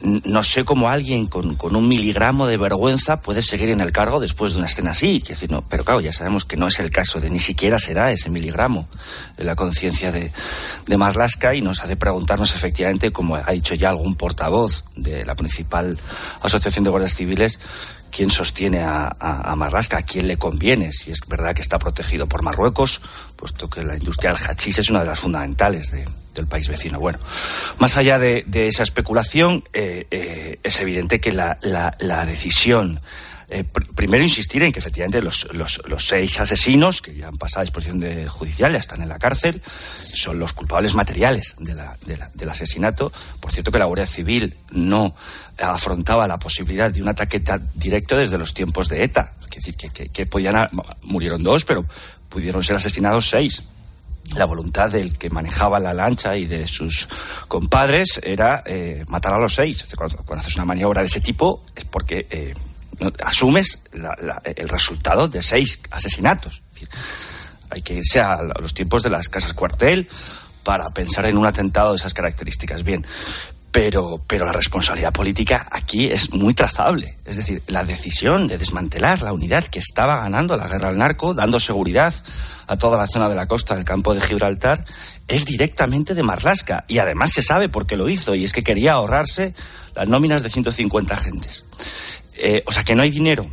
no 0.03 0.43
sé 0.43 0.65
cómo 0.65 0.89
alguien 0.89 1.27
con, 1.27 1.59
un 1.77 1.87
miligramo 1.87 2.47
de 2.47 2.57
vergüenza 2.57 3.21
puede 3.21 3.43
seguir 3.43 3.69
en 3.69 3.83
el 3.83 3.93
cargo 3.93 4.21
después 4.21 4.53
de 4.53 4.59
una 4.59 4.69
escena 4.69 4.93
así. 4.93 5.23
Pero 5.69 5.85
claro, 5.85 6.01
ya 6.01 6.15
sabemos 6.15 6.47
que 6.47 6.57
no 6.57 6.69
es 6.69 6.79
el 6.81 6.89
caso 6.91 7.21
de 7.21 7.29
ni 7.29 7.41
siquiera 7.41 7.79
será 7.79 8.11
ese 8.11 8.31
miligramo 8.31 8.89
en 9.37 9.45
la 9.47 9.55
conciencia 9.55 10.11
de, 10.13 10.33
de 10.87 10.97
y 11.55 11.61
nos 11.61 11.81
hace 11.83 11.97
preguntarnos 11.97 12.55
efectivamente, 12.55 13.11
como 13.13 13.37
ha 13.37 13.53
dicho 13.53 13.75
ya 13.75 13.91
algún 13.91 14.15
portavoz 14.15 14.85
de 14.97 15.27
la 15.27 15.35
principal 15.35 15.89
asociación 16.43 16.84
de 16.84 16.91
guardias 16.91 17.14
civiles, 17.14 17.59
quién 18.11 18.30
sostiene 18.30 18.80
a, 18.82 19.05
a, 19.18 19.53
a 19.53 19.57
a 19.99 20.03
quién 20.03 20.26
le 20.26 20.36
conviene, 20.36 20.93
si 20.93 21.11
es 21.11 21.20
verdad 21.28 21.55
que 21.55 21.62
está 21.62 21.78
protegido 21.78 22.26
por 22.28 22.43
Marruecos, 22.43 23.01
puesto 23.36 23.68
que 23.70 23.82
la 23.82 23.97
industria 23.97 24.32
del 24.32 24.43
hachís 24.51 24.78
es 24.78 24.91
una 24.91 25.01
de 25.01 25.07
las 25.07 25.20
fundamentales 25.20 25.91
de- 25.91 26.09
del 26.34 26.47
país 26.47 26.68
vecino. 26.68 27.01
Bueno, 27.01 27.18
más 27.78 27.97
allá 27.97 28.18
de, 28.20 28.45
de 28.47 28.68
esa 28.68 28.84
especulación, 28.84 29.64
eh, 29.72 30.07
eh, 30.12 30.61
es 30.62 30.80
evidente 30.80 31.20
que 31.20 31.32
la, 31.32 31.59
la- 31.61 31.97
la 31.99 32.24
decisión 32.24 33.01
eh, 33.51 33.65
pr- 33.65 33.87
primero 33.95 34.23
insistir 34.23 34.63
en 34.63 34.73
que 34.73 34.79
efectivamente 34.79 35.21
los, 35.23 35.53
los- 35.53 35.81
los 35.89 36.07
seis 36.07 36.39
asesinos 36.41 37.03
que 37.03 37.15
ya 37.15 37.29
han 37.29 37.37
pasado 37.37 37.61
a 37.61 37.65
disposición 37.65 38.01
judicial, 38.29 38.73
ya 38.73 38.79
están 38.79 39.03
en 39.03 39.09
la 39.09 39.19
cárcel, 39.19 39.61
son 40.15 40.39
los 40.39 40.53
culpables 40.53 40.95
materiales 40.95 41.57
del 41.59 42.49
asesinato. 42.49 43.13
Por 43.41 43.53
cierto 43.53 43.71
que 43.73 43.79
la 43.79 43.85
Guardia 43.87 44.07
Civil 44.07 44.57
no 44.71 45.15
afrontaba 45.59 46.27
la 46.27 46.39
posibilidad 46.39 46.91
de 46.91 47.03
un 47.03 47.09
ataque 47.09 47.41
ta- 47.41 47.61
directo 47.75 48.17
desde 48.17 48.39
los 48.39 48.55
tiempos 48.55 48.89
de 48.89 49.05
ETA. 49.05 49.33
Es 49.51 49.57
decir, 49.67 49.75
que, 49.77 49.91
que- 49.91 50.29
murieron 51.03 51.43
dos, 51.43 51.65
pero 51.65 51.85
pudieron 52.29 52.63
ser 52.63 52.77
asesinados 52.77 53.29
seis 53.29 53.63
la 54.37 54.45
voluntad 54.45 54.91
del 54.91 55.19
que 55.19 55.29
manejaba 55.29 55.81
la 55.81 55.93
lancha 55.93 56.37
y 56.37 56.47
de 56.47 56.69
sus 56.69 57.09
compadres 57.49 58.21
era 58.23 58.63
eh, 58.65 59.05
matar 59.09 59.35
a 59.35 59.39
los 59.41 59.55
seis. 59.55 59.85
Cuando, 59.97 60.19
cuando 60.19 60.43
haces 60.43 60.55
una 60.55 60.65
maniobra 60.65 61.01
de 61.01 61.09
ese 61.09 61.21
tipo 61.21 61.65
es 61.75 61.85
porque 61.85 62.27
eh, 62.31 62.55
asumes 63.24 63.80
la- 63.93 64.41
el 64.45 64.68
resultado 64.68 65.28
de 65.28 65.43
seis 65.43 65.80
asesinatos. 65.91 66.62
Hay 67.70 67.82
que 67.82 67.95
irse 67.95 68.20
a 68.20 68.43
los 68.61 68.74
tiempos 68.74 69.03
de 69.03 69.11
las 69.11 69.28
casas 69.28 69.55
cuartel 69.55 70.09
para 70.64 70.86
pensar 70.88 71.24
en 71.26 71.38
un 71.38 71.47
atentado 71.47 71.93
de 71.93 71.97
esas 71.99 72.14
características. 72.14 72.82
Bien, 72.82 73.07
pero, 73.70 74.20
pero 74.26 74.45
la 74.45 74.53
responsabilidad 74.53 75.12
política 75.12 75.66
aquí 75.70 76.11
es 76.11 76.30
muy 76.32 76.55
trazable. 76.55 77.16
Es 77.24 77.36
decir, 77.36 77.62
la 77.68 77.84
decisión 77.84 78.49
de 78.49 78.59
desmantelar 78.59 79.22
la 79.22 79.32
unidad 79.32 79.64
que 79.64 79.78
estaba 79.78 80.20
ganando 80.20 80.57
la 80.57 80.66
guerra 80.66 80.88
al 80.88 80.99
narco, 80.99 81.34
dando 81.34 81.61
seguridad 81.61 82.12
a 82.66 82.76
toda 82.76 82.99
la 82.99 83.07
zona 83.07 83.28
de 83.28 83.36
la 83.36 83.47
costa 83.47 83.76
del 83.76 83.84
campo 83.84 84.14
de 84.14 84.20
Gibraltar, 84.20 84.84
es 85.28 85.45
directamente 85.45 86.14
de 86.14 86.22
Marlasca. 86.24 86.84
Y 86.88 86.99
además 86.99 87.30
se 87.32 87.43
sabe 87.43 87.68
por 87.68 87.86
qué 87.86 87.97
lo 87.97 88.09
hizo, 88.09 88.34
y 88.34 88.45
es 88.45 88.53
que 88.53 88.64
quería 88.64 88.95
ahorrarse 88.95 89.55
las 89.95 90.09
nóminas 90.09 90.43
de 90.43 90.51
150 90.51 91.14
agentes. 91.14 91.64
Eh, 92.43 92.62
o 92.66 92.72
sea 92.72 92.84
que 92.84 92.95
no 92.95 93.03
hay 93.03 93.11
dinero 93.11 93.47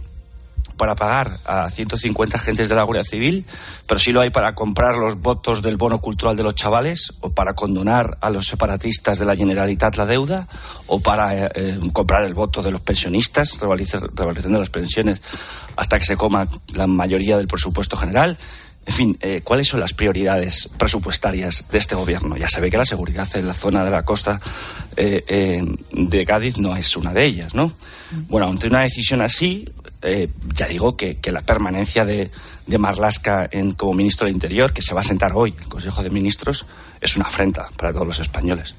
para 0.78 0.96
pagar 0.96 1.32
a 1.46 1.70
150 1.72 2.38
agentes 2.38 2.70
de 2.70 2.76
la 2.76 2.84
Guardia 2.84 3.04
Civil, 3.04 3.46
pero 3.88 4.00
sí 4.00 4.12
lo 4.12 4.22
hay 4.22 4.30
para 4.30 4.54
comprar 4.54 4.96
los 4.96 5.20
votos 5.20 5.64
del 5.64 5.76
bono 5.76 6.00
cultural 6.00 6.38
de 6.38 6.44
los 6.44 6.54
chavales, 6.54 7.14
o 7.22 7.32
para 7.32 7.54
condonar 7.54 8.16
a 8.22 8.30
los 8.30 8.46
separatistas 8.46 9.18
de 9.18 9.26
la 9.26 9.36
Generalitat 9.36 9.96
la 9.98 10.06
deuda, 10.06 10.48
o 10.86 11.00
para 11.00 11.48
eh, 11.48 11.52
eh, 11.56 11.80
comprar 11.94 12.24
el 12.26 12.36
voto 12.36 12.62
de 12.62 12.70
los 12.72 12.82
pensionistas, 12.82 13.60
revaloriza- 13.60 14.08
revalorización 14.14 14.54
de 14.54 14.60
las 14.60 14.70
pensiones 14.70 15.22
hasta 15.76 15.98
que 15.98 16.06
se 16.06 16.16
coma 16.16 16.48
la 16.76 16.86
mayoría 16.86 17.38
del 17.38 17.48
presupuesto 17.48 17.98
general. 17.98 18.38
En 18.88 18.94
fin, 18.94 19.18
eh, 19.20 19.42
¿cuáles 19.44 19.68
son 19.68 19.82
las 19.82 19.94
prioridades 19.94 20.70
presupuestarias 20.78 21.66
de 21.70 21.78
este 21.78 21.94
gobierno? 21.94 22.38
Ya 22.38 22.48
se 22.48 22.62
ve 22.62 22.72
que 22.72 22.78
la 22.78 22.86
seguridad 22.86 23.28
en 23.36 23.46
la 23.46 23.54
zona 23.54 23.84
de 23.84 23.92
la 23.92 24.04
costa 24.04 24.40
eh, 24.96 25.24
eh, 25.28 25.62
de 25.92 26.26
Cádiz 26.26 26.58
no 26.58 26.76
es 26.76 26.96
una 26.96 27.14
de 27.14 27.26
ellas, 27.26 27.54
¿no? 27.54 27.74
Bueno, 28.30 28.48
ante 28.48 28.68
una 28.68 28.82
decisión 28.82 29.22
así, 29.22 29.68
eh, 30.02 30.30
ya 30.56 30.68
digo 30.68 30.96
que, 30.96 31.18
que 31.18 31.34
la 31.34 31.42
permanencia 31.42 32.06
de, 32.06 32.32
de 32.66 32.78
Marlasca 32.78 33.48
en, 33.52 33.74
como 33.74 33.94
ministro 33.94 34.26
de 34.26 34.32
Interior, 34.32 34.72
que 34.72 34.82
se 34.82 34.94
va 34.94 35.02
a 35.02 35.04
sentar 35.04 35.34
hoy 35.36 35.52
en 35.52 35.64
el 35.64 35.68
Consejo 35.70 36.02
de 36.02 36.10
Ministros, 36.10 36.66
es 37.02 37.18
una 37.18 37.26
afrenta 37.26 37.68
para 37.76 37.92
todos 37.92 38.08
los 38.08 38.20
españoles. 38.20 38.74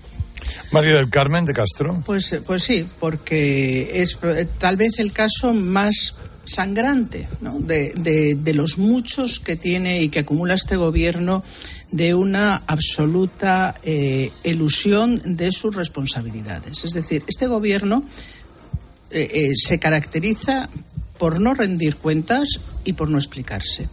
María 0.72 0.94
del 0.94 1.10
Carmen 1.10 1.44
de 1.44 1.52
Castro. 1.52 2.02
Pues, 2.06 2.40
pues 2.46 2.64
sí, 2.64 2.88
porque 2.98 4.00
es 4.00 4.18
tal 4.58 4.76
vez 4.76 4.98
el 4.98 5.12
caso 5.12 5.52
más 5.52 6.14
sangrante 6.48 7.28
de- 7.60 8.34
de 8.36 8.54
los 8.54 8.78
muchos 8.78 9.38
que 9.40 9.56
tiene 9.56 10.02
y 10.02 10.08
que 10.08 10.20
acumula 10.20 10.54
este 10.54 10.76
gobierno 10.76 11.44
de 11.92 12.14
una 12.14 12.56
absoluta 12.66 13.74
eh, 13.82 14.30
elusión 14.44 15.20
de 15.24 15.52
sus 15.52 15.74
responsabilidades. 15.74 16.84
Es 16.84 16.92
decir, 16.92 17.22
este 17.26 17.46
gobierno 17.46 18.04
eh, 19.10 19.28
eh, 19.32 19.48
se 19.56 19.78
caracteriza 19.78 20.68
por 21.18 21.40
no 21.40 21.54
rendir 21.54 21.96
cuentas 21.96 22.48
y 22.84 22.92
por 22.92 23.08
no 23.08 23.18
explicarse. 23.18 23.88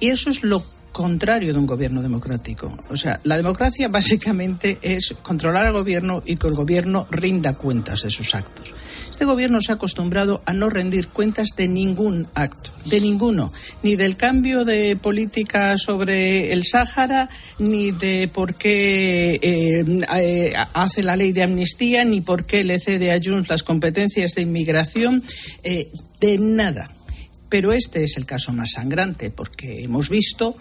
Y 0.00 0.08
eso 0.08 0.30
es 0.30 0.42
lo 0.42 0.62
contrario 0.92 1.52
de 1.52 1.58
un 1.58 1.66
gobierno 1.66 2.00
democrático. 2.00 2.74
O 2.88 2.96
sea, 2.96 3.20
la 3.24 3.36
democracia 3.36 3.88
básicamente 3.90 4.78
es 4.80 5.14
controlar 5.22 5.66
al 5.66 5.72
gobierno 5.74 6.22
y 6.24 6.36
que 6.36 6.46
el 6.48 6.54
gobierno 6.54 7.06
rinda 7.10 7.54
cuentas 7.54 8.02
de 8.02 8.10
sus 8.10 8.34
actos. 8.34 8.72
Este 9.16 9.24
gobierno 9.24 9.62
se 9.62 9.72
ha 9.72 9.76
acostumbrado 9.76 10.42
a 10.44 10.52
no 10.52 10.68
rendir 10.68 11.08
cuentas 11.08 11.48
de 11.56 11.68
ningún 11.68 12.26
acto, 12.34 12.70
de 12.84 13.00
ninguno, 13.00 13.50
ni 13.82 13.96
del 13.96 14.14
cambio 14.14 14.66
de 14.66 14.94
política 14.96 15.78
sobre 15.78 16.52
el 16.52 16.64
Sáhara, 16.64 17.30
ni 17.58 17.92
de 17.92 18.28
por 18.28 18.56
qué 18.56 19.40
eh, 19.40 19.84
eh, 20.18 20.52
hace 20.74 21.02
la 21.02 21.16
ley 21.16 21.32
de 21.32 21.44
amnistía, 21.44 22.04
ni 22.04 22.20
por 22.20 22.44
qué 22.44 22.62
le 22.62 22.78
cede 22.78 23.10
a 23.10 23.18
Junts 23.18 23.48
las 23.48 23.62
competencias 23.62 24.32
de 24.32 24.42
inmigración, 24.42 25.22
eh, 25.62 25.90
de 26.20 26.36
nada. 26.36 26.90
Pero 27.48 27.72
este 27.72 28.04
es 28.04 28.18
el 28.18 28.26
caso 28.26 28.52
más 28.52 28.72
sangrante, 28.72 29.30
porque 29.30 29.82
hemos 29.82 30.10
visto 30.10 30.56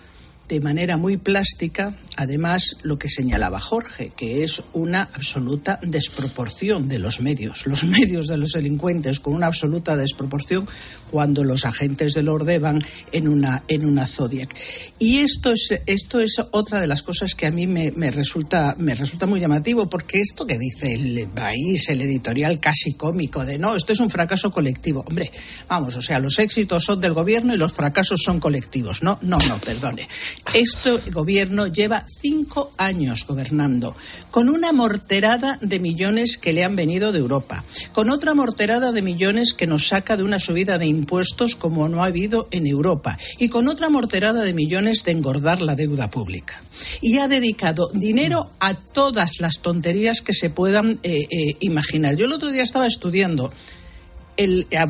de 0.47 0.62
manera 0.62 0.95
muy 0.95 1.18
plástica, 1.18 1.93
además, 2.16 2.78
lo 2.84 2.97
que 2.97 3.09
señalaba 3.09 3.59
Jorge, 3.59 4.11
que 4.16 4.43
es 4.43 4.63
una 4.74 5.09
absoluta 5.13 5.80
desproporción 5.82 6.88
de 6.88 6.99
los 6.99 7.22
medios, 7.22 7.66
los 7.66 7.84
medios 7.86 8.28
de 8.28 8.38
los 8.38 8.51
delincuentes, 8.51 9.20
con 9.20 9.34
una 9.34 9.47
absoluta 9.47 9.95
desproporción 9.95 10.68
cuando 11.11 11.43
los 11.43 11.66
agentes 11.66 12.13
del 12.13 12.28
orden 12.28 12.61
van 12.61 12.86
en 13.11 13.28
una, 13.28 13.63
en 13.68 13.86
una 13.86 14.07
Zodiac. 14.07 14.55
Y 14.99 15.20
esto 15.20 15.51
es, 15.51 15.80
esto 15.86 16.20
es 16.20 16.41
otra 16.51 16.82
de 16.82 16.88
las 16.88 17.03
cosas 17.03 17.36
que 17.36 17.45
a 17.45 17.51
mí 17.51 17.68
me, 17.68 17.91
me 17.91 18.11
resulta, 18.11 18.76
me 18.78 18.95
resulta 18.95 19.26
muy 19.26 19.39
llamativo, 19.39 19.89
porque 19.89 20.20
esto 20.20 20.45
que 20.45 20.57
dice 20.57 20.93
el 20.93 21.28
país, 21.30 21.89
el 21.89 22.01
editorial 22.01 22.59
casi 22.59 22.93
cómico 22.93 23.45
de 23.45 23.57
no, 23.57 23.76
esto 23.76 23.93
es 23.93 23.99
un 23.99 24.09
fracaso 24.09 24.51
colectivo. 24.51 25.03
Hombre, 25.07 25.32
vamos, 25.68 25.95
o 25.95 26.01
sea, 26.01 26.20
los 26.20 26.39
éxitos 26.39 26.84
son 26.84 27.01
del 27.01 27.13
gobierno 27.13 27.53
y 27.53 27.57
los 27.57 27.74
fracasos 27.74 28.22
son 28.24 28.39
colectivos. 28.39 29.01
No, 29.01 29.18
no, 29.22 29.38
no, 29.47 29.57
perdone. 29.59 30.07
Este 30.53 30.91
gobierno 31.11 31.68
lleva 31.68 32.05
cinco 32.08 32.72
años 32.78 33.26
gobernando, 33.28 33.95
con 34.32 34.49
una 34.49 34.72
morterada 34.72 35.58
de 35.62 35.80
millones 35.80 36.38
que 36.38 36.53
le 36.53 36.64
han 36.64 36.76
venido 36.76 37.12
de 37.12 37.20
Europa, 37.20 37.64
con 37.93 38.10
otra 38.10 38.34
morterada 38.34 38.91
de 38.91 39.01
millones 39.01 39.53
que 39.53 39.68
nos 39.68 39.88
saca 39.88 40.18
de 40.18 40.24
una 40.24 40.39
subida 40.39 40.78
de 40.78 40.88
impuestos 40.88 41.56
como 41.56 41.88
no 41.89 42.03
ha 42.03 42.08
habido 42.08 42.47
en 42.51 42.68
Europa, 42.68 43.18
y 43.39 43.49
con 43.49 43.68
otra 43.68 43.89
morterada 43.89 44.43
de 44.43 44.53
millones 44.53 45.03
de 45.03 45.12
engordar 45.12 45.62
la 45.62 45.76
deuda 45.76 46.10
pública. 46.10 46.62
Y 47.01 47.18
ha 47.20 47.28
dedicado 47.28 47.89
dinero 47.93 48.51
a 48.60 48.74
todas 48.74 49.39
las 49.39 49.62
tonterías 49.62 50.22
que 50.22 50.34
se 50.34 50.49
puedan 50.49 50.99
eh, 51.03 51.28
eh, 51.30 51.56
imaginar. 51.60 52.16
Yo 52.16 52.26
el 52.26 52.34
otro 52.34 52.51
día 52.51 52.64
estaba 52.64 52.88
estudiando 52.88 53.51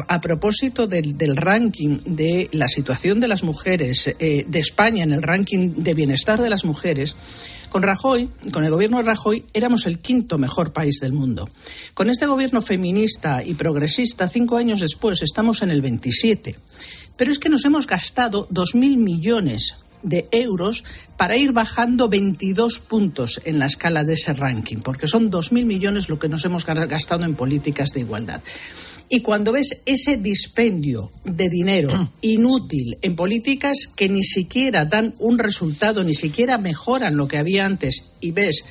a, 0.07 0.21
propósito 0.21 0.87
del, 0.87 1.17
del 1.17 1.35
ranking 1.35 1.99
de 2.05 2.49
la 2.51 2.67
situación 2.67 3.19
de 3.19 3.27
las 3.27 3.43
mujeres 3.43 4.07
eh, 4.19 4.45
de 4.47 4.59
España 4.59 5.03
en 5.03 5.11
el 5.11 5.21
ranking 5.21 5.73
de 5.77 5.93
bienestar 5.93 6.41
de 6.41 6.49
las 6.49 6.65
mujeres, 6.65 7.15
con 7.69 7.83
Rajoy, 7.83 8.29
con 8.53 8.63
el 8.63 8.71
gobierno 8.71 8.97
de 8.97 9.03
Rajoy, 9.03 9.43
éramos 9.53 9.85
el 9.85 9.99
quinto 9.99 10.37
mejor 10.37 10.71
país 10.71 10.99
del 11.01 11.11
mundo. 11.11 11.49
Con 11.93 12.09
este 12.09 12.25
gobierno 12.25 12.61
feminista 12.61 13.43
y 13.43 13.53
progresista, 13.53 14.29
cinco 14.29 14.55
años 14.55 14.79
después, 14.79 15.21
estamos 15.21 15.61
en 15.61 15.71
el 15.71 15.81
27. 15.81 16.55
Pero 17.17 17.31
es 17.31 17.39
que 17.39 17.49
nos 17.49 17.65
hemos 17.65 17.85
gastado 17.85 18.47
2.000 18.47 18.97
millones 18.97 19.75
de 20.03 20.27
euros 20.31 20.83
para 21.17 21.35
ir 21.35 21.51
bajando 21.51 22.07
22 22.07 22.79
puntos 22.79 23.41
en 23.43 23.59
la 23.59 23.65
escala 23.65 24.03
de 24.03 24.13
ese 24.13 24.33
ranking, 24.33 24.77
porque 24.77 25.07
son 25.07 25.29
2.000 25.29 25.65
millones 25.65 26.07
lo 26.07 26.19
que 26.19 26.29
nos 26.29 26.45
hemos 26.45 26.65
gastado 26.65 27.25
en 27.25 27.35
políticas 27.35 27.89
de 27.89 28.01
igualdad. 28.01 28.41
Y 29.09 29.21
cuando 29.21 29.51
ves 29.51 29.81
ese 29.85 30.17
dispendio 30.17 31.11
de 31.23 31.49
dinero 31.49 32.11
inútil 32.21 32.97
en 33.01 33.15
políticas 33.15 33.87
que 33.95 34.09
ni 34.09 34.23
siquiera 34.23 34.85
dan 34.85 35.13
un 35.19 35.37
resultado, 35.37 36.03
ni 36.03 36.15
siquiera 36.15 36.57
mejoran 36.57 37.17
lo 37.17 37.27
que 37.27 37.37
había 37.37 37.65
antes, 37.65 38.03
y 38.19 38.31
ves 38.31 38.63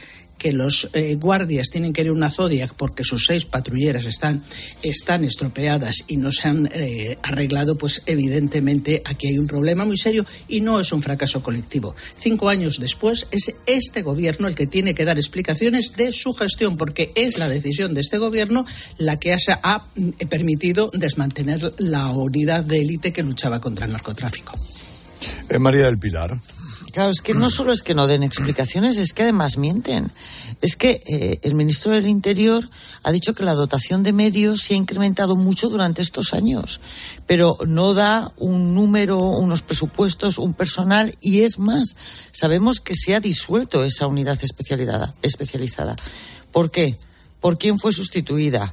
que 0.44 0.52
los 0.52 0.90
eh, 0.92 1.14
guardias 1.14 1.70
tienen 1.70 1.94
que 1.94 2.02
ir 2.02 2.08
a 2.08 2.12
una 2.12 2.28
Zodiac 2.28 2.74
porque 2.74 3.02
sus 3.02 3.24
seis 3.24 3.46
patrulleras 3.46 4.04
están, 4.04 4.44
están 4.82 5.24
estropeadas 5.24 6.04
y 6.06 6.18
no 6.18 6.32
se 6.32 6.48
han 6.48 6.68
eh, 6.70 7.16
arreglado, 7.22 7.78
pues 7.78 8.02
evidentemente 8.04 9.00
aquí 9.06 9.28
hay 9.28 9.38
un 9.38 9.46
problema 9.46 9.86
muy 9.86 9.96
serio 9.96 10.26
y 10.46 10.60
no 10.60 10.80
es 10.80 10.92
un 10.92 11.00
fracaso 11.00 11.42
colectivo. 11.42 11.96
Cinco 12.20 12.50
años 12.50 12.78
después 12.78 13.26
es 13.30 13.54
este 13.64 14.02
gobierno 14.02 14.46
el 14.46 14.54
que 14.54 14.66
tiene 14.66 14.94
que 14.94 15.06
dar 15.06 15.16
explicaciones 15.16 15.94
de 15.96 16.12
su 16.12 16.34
gestión 16.34 16.76
porque 16.76 17.10
es 17.14 17.38
la 17.38 17.48
decisión 17.48 17.94
de 17.94 18.02
este 18.02 18.18
gobierno 18.18 18.66
la 18.98 19.18
que 19.18 19.32
ha, 19.32 19.86
mm, 19.94 20.10
permitido 20.28 20.90
desmantener 20.92 21.72
la 21.78 22.10
unidad 22.10 22.64
de 22.64 22.82
élite 22.82 23.14
que 23.14 23.22
luchaba 23.22 23.62
contra 23.62 23.86
el 23.86 23.92
narcotráfico. 23.92 24.52
Eh, 25.48 25.58
María 25.58 25.86
del 25.86 25.96
Pilar. 25.96 26.38
Claro, 26.94 27.10
es 27.10 27.22
que 27.22 27.34
no 27.34 27.50
solo 27.50 27.72
es 27.72 27.82
que 27.82 27.92
no 27.92 28.06
den 28.06 28.22
explicaciones, 28.22 28.98
es 28.98 29.12
que 29.12 29.24
además 29.24 29.58
mienten. 29.58 30.12
Es 30.60 30.76
que 30.76 31.02
eh, 31.04 31.40
el 31.42 31.54
ministro 31.56 31.90
del 31.90 32.06
Interior 32.06 32.70
ha 33.02 33.10
dicho 33.10 33.34
que 33.34 33.42
la 33.42 33.54
dotación 33.54 34.04
de 34.04 34.12
medios 34.12 34.62
se 34.62 34.74
ha 34.74 34.76
incrementado 34.76 35.34
mucho 35.34 35.68
durante 35.68 36.02
estos 36.02 36.32
años, 36.34 36.80
pero 37.26 37.58
no 37.66 37.94
da 37.94 38.30
un 38.36 38.76
número, 38.76 39.18
unos 39.18 39.62
presupuestos, 39.62 40.38
un 40.38 40.54
personal 40.54 41.18
y 41.20 41.40
es 41.40 41.58
más, 41.58 41.96
sabemos 42.30 42.78
que 42.78 42.94
se 42.94 43.16
ha 43.16 43.18
disuelto 43.18 43.82
esa 43.82 44.06
unidad 44.06 44.38
especializada. 44.40 45.12
especializada. 45.20 45.96
¿Por 46.52 46.70
qué? 46.70 46.96
¿Por 47.40 47.58
quién 47.58 47.80
fue 47.80 47.92
sustituida? 47.92 48.72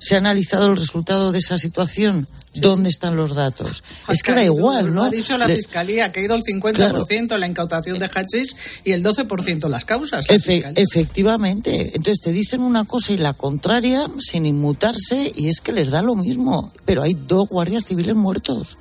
¿Se 0.00 0.14
ha 0.14 0.18
analizado 0.18 0.66
el 0.66 0.76
resultado 0.76 1.30
de 1.30 1.38
esa 1.38 1.58
situación? 1.58 2.26
¿Dónde 2.54 2.88
están 2.88 3.16
los 3.16 3.34
datos? 3.34 3.84
es 4.08 4.22
que 4.22 4.32
da 4.32 4.42
igual, 4.42 4.92
¿no? 4.92 5.04
ha 5.04 5.10
dicho 5.10 5.38
la 5.38 5.46
Fiscalía, 5.46 6.10
que 6.10 6.20
ha 6.20 6.22
ido 6.24 6.34
el 6.34 6.42
50% 6.42 7.34
en 7.34 7.40
la 7.40 7.46
incautación 7.46 7.98
de 7.98 8.06
hachís 8.06 8.56
y 8.82 8.92
el 8.92 9.04
12% 9.04 9.68
las 9.68 9.84
causas. 9.84 10.26
efectivamente. 10.28 11.92
Entonces 11.94 12.20
te 12.20 12.32
dicen 12.32 12.62
una 12.62 12.84
cosa 12.84 13.12
y 13.12 13.18
la 13.18 13.34
contraria 13.34 14.06
sin 14.18 14.46
inmutarse 14.46 15.32
y 15.36 15.48
es 15.48 15.60
que 15.60 15.72
les 15.72 15.90
da 15.90 16.02
lo 16.02 16.16
mismo. 16.16 16.72
Pero 16.86 17.02
hay 17.02 17.14
dos 17.14 17.48
guardias 17.48 17.84
civiles 17.84 18.16
muertos. 18.16 18.78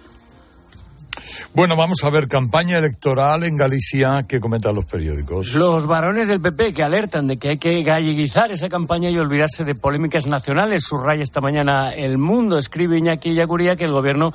Bueno, 1.53 1.75
vamos 1.75 2.03
a 2.03 2.09
ver 2.09 2.27
campaña 2.27 2.77
electoral 2.77 3.43
en 3.43 3.57
Galicia 3.57 4.23
que 4.27 4.39
comentan 4.39 4.75
los 4.75 4.85
periódicos. 4.85 5.53
Los 5.53 5.87
varones 5.87 6.27
del 6.27 6.41
PP 6.41 6.73
que 6.73 6.83
alertan 6.83 7.27
de 7.27 7.37
que 7.37 7.49
hay 7.49 7.57
que 7.57 7.83
galleguizar 7.83 8.51
esa 8.51 8.69
campaña 8.69 9.09
y 9.09 9.17
olvidarse 9.17 9.63
de 9.63 9.75
polémicas 9.75 10.27
nacionales. 10.27 10.83
Subraya 10.83 11.23
esta 11.23 11.41
mañana 11.41 11.91
El 11.91 12.17
Mundo. 12.17 12.57
Escribe 12.57 12.97
Iñaki 12.97 13.33
Yaguría 13.33 13.75
que 13.75 13.85
el 13.85 13.91
gobierno 13.91 14.33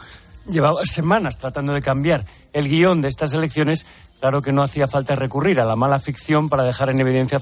llevaba 0.49 0.85
semanas 0.85 1.39
tratando 1.39 1.73
de 1.73 1.81
cambiar 1.81 2.25
el 2.53 2.69
guion 2.69 3.01
de 3.01 3.09
estas 3.09 3.33
elecciones. 3.35 3.87
Claro 4.21 4.43
que 4.43 4.53
no 4.53 4.63
hacía 4.63 4.89
falta 4.89 5.15
recurrir 5.15 5.61
a 5.61 5.65
la 5.65 5.77
mala 5.77 5.99
ficción 5.99 6.49
para 6.49 6.65
dejar 6.65 6.91
en 6.91 7.01
evidencia 7.01 7.39
a 7.39 7.41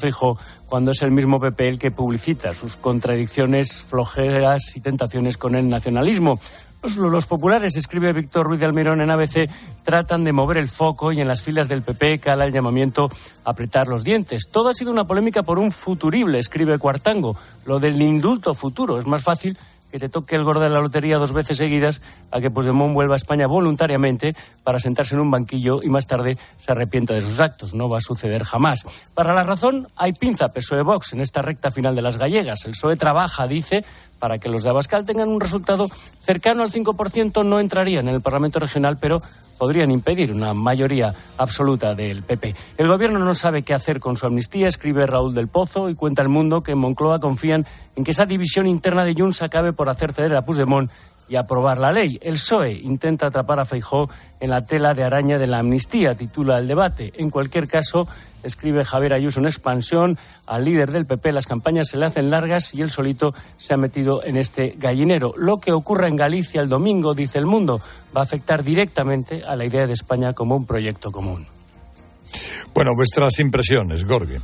cuando 0.66 0.90
es 0.90 1.02
el 1.02 1.10
mismo 1.10 1.38
PP 1.38 1.68
el 1.68 1.78
que 1.78 1.90
publicita 1.90 2.54
sus 2.54 2.76
contradicciones, 2.76 3.82
flojeras 3.82 4.76
y 4.76 4.80
tentaciones 4.80 5.36
con 5.36 5.54
el 5.54 5.68
nacionalismo. 5.68 6.40
Los, 6.82 7.26
populares, 7.26 7.76
escribe 7.76 8.12
Víctor 8.12 8.44
Ruiz 8.44 8.58
de 8.58 8.66
Almirón 8.66 9.00
en 9.00 9.10
ABC, 9.10 9.48
tratan 9.84 10.24
de 10.24 10.32
mover 10.32 10.58
el 10.58 10.68
foco 10.68 11.12
y 11.12 11.20
en 11.20 11.28
las 11.28 11.40
filas 11.40 11.68
del 11.68 11.82
PP 11.82 12.18
cala 12.18 12.44
el 12.44 12.52
llamamiento 12.52 13.08
a 13.44 13.50
apretar 13.50 13.86
los 13.86 14.02
dientes. 14.02 14.48
Todo 14.50 14.68
ha 14.68 14.74
sido 14.74 14.90
una 14.90 15.04
polémica 15.04 15.44
por 15.44 15.60
un 15.60 15.70
futurible, 15.70 16.40
escribe 16.40 16.78
Cuartango. 16.78 17.36
Lo 17.66 17.78
del 17.78 18.02
indulto 18.02 18.54
futuro 18.54 18.98
es 18.98 19.06
más 19.06 19.22
fácil 19.22 19.56
que 19.92 19.98
te 20.00 20.08
toque 20.08 20.34
el 20.34 20.42
gordo 20.42 20.62
de 20.62 20.70
la 20.70 20.80
lotería 20.80 21.18
dos 21.18 21.32
veces 21.32 21.58
seguidas 21.58 22.00
a 22.30 22.40
que 22.40 22.50
Puigdemont 22.50 22.94
vuelva 22.94 23.14
a 23.14 23.16
España 23.16 23.46
voluntariamente 23.46 24.34
para 24.64 24.80
sentarse 24.80 25.14
en 25.14 25.20
un 25.20 25.30
banquillo 25.30 25.80
y 25.82 25.88
más 25.90 26.06
tarde 26.06 26.38
se 26.58 26.72
arrepienta 26.72 27.12
de 27.12 27.20
sus 27.20 27.38
actos. 27.40 27.74
No 27.74 27.90
va 27.90 27.98
a 27.98 28.00
suceder 28.00 28.42
jamás. 28.42 28.84
Para 29.14 29.34
la 29.34 29.42
razón, 29.42 29.86
hay 29.96 30.14
pinza 30.14 30.48
PSOE 30.48 30.82
Vox 30.82 31.12
en 31.12 31.20
esta 31.20 31.42
recta 31.42 31.70
final 31.70 31.94
de 31.94 32.02
las 32.02 32.16
gallegas. 32.16 32.64
El 32.64 32.72
PSOE 32.72 32.96
trabaja, 32.96 33.46
dice, 33.46 33.84
para 34.22 34.38
que 34.38 34.48
los 34.48 34.62
de 34.62 34.70
Abascal 34.70 35.04
tengan 35.04 35.28
un 35.28 35.40
resultado 35.40 35.88
cercano 35.88 36.62
al 36.62 36.70
5%, 36.70 37.44
no 37.44 37.58
entrarían 37.58 38.06
en 38.06 38.14
el 38.14 38.20
Parlamento 38.20 38.60
Regional, 38.60 38.96
pero 39.00 39.20
podrían 39.58 39.90
impedir 39.90 40.30
una 40.30 40.54
mayoría 40.54 41.12
absoluta 41.38 41.92
del 41.94 42.22
PP. 42.22 42.54
El 42.78 42.86
gobierno 42.86 43.18
no 43.18 43.34
sabe 43.34 43.64
qué 43.64 43.74
hacer 43.74 43.98
con 43.98 44.16
su 44.16 44.24
amnistía, 44.24 44.68
escribe 44.68 45.08
Raúl 45.08 45.34
del 45.34 45.48
Pozo 45.48 45.90
y 45.90 45.96
cuenta 45.96 46.22
el 46.22 46.28
mundo 46.28 46.62
que 46.62 46.70
en 46.70 46.78
Moncloa 46.78 47.18
confían 47.18 47.66
en 47.96 48.04
que 48.04 48.12
esa 48.12 48.24
división 48.24 48.68
interna 48.68 49.04
de 49.04 49.14
Junts 49.14 49.42
acabe 49.42 49.72
por 49.72 49.88
hacer 49.88 50.12
ceder 50.12 50.36
a 50.36 50.42
Puigdemont 50.42 50.88
y 51.28 51.34
aprobar 51.34 51.78
la 51.78 51.90
ley. 51.90 52.20
El 52.22 52.34
PSOE 52.34 52.74
intenta 52.74 53.26
atrapar 53.26 53.58
a 53.58 53.64
Feijó 53.64 54.08
en 54.38 54.50
la 54.50 54.64
tela 54.64 54.94
de 54.94 55.02
araña 55.02 55.36
de 55.36 55.48
la 55.48 55.58
amnistía, 55.58 56.14
titula 56.14 56.58
el 56.58 56.68
debate. 56.68 57.12
En 57.16 57.28
cualquier 57.28 57.66
caso, 57.66 58.06
escribe 58.42 58.84
Javier 58.84 59.14
Ayuso 59.14 59.40
en 59.40 59.46
expansión, 59.46 60.18
al 60.46 60.64
líder 60.64 60.90
del 60.90 61.06
PP 61.06 61.32
las 61.32 61.46
campañas 61.46 61.88
se 61.88 61.96
le 61.96 62.06
hacen 62.06 62.30
largas 62.30 62.74
y 62.74 62.82
él 62.82 62.90
solito 62.90 63.34
se 63.56 63.74
ha 63.74 63.76
metido 63.76 64.24
en 64.24 64.36
este 64.36 64.74
gallinero. 64.76 65.34
Lo 65.36 65.58
que 65.58 65.72
ocurra 65.72 66.08
en 66.08 66.16
Galicia 66.16 66.60
el 66.60 66.68
domingo, 66.68 67.14
dice 67.14 67.38
el 67.38 67.46
mundo, 67.46 67.80
va 68.16 68.20
a 68.20 68.24
afectar 68.24 68.62
directamente 68.62 69.42
a 69.46 69.56
la 69.56 69.64
idea 69.64 69.86
de 69.86 69.92
España 69.92 70.32
como 70.32 70.56
un 70.56 70.66
proyecto 70.66 71.10
común. 71.10 71.46
Bueno, 72.74 72.92
vuestras 72.96 73.38
impresiones, 73.38 74.04
Gorgi. 74.04 74.38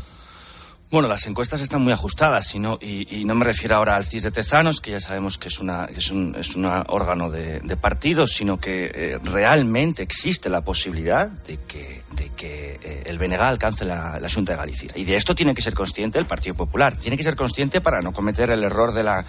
Bueno, 0.91 1.07
las 1.07 1.27
encuestas 1.27 1.61
están 1.61 1.83
muy 1.83 1.93
ajustadas 1.93 2.55
y 2.55 2.59
no, 2.59 2.79
y, 2.81 3.27
no 3.27 3.35
me 3.35 3.45
refiero 3.45 3.77
ahora 3.77 3.95
al 3.95 4.07
CIS 4.07 4.23
de 4.23 4.31
Tezanos, 4.31 4.81
que 4.81 4.93
ya 4.93 5.01
sabemos 5.01 5.37
que 5.37 5.49
es, 5.49 5.59
una, 5.59 5.85
es, 5.85 6.11
un, 6.11 6.35
es 6.35 6.57
un 6.57 6.65
órgano 6.65 7.31
de, 7.31 7.61
partidos, 7.79 8.33
sino 8.33 8.59
que 8.59 8.91
eh, 8.95 9.19
realmente 9.23 10.03
existe 10.03 10.49
la 10.49 10.63
posibilidad 10.63 11.29
de 11.29 11.59
que, 11.59 12.03
de 12.13 12.31
que 12.31 12.81
eh, 12.83 13.03
el 13.05 13.19
BNG 13.19 13.39
alcance 13.39 13.85
la, 13.85 14.19
la, 14.19 14.31
Junta 14.31 14.53
de 14.53 14.59
Galicia. 14.59 14.91
Y 14.95 15.05
de 15.05 15.17
esto 15.17 15.35
tiene 15.35 15.55
que 15.55 15.61
ser 15.61 15.75
consciente 15.75 16.19
el 16.19 16.25
Partido 16.25 16.55
Popular. 16.55 16.97
Tiene 16.97 17.19
que 17.19 17.23
ser 17.23 17.37
consciente 17.37 17.83
para 17.83 18.01
no 18.01 18.15
cometer 18.15 18.51
el 18.51 18.65
error 18.65 18.95
de 18.95 19.03
la, 19.03 19.23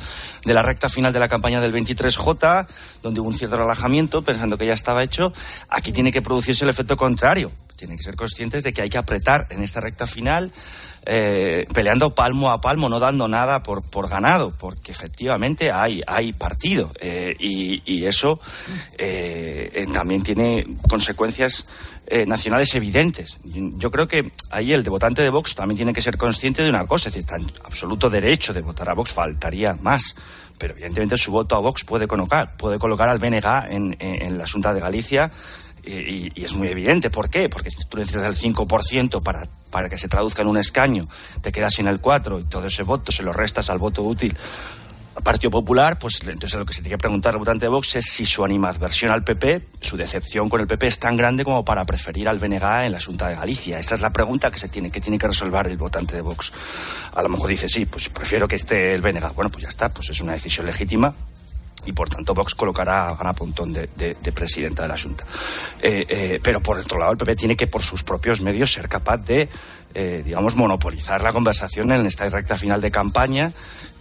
de 0.45 0.53
la 0.53 0.61
recta 0.61 0.87
final 0.87 1.11
de 1.11 1.19
la 1.19 1.27
campaña 1.27 1.59
del 1.59 1.73
23J, 1.73 2.67
donde 3.03 3.19
hubo 3.19 3.27
un 3.27 3.33
cierto 3.33 3.57
relajamiento 3.57 4.21
pensando 4.21 4.57
que 4.57 4.65
ya 4.65 4.73
estaba 4.73 5.03
hecho. 5.03 5.33
Aquí 5.67 5.91
tiene 5.91 6.13
que 6.13 6.21
producirse 6.21 6.63
el 6.63 6.69
efecto 6.69 6.95
contrario. 6.95 7.51
Tienen 7.75 7.97
que 7.97 8.03
ser 8.03 8.15
conscientes 8.15 8.63
de 8.63 8.71
que 8.71 8.81
hay 8.81 8.89
que 8.89 8.97
apretar 8.97 9.47
en 9.49 9.61
esta 9.61 9.81
recta 9.81 10.07
final 10.07 10.53
eh, 11.05 11.65
peleando 11.73 12.13
palmo 12.13 12.51
a 12.51 12.61
palmo, 12.61 12.89
no 12.89 12.99
dando 12.99 13.27
nada 13.27 13.63
por, 13.63 13.87
por 13.89 14.09
ganado, 14.09 14.53
porque 14.57 14.91
efectivamente 14.91 15.71
hay, 15.71 16.03
hay 16.05 16.33
partido 16.33 16.91
eh, 16.99 17.35
y, 17.39 17.79
eso 18.05 18.39
eh, 18.97 19.85
también 19.93 20.23
tiene 20.23 20.65
consecuencias 20.87 21.67
nacionales 22.25 22.73
evidentes. 22.73 23.37
Yo 23.43 23.91
creo 23.91 24.07
que 24.07 24.31
ahí 24.49 24.73
el 24.73 24.81
de 24.83 24.89
votante 24.89 25.21
de 25.21 25.29
Vox 25.29 25.53
también 25.53 25.77
tiene 25.77 25.93
que 25.93 26.01
ser 26.01 26.17
consciente 26.17 26.63
de 26.63 26.69
una 26.69 26.87
cosa, 26.87 27.09
es 27.09 27.13
decir, 27.13 27.29
tan 27.29 27.51
absoluto 27.63 28.09
derecho 28.09 28.51
de 28.51 28.61
votar 28.61 28.89
a 28.89 28.95
Vox 28.95 29.13
faltaría 29.13 29.77
más 29.81 30.15
pero 30.59 30.73
evidentemente 30.73 31.17
su 31.17 31.31
voto 31.31 31.55
a 31.55 31.59
Vox 31.59 31.85
puede 31.85 32.05
colocar, 32.05 32.57
puede 32.57 32.77
colocar 32.77 33.07
al 33.07 33.17
BNG 33.17 33.71
en, 33.71 33.95
en, 33.99 34.37
la 34.37 34.45
Junta 34.45 34.73
de 34.73 34.81
Galicia 34.81 35.31
y, 35.83 36.43
es 36.43 36.53
muy 36.53 36.67
evidente. 36.67 37.09
¿Por 37.09 37.29
qué? 37.29 37.49
Porque 37.49 37.71
si 37.71 37.77
tú 37.87 37.97
necesitas 37.97 38.25
el 38.25 38.53
5% 38.53 39.23
para, 39.23 39.47
para 39.71 39.89
que 39.89 39.97
se 39.97 40.07
traduzca 40.07 40.41
en 40.41 40.47
un 40.47 40.57
escaño, 40.57 41.05
te 41.41 41.51
quedas 41.51 41.73
sin 41.73 41.87
el 41.87 42.01
4 42.01 42.39
y 42.39 42.43
todo 42.45 42.67
ese 42.67 42.83
voto 42.83 43.11
se 43.11 43.23
lo 43.23 43.33
restas 43.33 43.69
al 43.69 43.77
voto 43.77 44.03
útil 44.03 44.37
al 45.19 45.23
Partido 45.23 45.51
Popular, 45.51 45.99
pues 45.99 46.21
entonces 46.25 46.57
lo 46.57 46.65
que 46.65 46.73
se 46.73 46.81
tiene 46.81 46.95
que 46.95 46.99
preguntar 46.99 47.33
al 47.33 47.39
votante 47.39 47.65
de 47.65 47.69
Vox 47.69 47.97
es 47.97 48.05
si 48.05 48.25
su 48.25 48.45
animadversión 48.45 49.11
al 49.11 49.23
PP, 49.23 49.67
su 49.81 49.97
decepción 49.97 50.47
con 50.47 50.61
el 50.61 50.67
PP 50.67 50.87
es 50.87 50.99
tan 50.99 51.17
grande 51.17 51.43
como 51.43 51.65
para 51.65 51.83
preferir 51.83 52.29
al 52.29 52.39
BNG 52.39 52.85
en 52.85 52.91
la 52.93 53.01
Junta 53.01 53.27
de 53.27 53.35
Galicia. 53.35 53.79
Esa 53.79 53.95
es 53.95 54.01
la 54.01 54.11
pregunta 54.11 54.49
que 54.49 54.59
se 54.59 54.69
tiene 54.69 54.89
que 54.89 55.01
tiene 55.01 55.17
que 55.17 55.27
resolver 55.27 55.67
el 55.67 55.77
votante 55.77 56.15
de 56.15 56.21
Vox. 56.21 56.53
A 57.15 57.21
lo 57.21 57.27
mejor 57.27 57.49
dice, 57.49 57.67
sí, 57.67 57.85
pues 57.85 58.07
prefiero 58.07 58.47
que 58.47 58.55
esté 58.55 58.93
el 58.93 59.01
BNG. 59.01 59.33
Bueno, 59.33 59.49
pues 59.49 59.63
ya 59.63 59.69
está, 59.69 59.89
pues 59.89 60.09
es 60.09 60.21
una 60.21 60.33
decisión 60.33 60.65
legítima 60.65 61.13
y 61.85 61.93
por 61.93 62.09
tanto 62.09 62.33
Vox 62.33 62.55
colocará 62.55 63.09
a 63.09 63.17
Ana 63.19 63.33
Pontón 63.33 63.73
de, 63.73 63.87
presidenta 64.33 64.83
de 64.83 64.87
la 64.87 64.97
Junta. 64.97 65.25
Eh, 65.81 66.05
eh, 66.07 66.39
pero 66.43 66.61
por 66.61 66.77
otro 66.77 66.99
lado, 66.99 67.11
el 67.13 67.17
PP 67.17 67.35
tiene 67.35 67.55
que 67.55 67.67
por 67.67 67.81
sus 67.81 68.03
propios 68.03 68.41
medios 68.41 68.71
ser 68.71 68.89
capaz 68.89 69.17
de, 69.17 69.49
eh, 69.93 70.21
digamos, 70.25 70.55
monopolizar 70.55 71.23
la 71.23 71.33
conversación 71.33 71.91
en 71.91 72.05
esta 72.05 72.27
recta 72.29 72.57
final 72.57 72.81
de 72.81 72.91
campaña 72.91 73.51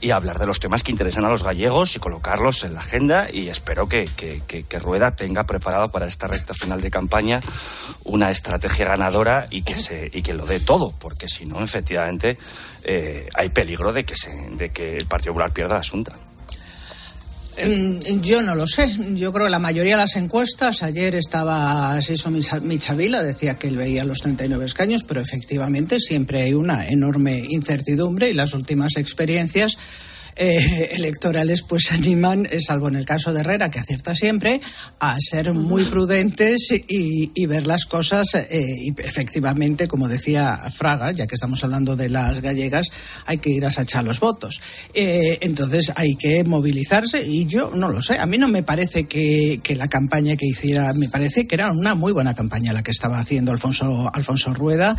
y 0.01 0.11
hablar 0.11 0.39
de 0.39 0.47
los 0.47 0.61
temas 0.61 0.85
que 0.85 0.93
interesan 0.93 1.25
a 1.25 1.29
los 1.29 1.43
gallegos 1.43 1.97
y 1.97 1.99
colocarlos 1.99 2.63
en 2.63 2.75
la 2.75 2.81
agenda 2.81 3.29
y 3.33 3.49
espero 3.49 3.89
que, 3.89 4.09
Rueda 4.81 5.17
tenga 5.17 5.45
preparado 5.45 5.91
para 5.91 6.07
esta 6.07 6.29
recta 6.29 6.55
final 6.55 6.81
de 6.81 6.91
campaña 6.91 7.41
una 8.05 8.31
estrategia 8.31 8.87
ganadora 8.87 9.47
y 9.51 9.63
que, 9.63 9.77
se, 9.77 10.09
y 10.13 10.23
que 10.23 10.35
lo 10.35 10.47
dé 10.47 10.61
todo, 10.61 10.93
porque 11.01 11.27
si 11.27 11.47
no, 11.47 11.65
efectivamente, 11.65 12.39
hay 13.35 13.49
peligro 13.49 13.93
de 13.93 14.05
que, 14.05 14.15
se, 14.15 14.31
de 14.51 14.71
que 14.71 14.97
el 14.97 15.07
Partido 15.07 15.33
Popular 15.33 15.53
pierda 15.53 15.79
la 15.79 15.85
Junta. 15.85 16.17
Mm, 17.67 18.21
Yo 18.21 18.43
no 18.43 18.55
lo 18.55 18.67
sé. 18.67 18.89
Yo 19.15 19.33
creo 19.33 19.47
que 19.47 19.51
la 19.51 19.59
mayoría 19.59 19.97
de 19.97 20.03
las 20.03 20.17
encuestas, 20.17 20.83
ayer 20.83 21.17
estaba 21.17 22.01
Siso 22.01 22.31
Michavila, 22.31 23.23
decía 23.23 23.59
que 23.59 23.69
él 23.69 23.77
veía 23.77 24.05
los 24.05 24.19
39 24.21 24.65
escaños, 24.65 25.03
pero 25.05 25.21
efectivamente 25.21 25.99
siempre 26.01 26.43
hay 26.43 26.55
una 26.55 26.89
enorme 26.89 27.39
incertidumbre 27.49 28.31
y 28.31 28.35
las 28.35 28.55
últimas 28.55 28.97
experiencias 28.97 29.77
eh, 30.39 30.91
electorales 30.93 31.63
pues 31.63 31.93
animan, 31.93 32.47
eh, 32.51 32.61
salvo 32.61 32.89
en 32.89 32.97
el 32.97 33.05
caso 33.05 33.33
de 33.33 33.41
Herrera, 33.41 33.71
que 33.71 33.81
acierta 33.81 34.15
siempre, 34.15 34.61
a 35.01 35.17
ser 35.19 35.53
muy 35.53 35.85
prudentes 35.85 36.71
y, 36.71 37.31
y 37.35 37.47
ver 37.47 37.67
las 37.67 37.85
cosas 37.85 38.35
eh, 38.35 38.75
y 38.79 39.01
efectivamente, 39.01 39.89
como 39.89 40.09
decía 40.09 40.59
Fraga, 40.73 41.13
ya 41.13 41.27
que 41.27 41.35
estamos 41.35 41.63
hablando 41.65 41.97
de 41.97 42.09
las 42.09 42.41
gallegas, 42.41 42.89
hay 43.27 43.39
que 43.39 43.51
ir 43.51 43.67
a 43.67 43.71
sachar 43.71 44.05
los 44.05 44.21
votos. 44.21 44.61
Eh, 44.95 45.39
entonces 45.41 45.93
hay 45.97 46.15
que 46.17 46.45
movilizarse 46.45 47.27
y 47.27 47.47
yo 47.47 47.71
no 47.75 47.89
lo 47.89 48.03
sé. 48.03 48.19
A 48.19 48.27
mí 48.27 48.39
no 48.39 48.49
me 48.49 48.63
parece 48.63 49.05
que, 49.05 49.61
que 49.63 49.77
la 49.77 49.89
campaña 49.89 50.37
que 50.37 50.47
hiciera, 50.47 50.93
me 50.95 51.09
parece 51.09 51.47
que 51.47 51.55
era 51.55 51.73
una 51.73 51.95
muy 51.95 52.13
buena 52.13 52.35
campaña 52.35 52.73
la 52.73 52.83
que 52.83 52.91
estaba 52.91 53.19
haciendo 53.19 53.53
Alfonso, 53.53 54.11
Alfonso 54.13 54.55
Rueda 54.55 54.97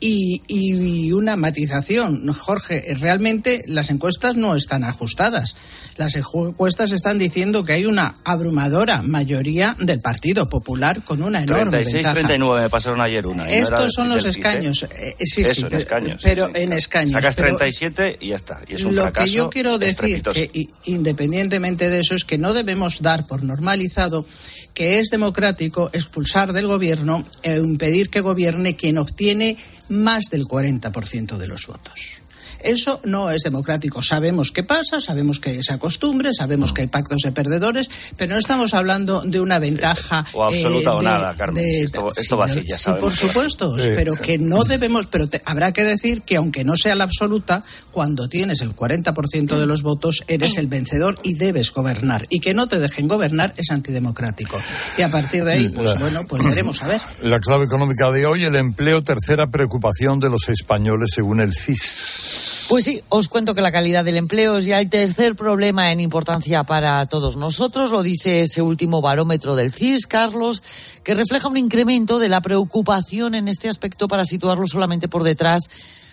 y, 0.00 0.42
y 0.46 1.12
una 1.12 1.36
matización. 1.36 2.26
Jorge, 2.32 2.94
realmente 3.00 3.64
las 3.66 3.90
encuestas 3.90 4.36
no 4.36 4.54
están 4.54 4.75
ajustadas. 4.84 5.56
Las 5.96 6.14
encuestas 6.16 6.92
están 6.92 7.18
diciendo 7.18 7.64
que 7.64 7.72
hay 7.72 7.86
una 7.86 8.14
abrumadora 8.24 9.02
mayoría 9.02 9.76
del 9.78 10.00
Partido 10.00 10.48
Popular 10.48 11.02
con 11.02 11.22
una 11.22 11.42
enorme 11.42 11.70
36, 11.70 11.94
ventaja. 11.94 12.14
39 12.14 12.62
me 12.62 12.70
pasaron 12.70 13.00
ayer 13.00 13.26
una. 13.26 13.44
no 13.44 13.50
Estos 13.50 13.92
son 13.94 14.08
los 14.08 14.24
escaños. 14.24 14.84
eh, 14.90 15.16
sí, 15.20 15.42
Eso, 15.42 15.54
sí, 15.54 15.60
en 15.62 15.68
pero, 15.68 15.78
escaños. 15.78 16.22
pero 16.22 16.46
sí, 16.46 16.52
sí. 16.54 16.62
en 16.62 16.72
escaños. 16.72 17.12
Sacas 17.12 17.36
Pero 17.36 17.56
37 17.56 18.18
y 18.20 18.28
ya 18.28 18.36
está. 18.36 18.60
Y 18.68 18.74
es 18.74 18.84
un 18.84 18.94
lo 18.94 19.02
fracaso. 19.02 19.24
que 19.26 19.30
yo 19.32 19.50
quiero 19.50 19.78
decir, 19.78 20.22
que 20.22 20.68
independientemente 20.84 21.88
de 21.90 22.00
eso, 22.00 22.14
es 22.14 22.24
que 22.24 22.38
no 22.38 22.52
debemos 22.52 23.00
dar 23.02 23.26
por 23.26 23.42
normalizado 23.42 24.26
que 24.74 24.98
es 24.98 25.08
democrático 25.08 25.88
expulsar 25.94 26.52
del 26.52 26.66
gobierno 26.66 27.26
e 27.42 27.56
impedir 27.56 28.10
que 28.10 28.20
gobierne 28.20 28.76
quien 28.76 28.98
obtiene 28.98 29.56
más 29.88 30.24
del 30.30 30.44
40% 30.46 31.38
de 31.38 31.46
los 31.48 31.66
votos. 31.66 32.20
Eso 32.66 33.00
no 33.04 33.30
es 33.30 33.42
democrático. 33.42 34.02
Sabemos 34.02 34.50
qué 34.52 34.62
pasa, 34.62 35.00
sabemos 35.00 35.40
que 35.40 35.58
es 35.58 35.66
costumbre, 35.78 36.32
sabemos 36.34 36.72
que 36.72 36.82
hay 36.82 36.86
pactos 36.88 37.22
de 37.22 37.32
perdedores, 37.32 37.88
pero 38.16 38.34
no 38.34 38.38
estamos 38.40 38.74
hablando 38.74 39.22
de 39.22 39.40
una 39.40 39.58
ventaja. 39.58 40.26
O 40.32 40.44
absoluta 40.44 40.90
eh, 40.90 40.94
o 40.94 40.98
de- 40.98 41.04
nada, 41.04 41.34
Carmen. 41.36 41.62
de- 41.64 41.82
esto 41.82 42.36
va 42.36 42.44
así, 42.46 42.62
ya 42.66 42.76
sí, 42.76 42.90
por 43.00 43.12
supuesto, 43.12 43.78
Sí. 43.78 43.90
pero 43.94 44.14
que 44.14 44.38
no 44.38 44.64
debemos, 44.64 45.06
pero 45.06 45.28
te- 45.28 45.42
habrá 45.44 45.72
que 45.72 45.84
decir 45.84 46.22
que 46.22 46.36
aunque 46.36 46.64
no 46.64 46.76
sea 46.76 46.94
la 46.94 47.04
absoluta, 47.04 47.62
cuando 47.90 48.28
tienes 48.28 48.60
el 48.62 48.74
40% 48.74 49.58
de 49.58 49.66
los 49.66 49.82
votos 49.82 50.22
eres 50.28 50.56
el 50.58 50.66
vencedor 50.66 51.18
y 51.22 51.34
debes 51.34 51.72
gobernar. 51.72 52.26
Y 52.30 52.40
que 52.40 52.54
no 52.54 52.68
te 52.68 52.78
dejen 52.78 53.08
gobernar 53.08 53.54
es 53.56 53.70
antidemocrático. 53.70 54.60
Y 54.98 55.02
a 55.02 55.10
partir 55.10 55.44
de 55.44 55.52
ahí, 55.52 55.68
pues 55.68 55.94
La- 55.94 56.00
bueno, 56.00 56.24
pues 56.28 56.42
veremos 56.44 56.82
a 56.82 56.88
ver. 56.88 57.00
La 57.22 57.38
clave 57.40 57.64
económica 57.64 58.10
de 58.10 58.26
hoy, 58.26 58.44
el 58.44 58.56
empleo, 58.56 59.02
tercera 59.02 59.46
preocupación 59.48 60.18
de 60.20 60.30
los 60.30 60.48
españoles 60.48 61.10
según 61.14 61.40
el 61.40 61.52
CIS. 61.54 62.55
Pues 62.68 62.84
sí, 62.84 63.00
os 63.10 63.28
cuento 63.28 63.54
que 63.54 63.60
la 63.60 63.70
calidad 63.70 64.04
del 64.04 64.16
empleo 64.16 64.56
es 64.56 64.66
ya 64.66 64.80
el 64.80 64.90
tercer 64.90 65.36
problema 65.36 65.92
en 65.92 66.00
importancia 66.00 66.64
para 66.64 67.06
todos 67.06 67.36
nosotros, 67.36 67.92
lo 67.92 68.02
dice 68.02 68.40
ese 68.40 68.60
último 68.60 69.00
barómetro 69.00 69.54
del 69.54 69.72
CIS, 69.72 70.08
Carlos, 70.08 70.64
que 71.04 71.14
refleja 71.14 71.46
un 71.46 71.58
incremento 71.58 72.18
de 72.18 72.28
la 72.28 72.40
preocupación 72.40 73.36
en 73.36 73.46
este 73.46 73.68
aspecto 73.68 74.08
para 74.08 74.24
situarlo 74.24 74.66
solamente 74.66 75.06
por 75.06 75.22
detrás, 75.22 75.70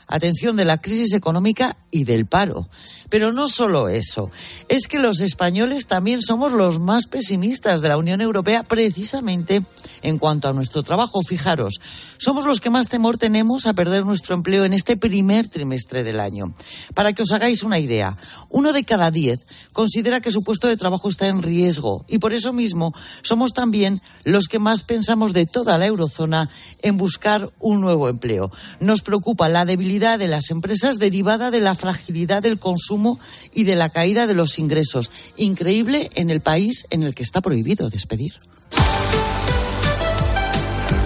atención, 0.07 0.55
de 0.55 0.65
la 0.65 0.77
crisis 0.77 1.13
económica 1.13 1.75
y 1.89 2.03
del 2.03 2.27
paro. 2.27 2.67
Pero 3.09 3.31
no 3.31 3.47
solo 3.47 3.89
eso, 3.89 4.29
es 4.69 4.87
que 4.87 4.99
los 4.99 5.21
españoles 5.21 5.87
también 5.87 6.21
somos 6.21 6.51
los 6.51 6.79
más 6.79 7.07
pesimistas 7.07 7.81
de 7.81 7.89
la 7.89 7.97
Unión 7.97 8.21
Europea 8.21 8.61
precisamente 8.61 9.63
en 10.03 10.19
cuanto 10.19 10.47
a 10.47 10.53
nuestro 10.53 10.83
trabajo. 10.83 11.21
Fijaros, 11.23 11.79
somos 12.17 12.45
los 12.45 12.61
que 12.61 12.69
más 12.69 12.89
temor 12.89 13.17
tenemos 13.17 13.65
a 13.65 13.73
perder 13.73 14.05
nuestro 14.05 14.35
empleo 14.35 14.65
en 14.65 14.73
este 14.73 14.97
primer 14.97 15.49
trimestre 15.49 16.03
del 16.03 16.19
año. 16.19 16.53
Para 16.93 17.13
que 17.13 17.23
os 17.23 17.31
hagáis 17.31 17.63
una 17.63 17.79
idea, 17.79 18.15
uno 18.49 18.71
de 18.73 18.83
cada 18.83 19.09
diez 19.09 19.45
considera 19.71 20.21
que 20.21 20.31
su 20.31 20.43
puesto 20.43 20.67
de 20.67 20.77
trabajo 20.77 21.09
está 21.09 21.27
en 21.27 21.41
riesgo 21.41 22.05
y 22.07 22.19
por 22.19 22.33
eso 22.33 22.53
mismo 22.53 22.93
somos 23.23 23.53
también 23.53 24.01
los 24.23 24.47
que 24.47 24.59
más 24.59 24.83
pensamos 24.83 25.33
de 25.33 25.45
toda 25.45 25.77
la 25.77 25.87
eurozona 25.87 26.49
en 26.81 26.97
buscar 26.97 27.49
un 27.59 27.81
nuevo 27.81 28.09
empleo. 28.09 28.51
Nos 28.79 29.01
preocupa 29.01 29.49
la 29.49 29.65
debilidad 29.65 30.19
de 30.19 30.27
las 30.27 30.51
empresas 30.51 30.99
derivada 30.99 31.49
de 31.49 31.61
la 31.61 31.75
fragilidad 31.75 32.43
del 32.43 32.59
consumo 32.59 33.19
y 33.53 33.63
de 33.63 33.75
la 33.75 33.89
caída 33.89 34.27
de 34.27 34.35
los 34.35 34.59
ingresos. 34.59 35.11
Increíble 35.37 36.11
en 36.15 36.29
el 36.29 36.41
país 36.41 36.85
en 36.89 37.03
el 37.03 37.15
que 37.15 37.23
está 37.23 37.41
prohibido 37.41 37.89
despedir. 37.89 38.33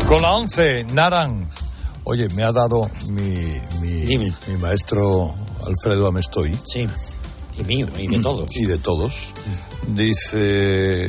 Con 0.08 0.22
la 0.22 0.32
11, 0.36 0.86
Naran. 0.93 1.47
Oye, 2.05 2.28
me 2.30 2.43
ha 2.43 2.51
dado 2.51 2.89
mi, 3.10 3.60
mi, 3.82 4.18
mi 4.47 4.58
maestro 4.62 5.36
Alfredo 5.66 6.08
Amestoy. 6.08 6.58
Sí, 6.66 6.88
y 7.60 7.64
mío, 7.64 7.88
y 7.97 8.08
de 8.08 8.20
todos. 8.20 8.55
Y 8.55 8.66
de 8.66 8.78
todos. 8.78 9.34
Dice, 9.88 11.05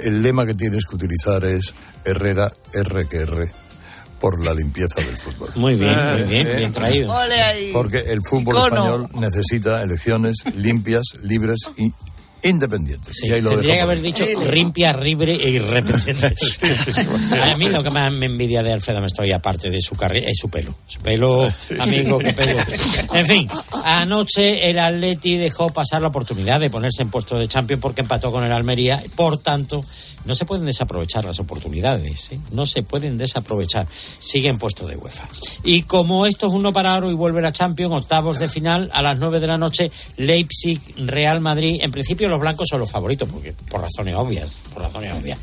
el 0.00 0.22
lema 0.22 0.46
que 0.46 0.54
tienes 0.54 0.84
que 0.86 0.96
utilizar 0.96 1.44
es 1.44 1.74
Herrera 2.04 2.50
R 2.72 3.06
que 3.06 3.18
R 3.18 3.44
por 4.18 4.42
la 4.42 4.54
limpieza 4.54 5.02
del 5.02 5.16
fútbol. 5.18 5.50
Muy 5.56 5.74
bien, 5.74 5.94
muy 6.12 6.22
bien, 6.22 6.46
Eh, 6.46 6.56
bien 6.56 6.72
traído. 6.72 7.14
Porque 7.74 7.98
el 7.98 8.20
fútbol 8.26 8.56
Icono. 8.56 8.76
español 8.76 9.08
necesita 9.20 9.82
elecciones 9.82 10.38
limpias, 10.54 11.04
libres 11.20 11.58
y 11.76 11.90
independientes. 12.42 13.22
y 13.22 13.32
ahí 13.32 13.40
lo 13.40 13.50
Tendría 13.50 13.74
que 13.74 13.80
haber 13.80 14.00
dicho 14.00 14.24
rimpia, 14.46 14.92
libre 14.92 15.34
e 15.34 15.50
irrepetible. 15.50 16.34
A 17.42 17.56
mí 17.56 17.68
lo 17.68 17.82
que 17.82 17.90
más 17.90 18.12
me 18.12 18.26
envidia 18.26 18.62
de 18.62 18.72
Alfredo 18.72 19.00
me 19.00 19.06
estoy 19.06 19.32
aparte 19.32 19.70
de 19.70 19.80
su 19.80 19.96
carrera 19.96 20.28
es 20.28 20.38
su 20.38 20.48
pelo. 20.48 20.74
Su 20.86 21.00
pelo, 21.00 21.52
amigo, 21.80 22.18
qué 22.18 22.32
pelo. 22.32 22.58
En 23.14 23.26
fin, 23.26 23.48
anoche 23.84 24.68
el 24.68 24.78
Atleti 24.78 25.36
dejó 25.36 25.70
pasar 25.70 26.02
la 26.02 26.08
oportunidad 26.08 26.60
de 26.60 26.70
ponerse 26.70 27.02
en 27.02 27.10
puesto 27.10 27.38
de 27.38 27.48
Champions 27.48 27.80
porque 27.80 28.02
empató 28.02 28.30
con 28.30 28.44
el 28.44 28.52
Almería. 28.52 29.02
Por 29.14 29.38
tanto, 29.38 29.84
no 30.26 30.34
se 30.34 30.44
pueden 30.44 30.66
desaprovechar 30.66 31.24
las 31.24 31.38
oportunidades. 31.38 32.32
¿eh? 32.32 32.40
No 32.50 32.66
se 32.66 32.82
pueden 32.82 33.16
desaprovechar. 33.16 33.86
Sigue 34.18 34.48
en 34.48 34.58
puesto 34.58 34.86
de 34.86 34.96
UEFA. 34.96 35.28
Y 35.64 35.82
como 35.82 36.26
esto 36.26 36.48
es 36.48 36.52
uno 36.52 36.72
para 36.72 36.96
oro 36.96 37.10
y 37.10 37.14
vuelve 37.14 37.40
la 37.40 37.52
Champions, 37.52 37.94
octavos 37.94 38.38
de 38.38 38.48
final 38.48 38.90
a 38.92 39.02
las 39.02 39.18
9 39.18 39.40
de 39.40 39.46
la 39.46 39.56
noche, 39.56 39.90
Leipzig, 40.16 40.80
Real 40.96 41.40
Madrid. 41.40 41.78
En 41.80 41.92
principio 41.92 42.25
los 42.30 42.40
blancos 42.40 42.68
son 42.68 42.80
los 42.80 42.90
favoritos, 42.90 43.28
porque 43.28 43.52
por 43.68 43.80
razones 43.80 44.14
obvias, 44.14 44.58
por 44.72 44.82
razones 44.82 45.12
obvias. 45.14 45.38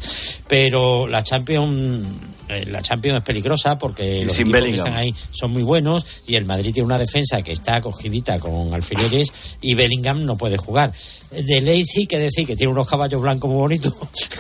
Pero 0.48 1.08
la 1.08 1.24
Champions, 1.24 2.08
eh, 2.50 2.66
la 2.66 2.82
Champions 2.82 3.18
es 3.18 3.24
peligrosa 3.24 3.78
porque 3.78 4.26
los 4.26 4.38
equipos 4.40 4.62
que 4.62 4.72
están 4.72 4.96
ahí 4.96 5.14
son 5.32 5.52
muy 5.52 5.64
buenos 5.64 6.24
y 6.28 6.36
el 6.36 6.46
Madrid 6.46 6.74
tiene 6.74 6.86
una 6.86 6.98
defensa 6.98 7.42
que 7.42 7.52
está 7.52 7.78
acogidita 7.78 8.40
con 8.40 8.74
alfileres 8.74 9.58
y 9.62 9.76
Bellingham 9.76 10.26
no 10.26 10.38
puede 10.38 10.58
jugar. 10.58 10.94
De 11.34 11.62
Leipzig, 11.62 12.08
que 12.08 12.20
decir 12.20 12.46
que 12.46 12.56
tiene 12.56 12.72
unos 12.72 12.88
caballos 12.88 13.22
blancos 13.22 13.50
muy 13.50 13.60
bonitos, 13.60 13.94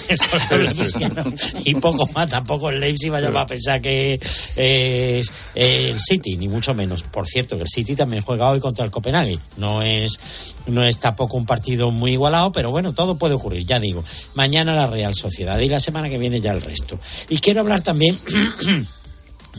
y 1.66 1.76
poco 1.76 2.08
más, 2.14 2.30
tampoco 2.30 2.70
el 2.70 2.80
Leipzig 2.80 3.12
vaya 3.12 3.30
a 3.30 3.46
pensar 3.46 3.82
que 3.82 4.20
es 4.56 5.32
el 5.56 6.00
City, 6.00 6.38
ni 6.38 6.48
mucho 6.48 6.74
menos. 6.74 7.04
Por 7.04 7.28
cierto, 7.28 7.56
que 7.56 7.64
el 7.64 7.68
City 7.68 7.96
también 7.96 8.24
juega 8.24 8.50
hoy 8.50 8.60
contra 8.60 8.86
el 8.86 8.92
Copenhague. 8.92 9.40
No 9.58 9.82
es, 9.82 10.20
no 10.68 10.84
es 10.84 11.00
tampoco 11.00 11.38
un 11.38 11.46
partido 11.46 11.92
muy 11.92 12.14
igualado, 12.14 12.52
pero 12.52 12.72
bueno, 12.72 12.94
todo 12.94 13.18
puede 13.18 13.36
ocurrir, 13.36 13.66
ya 13.66 13.80
digo. 13.80 14.04
Mañana 14.36 14.76
la 14.76 14.88
Real 14.88 15.16
Sociedad 15.16 15.60
y 15.60 15.70
la 15.70 15.80
semana 15.80 16.10
que 16.10 16.18
viene 16.18 16.42
ya 16.42 16.52
el 16.52 16.62
resto. 16.62 17.00
Y 17.30 17.38
quiero 17.40 17.62
hablar 17.62 17.82
también 17.82 18.20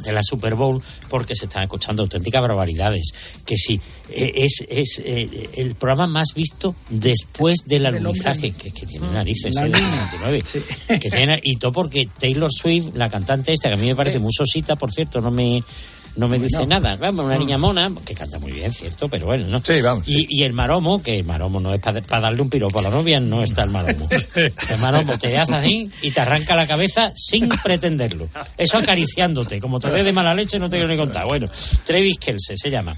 de 0.02 0.12
la 0.12 0.22
Super 0.22 0.54
Bowl 0.54 0.82
porque 1.08 1.34
se 1.34 1.46
están 1.46 1.62
escuchando 1.64 2.02
auténticas 2.02 2.42
barbaridades. 2.42 3.12
Que 3.44 3.56
sí 3.56 3.80
eh, 4.10 4.32
es, 4.36 4.64
es 4.68 5.00
eh, 5.04 5.48
el 5.54 5.74
programa 5.76 6.06
más 6.06 6.34
visto 6.34 6.74
después 6.90 7.60
del 7.66 7.86
alunizaje 7.86 8.52
que, 8.52 8.70
que 8.70 8.86
tiene 8.86 9.10
narices 9.10 9.54
La 9.54 9.62
eh, 9.62 9.70
del 9.70 9.80
luna. 9.80 10.08
69 10.10 10.98
que 11.00 11.10
tiene, 11.10 11.40
y 11.42 11.56
todo 11.56 11.72
porque 11.72 12.06
Taylor 12.18 12.50
Swift 12.52 12.94
la 12.94 13.08
cantante 13.08 13.52
esta 13.52 13.68
que 13.68 13.74
a 13.74 13.78
mí 13.78 13.86
me 13.86 13.96
parece 13.96 14.18
muy 14.18 14.32
sosita 14.32 14.76
por 14.76 14.92
cierto 14.92 15.20
no 15.22 15.30
me 15.30 15.62
no 16.16 16.28
me 16.28 16.38
dice 16.38 16.66
nada. 16.66 16.96
Vamos, 16.96 17.26
una 17.26 17.36
niña 17.38 17.58
mona, 17.58 17.92
que 18.04 18.14
canta 18.14 18.38
muy 18.38 18.52
bien, 18.52 18.72
cierto, 18.72 19.08
pero 19.08 19.26
bueno, 19.26 19.46
¿no? 19.48 19.60
Sí, 19.60 19.80
vamos. 19.82 20.06
Y, 20.08 20.26
y 20.28 20.44
el 20.44 20.52
maromo, 20.52 21.02
que 21.02 21.18
el 21.18 21.24
maromo 21.24 21.60
no 21.60 21.72
es 21.74 21.80
para 21.80 22.00
darle 22.00 22.42
un 22.42 22.50
piropo 22.50 22.78
a 22.78 22.82
la 22.82 22.90
novia, 22.90 23.20
no 23.20 23.42
está 23.42 23.62
el 23.64 23.70
maromo. 23.70 24.08
El 24.70 24.78
maromo 24.80 25.16
te 25.18 25.36
hace 25.38 25.54
así 25.54 25.90
y 26.02 26.10
te 26.10 26.20
arranca 26.20 26.54
la 26.56 26.66
cabeza 26.66 27.12
sin 27.14 27.48
pretenderlo. 27.48 28.28
Eso 28.56 28.78
acariciándote. 28.78 29.60
Como 29.60 29.80
te 29.80 29.90
dé 29.90 30.02
de 30.02 30.12
mala 30.12 30.34
leche, 30.34 30.58
no 30.58 30.68
te 30.68 30.76
quiero 30.76 30.90
ni 30.90 30.96
contar. 30.96 31.26
Bueno, 31.26 31.46
Travis 31.84 32.18
Kelce 32.18 32.56
se 32.56 32.70
llama. 32.70 32.96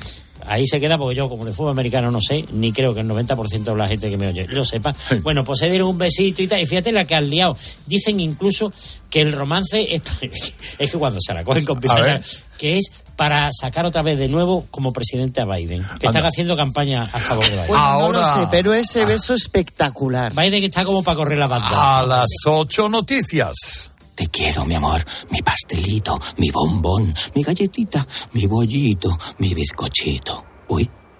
Ahí 0.48 0.66
se 0.66 0.78
queda 0.78 0.96
porque 0.96 1.16
yo, 1.16 1.28
como 1.28 1.44
de 1.44 1.52
fútbol 1.52 1.72
americano, 1.72 2.10
no 2.10 2.20
sé, 2.20 2.44
ni 2.52 2.72
creo 2.72 2.94
que 2.94 3.00
el 3.00 3.08
90% 3.08 3.64
de 3.64 3.76
la 3.76 3.88
gente 3.88 4.08
que 4.10 4.16
me 4.16 4.28
oye 4.28 4.46
lo 4.48 4.64
sepa. 4.64 4.94
Bueno, 5.22 5.42
pues 5.44 5.58
se 5.58 5.68
dieron 5.68 5.88
un 5.88 5.98
besito 5.98 6.40
y 6.42 6.46
tal. 6.46 6.60
Y 6.60 6.66
fíjate 6.66 6.92
la 6.92 7.04
que 7.04 7.14
han 7.14 7.28
liado. 7.28 7.56
Dicen 7.86 8.20
incluso 8.20 8.72
que 9.10 9.22
el 9.22 9.32
romance 9.32 9.94
es, 9.94 10.02
es 10.78 10.90
que 10.90 10.98
cuando 10.98 11.20
se 11.20 11.34
la 11.34 11.42
cogen 11.42 11.64
con 11.64 11.78
A 11.78 11.80
pinzas, 11.80 12.06
ver. 12.06 12.22
que 12.58 12.78
es 12.78 12.92
para 13.16 13.50
sacar 13.52 13.86
otra 13.86 14.02
vez 14.02 14.18
de 14.18 14.28
nuevo 14.28 14.64
como 14.70 14.92
presidente 14.92 15.40
a 15.40 15.44
Biden. 15.44 15.84
Que 15.98 16.06
están 16.06 16.24
haciendo 16.24 16.56
campaña 16.56 17.02
a 17.02 17.06
favor 17.06 17.44
de 17.44 17.50
Biden. 17.50 17.68
Bueno, 17.68 17.98
no 18.00 18.12
lo 18.12 18.24
sé, 18.24 18.48
pero 18.50 18.74
ese 18.74 19.04
beso 19.04 19.34
espectacular. 19.34 20.34
Biden 20.34 20.64
está 20.64 20.84
como 20.84 21.02
para 21.02 21.16
correr 21.16 21.38
la 21.38 21.46
banda. 21.46 21.98
A 21.98 22.06
las 22.06 22.28
ocho 22.46 22.88
noticias. 22.88 23.90
Te 24.14 24.28
quiero, 24.28 24.64
mi 24.64 24.74
amor, 24.74 25.04
mi 25.30 25.42
pastelito, 25.42 26.18
mi 26.38 26.50
bombón, 26.50 27.14
mi 27.34 27.42
galletita, 27.42 28.06
mi 28.32 28.46
bollito, 28.46 29.10
mi 29.38 29.52
bizcochito. 29.52 30.42
Uy, 30.68 30.90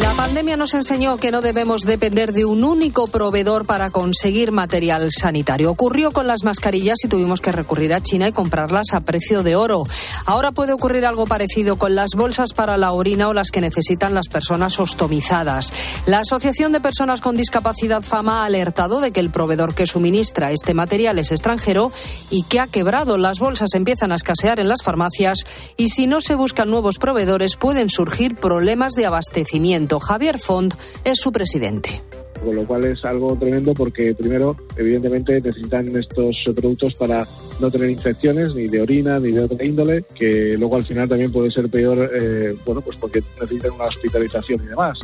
La 0.00 0.10
pandemia 0.14 0.56
nos 0.56 0.72
enseñó 0.72 1.18
que 1.18 1.30
no 1.30 1.42
debemos 1.42 1.82
depender 1.82 2.32
de 2.32 2.46
un 2.46 2.64
único 2.64 3.08
proveedor 3.08 3.66
para 3.66 3.90
conseguir 3.90 4.50
material 4.50 5.10
sanitario. 5.10 5.70
Ocurrió 5.70 6.12
con 6.12 6.26
las 6.26 6.44
mascarillas 6.44 7.04
y 7.04 7.08
tuvimos 7.08 7.42
que 7.42 7.52
recurrir 7.52 7.92
a 7.92 8.00
China 8.02 8.26
y 8.26 8.32
comprarlas 8.32 8.94
a 8.94 9.02
precio 9.02 9.42
de 9.42 9.54
oro. 9.54 9.84
Ahora 10.24 10.50
puede 10.50 10.72
ocurrir 10.72 11.04
algo 11.04 11.26
parecido 11.26 11.76
con 11.76 11.94
las 11.94 12.12
bolsas 12.16 12.54
para 12.54 12.78
la 12.78 12.92
orina 12.92 13.28
o 13.28 13.34
las 13.34 13.50
que 13.50 13.60
necesitan 13.60 14.14
las 14.14 14.28
personas 14.28 14.80
ostomizadas. 14.80 15.74
La 16.06 16.20
Asociación 16.20 16.72
de 16.72 16.80
Personas 16.80 17.20
con 17.20 17.36
Discapacidad 17.36 18.02
FAMA 18.02 18.42
ha 18.42 18.46
alertado 18.46 19.00
de 19.00 19.10
que 19.10 19.20
el 19.20 19.28
proveedor 19.28 19.74
que 19.74 19.86
suministra 19.86 20.52
este 20.52 20.72
material 20.72 21.18
es 21.18 21.32
extranjero 21.32 21.92
y 22.30 22.44
que 22.44 22.60
ha 22.60 22.66
quebrado. 22.66 23.18
Las 23.18 23.40
bolsas 23.40 23.74
empiezan 23.74 24.10
a 24.10 24.16
escasear 24.16 24.58
en 24.58 24.68
las 24.68 24.82
farmacias 24.82 25.40
y 25.76 25.90
si 25.90 26.06
no 26.06 26.22
se 26.22 26.34
buscan 26.34 26.70
nuevos 26.70 26.96
proveedores 26.96 27.56
pueden 27.56 27.90
surgir 27.90 28.36
problemas 28.36 28.94
de 28.94 29.04
abastecimiento. 29.04 29.81
Javier 29.88 30.38
Font 30.38 30.74
es 31.04 31.18
su 31.18 31.32
presidente 31.32 32.02
con 32.42 32.56
lo 32.56 32.66
cual 32.66 32.84
es 32.84 33.04
algo 33.04 33.36
tremendo 33.36 33.72
porque 33.72 34.14
primero, 34.14 34.56
evidentemente, 34.76 35.34
necesitan 35.34 35.94
estos 35.96 36.36
productos 36.54 36.94
para 36.94 37.24
no 37.60 37.70
tener 37.70 37.90
infecciones 37.90 38.54
ni 38.54 38.68
de 38.68 38.82
orina 38.82 39.18
ni 39.18 39.32
de 39.32 39.44
otra 39.44 39.64
índole, 39.64 40.04
que 40.14 40.54
luego 40.58 40.76
al 40.76 40.84
final 40.84 41.08
también 41.08 41.30
puede 41.30 41.50
ser 41.50 41.68
peor, 41.68 42.10
eh, 42.20 42.56
bueno, 42.66 42.80
pues 42.80 42.96
porque 42.96 43.22
necesitan 43.40 43.72
una 43.72 43.84
hospitalización 43.84 44.62
y 44.64 44.66
demás. 44.66 44.98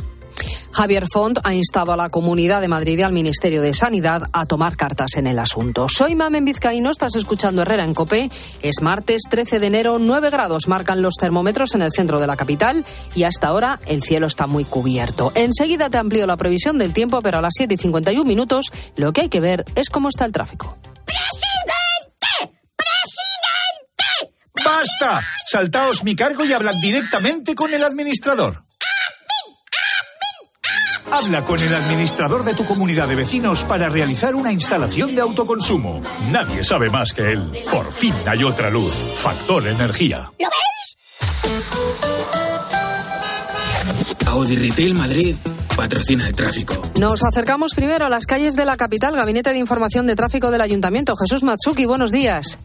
Javier 0.79 1.07
Font 1.11 1.39
ha 1.43 1.53
instado 1.53 1.91
a 1.91 1.97
la 1.97 2.09
Comunidad 2.09 2.61
de 2.61 2.69
Madrid 2.69 2.99
y 2.99 3.01
al 3.01 3.11
Ministerio 3.11 3.61
de 3.61 3.73
Sanidad 3.73 4.29
a 4.31 4.45
tomar 4.45 4.77
cartas 4.77 5.17
en 5.17 5.27
el 5.27 5.37
asunto. 5.37 5.87
Soy 5.89 6.15
Mamen 6.15 6.45
Vizcaíno, 6.45 6.89
estás 6.89 7.17
escuchando 7.17 7.63
Herrera 7.63 7.83
en 7.83 7.93
Copé. 7.93 8.29
Es 8.61 8.81
martes 8.81 9.23
13 9.29 9.59
de 9.59 9.67
enero, 9.67 9.99
9 9.99 10.29
grados 10.29 10.69
marcan 10.69 11.01
los 11.01 11.15
termómetros 11.15 11.75
en 11.75 11.81
el 11.81 11.91
centro 11.91 12.21
de 12.21 12.27
la 12.27 12.37
capital 12.37 12.85
y 13.13 13.23
hasta 13.23 13.47
ahora 13.47 13.81
el 13.87 14.01
cielo 14.03 14.27
está 14.27 14.47
muy 14.47 14.63
cubierto. 14.63 15.33
Enseguida 15.35 15.89
te 15.89 15.97
amplío 15.97 16.25
la 16.25 16.37
previsión 16.37 16.77
del 16.77 16.93
tiempo, 16.93 17.21
pero 17.21 17.39
a 17.39 17.41
las 17.41 17.55
7 17.57 17.73
y 17.73 17.77
51 17.77 18.23
minutos 18.23 18.71
lo 18.95 19.11
que 19.11 19.19
hay 19.19 19.29
que 19.29 19.41
ver 19.41 19.65
es 19.75 19.89
cómo 19.89 20.07
está 20.07 20.23
el 20.23 20.31
tráfico. 20.31 20.77
¡Presidente! 21.05 22.57
¡Presidente! 22.77 24.33
¡Basta! 24.63 25.27
Saltaos 25.45 26.05
mi 26.05 26.15
cargo 26.15 26.45
y 26.45 26.53
hablad 26.53 26.75
directamente 26.81 27.53
con 27.53 27.73
el 27.73 27.83
administrador. 27.83 28.68
Habla 31.11 31.43
con 31.43 31.59
el 31.59 31.73
administrador 31.73 32.43
de 32.43 32.53
tu 32.53 32.65
comunidad 32.65 33.07
de 33.07 33.15
vecinos 33.15 33.63
para 33.63 33.89
realizar 33.89 34.35
una 34.35 34.51
instalación 34.51 35.15
de 35.15 35.21
autoconsumo. 35.21 36.01
Nadie 36.31 36.63
sabe 36.63 36.89
más 36.89 37.13
que 37.13 37.31
él. 37.31 37.51
Por 37.71 37.91
fin 37.91 38.13
hay 38.27 38.43
otra 38.43 38.69
luz. 38.69 38.93
Factor 39.15 39.67
Energía. 39.67 40.31
¿Lo 40.39 40.49
veis? 40.49 40.95
Audi 44.27 44.55
Retail 44.55 44.93
Madrid 44.93 45.35
patrocina 45.75 46.27
el 46.27 46.33
tráfico. 46.33 46.75
Nos 46.99 47.23
acercamos 47.23 47.73
primero 47.73 48.05
a 48.05 48.09
las 48.09 48.25
calles 48.25 48.55
de 48.55 48.65
la 48.65 48.75
capital, 48.77 49.15
Gabinete 49.15 49.51
de 49.51 49.59
Información 49.59 50.05
de 50.05 50.15
Tráfico 50.15 50.51
del 50.51 50.61
Ayuntamiento. 50.61 51.15
Jesús 51.15 51.41
Matsuki, 51.41 51.85
buenos 51.85 52.11
días. 52.11 52.59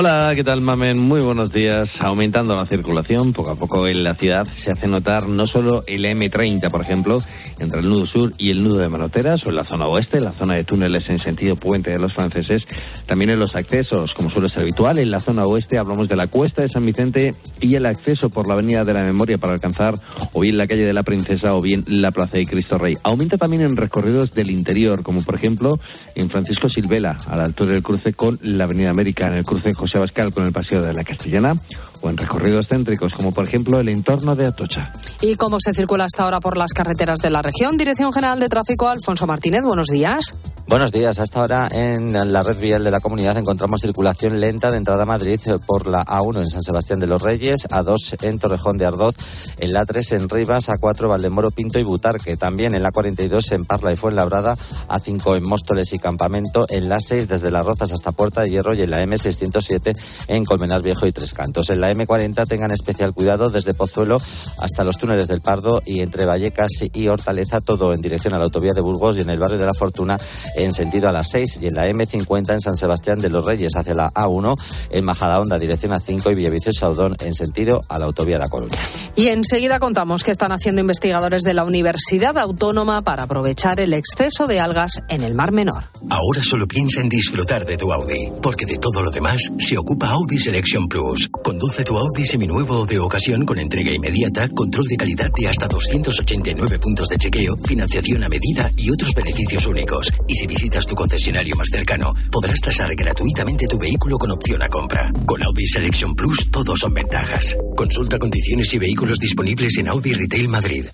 Hola, 0.00 0.30
¿qué 0.32 0.44
tal, 0.44 0.60
Mamen? 0.60 1.02
Muy 1.02 1.20
buenos 1.20 1.50
días. 1.50 1.88
Aumentando 1.98 2.54
la 2.54 2.66
circulación 2.66 3.32
poco 3.32 3.50
a 3.50 3.56
poco 3.56 3.88
en 3.88 4.04
la 4.04 4.14
ciudad 4.14 4.44
se 4.44 4.70
hace 4.70 4.86
notar 4.86 5.28
no 5.28 5.44
solo 5.44 5.82
el 5.88 6.04
M30, 6.04 6.70
por 6.70 6.82
ejemplo, 6.82 7.18
entre 7.58 7.80
el 7.80 7.88
nudo 7.88 8.06
sur 8.06 8.30
y 8.38 8.52
el 8.52 8.62
nudo 8.62 8.78
de 8.78 8.88
Manoteras 8.88 9.44
o 9.44 9.50
en 9.50 9.56
la 9.56 9.64
zona 9.64 9.88
oeste, 9.88 10.20
la 10.20 10.32
zona 10.32 10.54
de 10.54 10.62
túneles 10.62 11.02
en 11.10 11.18
sentido 11.18 11.56
puente 11.56 11.90
de 11.90 11.98
los 11.98 12.14
franceses, 12.14 12.64
también 13.06 13.30
en 13.30 13.40
los 13.40 13.56
accesos, 13.56 14.14
como 14.14 14.30
suele 14.30 14.48
ser 14.48 14.62
habitual. 14.62 15.00
En 15.00 15.10
la 15.10 15.18
zona 15.18 15.42
oeste 15.42 15.80
hablamos 15.80 16.06
de 16.06 16.14
la 16.14 16.28
cuesta 16.28 16.62
de 16.62 16.70
San 16.70 16.84
Vicente 16.84 17.32
y 17.60 17.74
el 17.74 17.84
acceso 17.84 18.30
por 18.30 18.46
la 18.46 18.54
avenida 18.54 18.82
de 18.82 18.94
la 18.94 19.02
Memoria 19.02 19.36
para 19.38 19.54
alcanzar 19.54 19.94
o 20.32 20.38
bien 20.38 20.56
la 20.56 20.68
calle 20.68 20.86
de 20.86 20.92
la 20.92 21.02
Princesa 21.02 21.56
o 21.56 21.60
bien 21.60 21.82
la 21.88 22.12
plaza 22.12 22.38
de 22.38 22.46
Cristo 22.46 22.78
Rey. 22.78 22.94
Aumenta 23.02 23.36
también 23.36 23.62
en 23.62 23.76
recorridos 23.76 24.30
del 24.30 24.52
interior, 24.52 25.02
como 25.02 25.18
por 25.22 25.34
ejemplo 25.34 25.70
en 26.14 26.30
Francisco 26.30 26.70
Silvela, 26.70 27.16
a 27.26 27.36
la 27.36 27.42
altura 27.42 27.72
del 27.72 27.82
cruce 27.82 28.12
con 28.12 28.38
la 28.44 28.62
avenida 28.62 28.90
América, 28.90 29.26
en 29.26 29.38
el 29.38 29.42
cruce 29.42 29.70
José 29.74 29.87
Abascal 29.94 30.30
con 30.30 30.44
el 30.44 30.52
Paseo 30.52 30.82
de 30.82 30.92
la 30.92 31.04
Castellana 31.04 31.54
o 32.02 32.10
en 32.10 32.16
recorridos 32.16 32.66
céntricos 32.68 33.12
como 33.12 33.30
por 33.30 33.46
ejemplo 33.46 33.80
el 33.80 33.88
entorno 33.88 34.34
de 34.34 34.46
Atocha. 34.46 34.92
¿Y 35.20 35.36
cómo 35.36 35.58
se 35.60 35.72
circula 35.72 36.04
hasta 36.04 36.24
ahora 36.24 36.40
por 36.40 36.56
las 36.56 36.72
carreteras 36.72 37.20
de 37.20 37.30
la 37.30 37.42
región? 37.42 37.76
Dirección 37.76 38.12
General 38.12 38.38
de 38.38 38.48
Tráfico, 38.48 38.88
Alfonso 38.88 39.26
Martínez, 39.26 39.62
buenos 39.62 39.86
días. 39.86 40.34
Buenos 40.68 40.92
días. 40.92 41.18
Hasta 41.18 41.40
ahora 41.40 41.66
en 41.72 42.12
la 42.30 42.42
red 42.42 42.58
vial 42.58 42.84
de 42.84 42.90
la 42.90 43.00
comunidad 43.00 43.38
encontramos 43.38 43.80
circulación 43.80 44.38
lenta 44.38 44.70
de 44.70 44.76
entrada 44.76 45.04
a 45.04 45.06
Madrid 45.06 45.40
por 45.66 45.86
la 45.86 46.04
A1 46.04 46.40
en 46.40 46.46
San 46.46 46.62
Sebastián 46.62 47.00
de 47.00 47.06
los 47.06 47.22
Reyes, 47.22 47.66
A2 47.70 48.22
en 48.22 48.38
Torrejón 48.38 48.76
de 48.76 48.84
Ardoz, 48.84 49.14
en 49.56 49.72
la 49.72 49.86
3 49.86 50.12
en 50.12 50.28
Rivas, 50.28 50.68
A4 50.68 51.08
Valdemoro, 51.08 51.52
Pinto 51.52 51.78
y 51.78 51.84
Butarque. 51.84 52.36
También 52.36 52.74
en 52.74 52.82
la 52.82 52.92
42 52.92 53.50
en 53.52 53.64
Parla 53.64 53.94
y 53.94 53.96
Fuenlabrada, 53.96 54.58
A5 54.88 55.38
en 55.38 55.48
Móstoles 55.48 55.90
y 55.94 55.98
Campamento, 55.98 56.66
en 56.68 56.90
la 56.90 57.00
6 57.00 57.28
desde 57.28 57.50
Las 57.50 57.64
Rozas 57.64 57.90
hasta 57.92 58.12
Puerta 58.12 58.42
de 58.42 58.50
Hierro 58.50 58.74
y 58.74 58.82
en 58.82 58.90
la 58.90 59.02
M607 59.02 59.98
en 60.26 60.44
Colmenar 60.44 60.82
Viejo 60.82 61.06
y 61.06 61.12
Tres 61.12 61.32
Cantos. 61.32 61.70
En 61.70 61.80
la 61.80 61.90
M40 61.90 62.46
tengan 62.46 62.72
especial 62.72 63.14
cuidado 63.14 63.48
desde 63.48 63.72
Pozuelo 63.72 64.20
hasta 64.58 64.84
los 64.84 64.98
túneles 64.98 65.28
del 65.28 65.40
Pardo 65.40 65.80
y 65.86 66.02
entre 66.02 66.26
Vallecas 66.26 66.72
y 66.92 67.08
Hortaleza, 67.08 67.62
todo 67.62 67.94
en 67.94 68.02
dirección 68.02 68.34
a 68.34 68.38
la 68.38 68.44
autovía 68.44 68.74
de 68.74 68.82
Burgos 68.82 69.16
y 69.16 69.22
en 69.22 69.30
el 69.30 69.38
barrio 69.38 69.56
de 69.56 69.64
la 69.64 69.72
Fortuna 69.72 70.18
en 70.58 70.72
sentido 70.72 71.08
a 71.08 71.12
las 71.12 71.30
6 71.30 71.60
y 71.62 71.66
en 71.68 71.74
la 71.74 71.88
M50 71.88 72.52
en 72.52 72.60
San 72.60 72.76
Sebastián 72.76 73.18
de 73.18 73.28
los 73.28 73.44
Reyes 73.44 73.74
hacia 73.76 73.94
la 73.94 74.10
A1 74.12 74.58
en 74.90 75.04
Majadahonda 75.04 75.58
dirección 75.58 75.92
a 75.92 76.00
5 76.00 76.30
y 76.30 76.34
Villaviciosa 76.34 76.80
Saudón 76.80 77.16
en 77.20 77.34
sentido 77.34 77.80
a 77.88 77.98
la 77.98 78.06
autovía 78.06 78.36
de 78.36 78.44
La 78.44 78.48
Coruña. 78.48 78.76
Y 79.16 79.28
enseguida 79.28 79.78
contamos 79.78 80.24
que 80.24 80.30
están 80.30 80.52
haciendo 80.52 80.80
investigadores 80.80 81.42
de 81.42 81.54
la 81.54 81.64
Universidad 81.64 82.36
Autónoma 82.38 83.02
para 83.02 83.24
aprovechar 83.24 83.80
el 83.80 83.94
exceso 83.94 84.46
de 84.46 84.60
algas 84.60 85.02
en 85.08 85.22
el 85.22 85.34
Mar 85.34 85.52
Menor. 85.52 85.84
Ahora 86.10 86.40
solo 86.42 86.66
piensa 86.66 87.00
en 87.00 87.08
disfrutar 87.08 87.64
de 87.64 87.76
tu 87.76 87.92
Audi, 87.92 88.30
porque 88.42 88.66
de 88.66 88.78
todo 88.78 89.02
lo 89.02 89.10
demás 89.10 89.40
se 89.58 89.78
ocupa 89.78 90.08
Audi 90.10 90.38
Selection 90.38 90.88
Plus. 90.88 91.28
Conduce 91.42 91.84
tu 91.84 91.96
Audi 91.96 92.24
seminuevo 92.24 92.86
de 92.86 92.98
ocasión 92.98 93.44
con 93.44 93.58
entrega 93.58 93.92
inmediata, 93.92 94.48
control 94.48 94.86
de 94.86 94.96
calidad 94.96 95.30
de 95.36 95.48
hasta 95.48 95.68
289 95.68 96.78
puntos 96.78 97.08
de 97.08 97.16
chequeo, 97.16 97.56
financiación 97.56 98.24
a 98.24 98.28
medida 98.28 98.70
y 98.76 98.90
otros 98.90 99.14
beneficios 99.14 99.66
únicos. 99.66 100.12
Y 100.26 100.34
si 100.34 100.47
visitas 100.48 100.84
tu 100.86 100.96
concesionario 100.96 101.54
más 101.54 101.68
cercano, 101.70 102.12
podrás 102.32 102.60
tasar 102.60 102.88
gratuitamente 102.96 103.66
tu 103.68 103.78
vehículo 103.78 104.18
con 104.18 104.32
opción 104.32 104.62
a 104.62 104.68
compra. 104.68 105.12
Con 105.24 105.42
Audi 105.44 105.66
Selection 105.66 106.16
Plus, 106.16 106.50
todos 106.50 106.80
son 106.80 106.92
ventajas. 106.92 107.56
Consulta 107.76 108.18
condiciones 108.18 108.74
y 108.74 108.78
vehículos 108.78 109.20
disponibles 109.20 109.78
en 109.78 109.88
Audi 109.88 110.14
Retail 110.14 110.48
Madrid. 110.48 110.86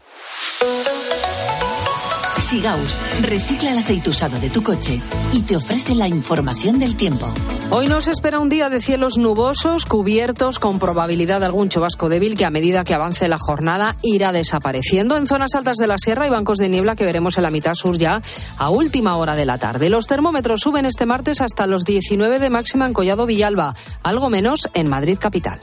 Sigaus 2.39 2.99
recicla 3.21 3.73
el 3.73 3.79
aceite 3.79 4.11
usado 4.11 4.39
de 4.39 4.51
tu 4.51 4.63
coche 4.63 5.01
y 5.33 5.43
te 5.43 5.57
ofrece 5.57 5.95
la 5.95 6.09
información 6.09 6.79
del 6.79 6.97
tiempo. 6.97 7.33
Hoy 7.71 7.87
nos 7.87 8.09
espera 8.09 8.41
un 8.41 8.49
día 8.49 8.69
de 8.69 8.81
cielos 8.81 9.19
nubosos, 9.19 9.87
cubiertos, 9.87 10.59
con 10.59 10.79
probabilidad 10.79 11.41
de 11.41 11.47
algún 11.47 11.69
chubasco 11.69 12.09
débil 12.09 12.37
que 12.37 12.45
a 12.45 12.51
medida 12.51 12.85
que 12.85 12.95
avance 12.95 13.29
la 13.29 13.39
jornada 13.39 13.97
irá 14.03 14.33
desapareciendo 14.33 15.17
en 15.17 15.27
zonas 15.27 15.55
altas 15.55 15.77
de 15.77 15.87
la 15.87 15.99
sierra 15.99 16.27
y 16.27 16.31
bancos 16.31 16.59
de 16.59 16.69
niebla 16.69 16.97
que 16.97 17.05
veremos 17.05 17.37
en 17.37 17.45
la 17.45 17.51
mitad 17.51 17.75
sur 17.75 17.97
ya 17.97 18.21
a 18.59 18.71
última 18.71 19.17
hora 19.17 19.35
de 19.35 19.47
la 19.47 19.59
tarde. 19.59 19.89
Los 19.89 20.07
termómetros 20.07 20.61
suben 20.61 20.87
este 20.87 21.07
martes 21.07 21.41
hasta 21.41 21.67
los 21.67 21.85
19 21.85 22.39
de 22.39 22.51
máxima 22.51 22.87
en 22.87 22.93
Collado 22.93 23.27
Villalba, 23.27 23.75
algo 24.03 24.31
menos 24.31 24.69
en 24.75 24.91
Madrid 24.91 25.19
capital. 25.19 25.61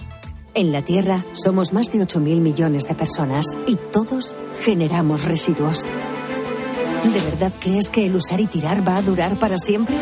En 0.53 0.71
la 0.71 0.81
Tierra 0.81 1.23
somos 1.33 1.71
más 1.71 1.91
de 1.93 1.99
8.000 1.99 2.41
millones 2.41 2.85
de 2.85 2.95
personas 2.95 3.45
y 3.67 3.77
todos 3.91 4.35
generamos 4.61 5.23
residuos. 5.23 5.87
¿De 7.03 7.19
verdad 7.29 7.51
crees 7.59 7.89
que 7.89 8.05
el 8.05 8.15
usar 8.15 8.39
y 8.39 8.47
tirar 8.47 8.87
va 8.87 8.97
a 8.97 9.01
durar 9.01 9.35
para 9.35 9.57
siempre? 9.57 9.95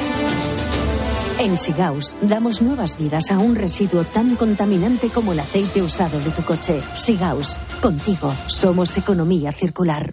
En 1.40 1.58
Sigaus 1.58 2.18
damos 2.22 2.62
nuevas 2.62 2.98
vidas 2.98 3.32
a 3.32 3.40
un 3.40 3.56
residuo 3.56 4.04
tan 4.04 4.36
contaminante 4.36 5.10
como 5.10 5.32
el 5.32 5.40
aceite 5.40 5.82
usado 5.82 6.20
de 6.20 6.32
tu 6.32 6.44
coche. 6.44 6.82
Sigaus, 6.96 7.60
contigo 7.82 8.34
somos 8.48 8.98
economía 8.98 9.54
circular. 9.54 10.12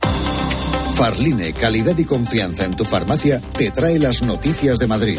Farline, 0.94 1.52
calidad 1.52 1.98
y 1.98 2.04
confianza 2.04 2.64
en 2.64 2.74
tu 2.74 2.84
farmacia, 2.84 3.40
te 3.58 3.70
trae 3.70 3.98
las 3.98 4.22
noticias 4.22 4.78
de 4.78 4.86
Madrid. 4.86 5.18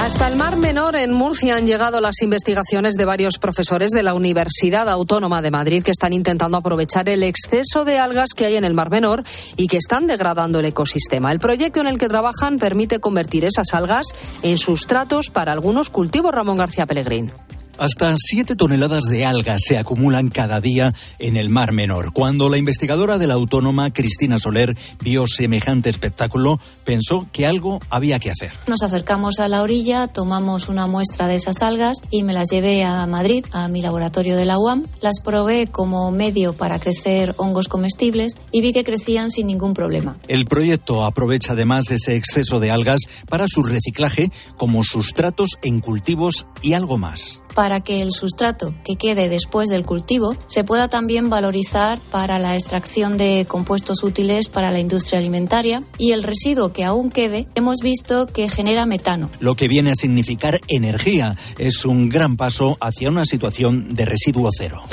Hasta 0.00 0.28
el 0.28 0.36
Mar 0.36 0.56
Menor 0.56 0.94
en 0.94 1.12
Murcia 1.12 1.56
han 1.56 1.66
llegado 1.66 2.00
las 2.00 2.22
investigaciones 2.22 2.94
de 2.94 3.04
varios 3.04 3.38
profesores 3.38 3.90
de 3.90 4.04
la 4.04 4.14
Universidad 4.14 4.88
Autónoma 4.88 5.42
de 5.42 5.50
Madrid 5.50 5.82
que 5.82 5.90
están 5.90 6.12
intentando 6.12 6.56
aprovechar 6.56 7.08
el 7.08 7.24
exceso 7.24 7.84
de 7.84 7.98
algas 7.98 8.30
que 8.34 8.46
hay 8.46 8.54
en 8.54 8.64
el 8.64 8.74
Mar 8.74 8.90
Menor 8.90 9.24
y 9.56 9.66
que 9.66 9.76
están 9.76 10.06
degradando 10.06 10.60
el 10.60 10.66
ecosistema. 10.66 11.32
El 11.32 11.40
proyecto 11.40 11.80
en 11.80 11.88
el 11.88 11.98
que 11.98 12.08
trabajan 12.08 12.60
permite 12.60 13.00
convertir 13.00 13.44
esas 13.44 13.74
algas 13.74 14.06
en 14.42 14.56
sustratos 14.56 15.30
para 15.30 15.50
algunos 15.50 15.90
cultivos. 15.90 16.32
Ramón 16.32 16.58
García 16.58 16.86
Pellegrín. 16.86 17.32
Hasta 17.78 18.12
7 18.18 18.56
toneladas 18.56 19.04
de 19.04 19.24
algas 19.24 19.60
se 19.64 19.78
acumulan 19.78 20.30
cada 20.30 20.60
día 20.60 20.92
en 21.20 21.36
el 21.36 21.48
Mar 21.48 21.72
Menor. 21.72 22.12
Cuando 22.12 22.48
la 22.48 22.58
investigadora 22.58 23.18
de 23.18 23.28
la 23.28 23.34
autónoma, 23.34 23.92
Cristina 23.92 24.40
Soler, 24.40 24.76
vio 25.00 25.28
semejante 25.28 25.88
espectáculo, 25.88 26.58
pensó 26.82 27.28
que 27.30 27.46
algo 27.46 27.78
había 27.88 28.18
que 28.18 28.32
hacer. 28.32 28.50
Nos 28.66 28.82
acercamos 28.82 29.38
a 29.38 29.46
la 29.46 29.62
orilla, 29.62 30.08
tomamos 30.08 30.68
una 30.68 30.88
muestra 30.88 31.28
de 31.28 31.36
esas 31.36 31.62
algas 31.62 31.98
y 32.10 32.24
me 32.24 32.32
las 32.32 32.50
llevé 32.50 32.82
a 32.82 33.06
Madrid, 33.06 33.46
a 33.52 33.68
mi 33.68 33.80
laboratorio 33.80 34.36
de 34.36 34.44
la 34.44 34.58
UAM. 34.58 34.82
Las 35.00 35.20
probé 35.20 35.68
como 35.68 36.10
medio 36.10 36.54
para 36.54 36.80
crecer 36.80 37.32
hongos 37.36 37.68
comestibles 37.68 38.32
y 38.50 38.60
vi 38.60 38.72
que 38.72 38.82
crecían 38.82 39.30
sin 39.30 39.46
ningún 39.46 39.74
problema. 39.74 40.16
El 40.26 40.46
proyecto 40.46 41.04
aprovecha 41.04 41.52
además 41.52 41.92
ese 41.92 42.16
exceso 42.16 42.58
de 42.58 42.72
algas 42.72 43.02
para 43.28 43.46
su 43.46 43.62
reciclaje 43.62 44.32
como 44.56 44.82
sustratos 44.82 45.50
en 45.62 45.78
cultivos 45.78 46.46
y 46.60 46.72
algo 46.72 46.98
más 46.98 47.40
para 47.58 47.80
que 47.80 48.02
el 48.02 48.12
sustrato 48.12 48.72
que 48.84 48.94
quede 48.94 49.28
después 49.28 49.68
del 49.68 49.84
cultivo 49.84 50.36
se 50.46 50.62
pueda 50.62 50.86
también 50.86 51.28
valorizar 51.28 51.98
para 52.12 52.38
la 52.38 52.54
extracción 52.54 53.16
de 53.16 53.46
compuestos 53.48 54.04
útiles 54.04 54.48
para 54.48 54.70
la 54.70 54.78
industria 54.78 55.18
alimentaria 55.18 55.82
y 55.98 56.12
el 56.12 56.22
residuo 56.22 56.72
que 56.72 56.84
aún 56.84 57.10
quede 57.10 57.48
hemos 57.56 57.80
visto 57.82 58.26
que 58.26 58.48
genera 58.48 58.86
metano. 58.86 59.28
Lo 59.40 59.56
que 59.56 59.66
viene 59.66 59.90
a 59.90 59.96
significar 59.96 60.60
energía 60.68 61.34
es 61.58 61.84
un 61.84 62.08
gran 62.08 62.36
paso 62.36 62.76
hacia 62.80 63.08
una 63.08 63.26
situación 63.26 63.92
de 63.92 64.04
residuo 64.04 64.50
cero. 64.56 64.84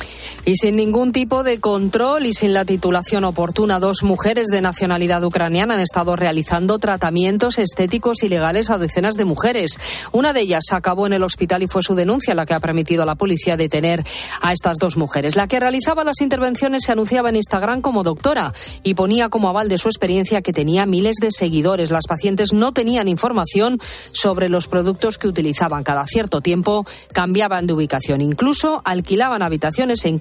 Y 0.43 0.55
sin 0.55 0.75
ningún 0.75 1.11
tipo 1.11 1.43
de 1.43 1.59
control 1.59 2.25
y 2.25 2.33
sin 2.33 2.53
la 2.53 2.65
titulación 2.65 3.23
oportuna, 3.23 3.79
dos 3.79 4.03
mujeres 4.03 4.47
de 4.47 4.61
nacionalidad 4.61 5.23
ucraniana 5.23 5.75
han 5.75 5.79
estado 5.79 6.15
realizando 6.15 6.77
tratamientos 6.79 7.57
estéticos 7.57 8.23
ilegales 8.23 8.69
a 8.69 8.77
decenas 8.77 9.15
de 9.15 9.25
mujeres. 9.25 9.79
Una 10.11 10.33
de 10.33 10.41
ellas 10.41 10.65
acabó 10.71 11.07
en 11.07 11.13
el 11.13 11.23
hospital 11.23 11.63
y 11.63 11.67
fue 11.67 11.81
su 11.81 11.95
denuncia 11.95 12.36
la 12.36 12.45
que 12.45 12.53
ha 12.53 12.59
permitido 12.59 13.03
a 13.03 13.05
la 13.05 13.15
policía 13.15 13.57
detener 13.57 14.03
a 14.41 14.53
estas 14.53 14.77
dos 14.77 14.97
mujeres. 14.97 15.36
La 15.36 15.47
que 15.47 15.59
realizaba 15.59 16.03
las 16.03 16.21
intervenciones 16.21 16.83
se 16.86 16.91
anunciaba 16.91 17.29
en 17.29 17.38
Instagram 17.38 17.81
como 17.81 18.03
doctora 18.03 18.53
y 18.83 18.93
ponía 18.93 19.29
como 19.29 19.49
aval 19.49 19.69
de 19.69 19.77
su 19.77 19.88
experiencia 19.88 20.41
que 20.41 20.53
tenía 20.53 20.86
miles 20.86 21.17
de 21.21 21.31
seguidores. 21.31 21.91
Las 21.91 22.07
pacientes 22.07 22.53
no 22.53 22.71
tenían 22.71 23.07
información 23.07 23.79
sobre 24.11 24.49
los 24.49 24.67
productos 24.67 25.17
que 25.17 25.27
utilizaban. 25.27 25.83
Cada 25.83 26.05
cierto 26.05 26.41
tiempo 26.41 26.86
cambiaban 27.13 27.67
de 27.67 27.73
ubicación. 27.73 28.21
Incluso 28.21 28.81
alquilaban 28.86 29.41
habitaciones 29.41 30.05
en 30.05 30.17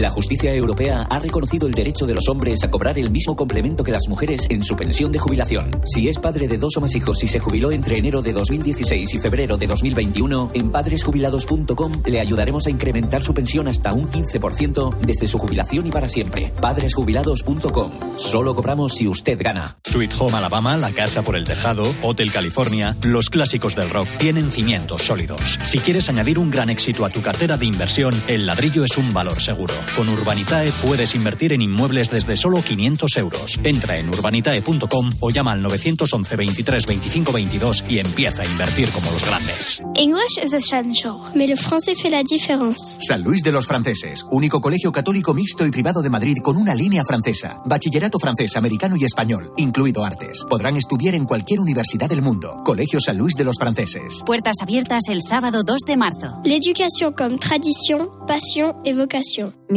La 0.00 0.08
justicia 0.08 0.54
europea 0.54 1.06
ha 1.10 1.18
reconocido 1.18 1.66
el 1.66 1.74
derecho 1.74 2.06
de 2.06 2.14
los 2.14 2.26
hombres 2.30 2.64
a 2.64 2.70
cobrar 2.70 2.98
el 2.98 3.10
mismo 3.10 3.36
complemento 3.36 3.84
que 3.84 3.92
las 3.92 4.08
mujeres 4.08 4.46
en 4.48 4.62
su 4.62 4.74
pensión 4.74 5.12
de 5.12 5.18
jubilación. 5.18 5.70
Si 5.84 6.08
es 6.08 6.18
padre 6.18 6.48
de 6.48 6.56
dos 6.56 6.74
o 6.78 6.80
más 6.80 6.94
hijos 6.94 7.22
y 7.22 7.28
se 7.28 7.38
jubiló 7.38 7.70
entre 7.70 7.98
enero 7.98 8.22
de 8.22 8.32
2016 8.32 9.12
y 9.12 9.18
febrero 9.18 9.58
de 9.58 9.66
2021, 9.66 10.52
en 10.54 10.70
padresjubilados.com 10.70 11.92
le 12.06 12.18
ayudaremos 12.18 12.66
a 12.66 12.70
incrementar 12.70 13.22
su 13.22 13.34
pensión 13.34 13.68
hasta 13.68 13.92
un 13.92 14.10
15% 14.10 15.00
desde 15.00 15.28
su 15.28 15.38
jubilación 15.38 15.86
y 15.86 15.90
para 15.90 16.08
siempre. 16.08 16.50
Padresjubilados.com. 16.62 17.90
Solo 18.16 18.54
cobramos 18.54 18.94
si 18.94 19.06
usted 19.06 19.38
gana. 19.38 19.76
Sweet 19.84 20.14
Home 20.18 20.38
Alabama, 20.38 20.78
La 20.78 20.92
Casa 20.92 21.20
por 21.20 21.36
el 21.36 21.44
Tejado, 21.44 21.82
Hotel 22.00 22.32
California, 22.32 22.96
los 23.04 23.28
clásicos 23.28 23.76
del 23.76 23.90
rock 23.90 24.08
tienen 24.16 24.50
cimientos 24.50 25.02
sólidos. 25.02 25.58
Si 25.62 25.78
quieres 25.78 26.08
añadir 26.08 26.38
un 26.38 26.50
gran 26.50 26.70
éxito 26.70 27.04
a 27.04 27.10
tu 27.10 27.20
cartera 27.20 27.58
de 27.58 27.66
inversión, 27.66 28.14
el 28.28 28.46
ladrillo 28.46 28.82
es 28.82 28.96
un 28.96 29.12
valor 29.12 29.42
seguro. 29.42 29.74
Con 29.96 30.08
Urbanitae 30.08 30.70
puedes 30.86 31.14
invertir 31.14 31.52
en 31.52 31.62
inmuebles 31.62 32.10
desde 32.10 32.36
solo 32.36 32.62
500 32.62 33.16
euros. 33.16 33.58
Entra 33.64 33.96
en 33.98 34.08
urbanitae.com 34.08 35.10
o 35.20 35.30
llama 35.30 35.52
al 35.52 35.62
911 35.62 36.36
23 36.36 36.86
25 36.86 37.32
22 37.32 37.84
y 37.88 37.98
empieza 37.98 38.42
a 38.42 38.46
invertir 38.46 38.88
como 38.90 39.10
los 39.10 39.24
grandes. 39.26 39.82
English 39.96 40.38
is 40.42 40.54
essential, 40.54 41.16
mais 41.34 41.48
le 41.48 41.56
français 41.56 41.94
fait 41.94 42.10
la 42.10 42.22
différence. 42.22 42.98
San 43.00 43.22
Luis 43.22 43.42
de 43.42 43.52
los 43.52 43.66
Franceses, 43.66 44.26
único 44.30 44.60
colegio 44.60 44.92
católico 44.92 45.34
mixto 45.34 45.66
y 45.66 45.70
privado 45.70 46.02
de 46.02 46.10
Madrid 46.10 46.36
con 46.42 46.56
una 46.56 46.74
línea 46.74 47.04
francesa. 47.04 47.60
Bachillerato 47.66 48.18
francés, 48.18 48.56
americano 48.56 48.96
y 48.96 49.04
español, 49.04 49.52
incluido 49.56 50.04
artes. 50.04 50.44
Podrán 50.48 50.76
estudiar 50.76 51.14
en 51.14 51.24
cualquier 51.24 51.60
universidad 51.60 52.08
del 52.08 52.22
mundo. 52.22 52.62
Colegio 52.64 53.00
San 53.00 53.18
Luis 53.18 53.34
de 53.34 53.44
los 53.44 53.56
Franceses. 53.58 54.22
Puertas 54.24 54.56
abiertas 54.62 55.08
el 55.08 55.20
sábado 55.22 55.62
2 55.64 55.80
de 55.86 55.96
marzo. 55.96 56.40
L'éducation 56.44 57.12
comme 57.12 57.38
tradition, 57.38 58.08
passion 58.26 58.76
et 58.84 58.94
vocation. 58.94 59.52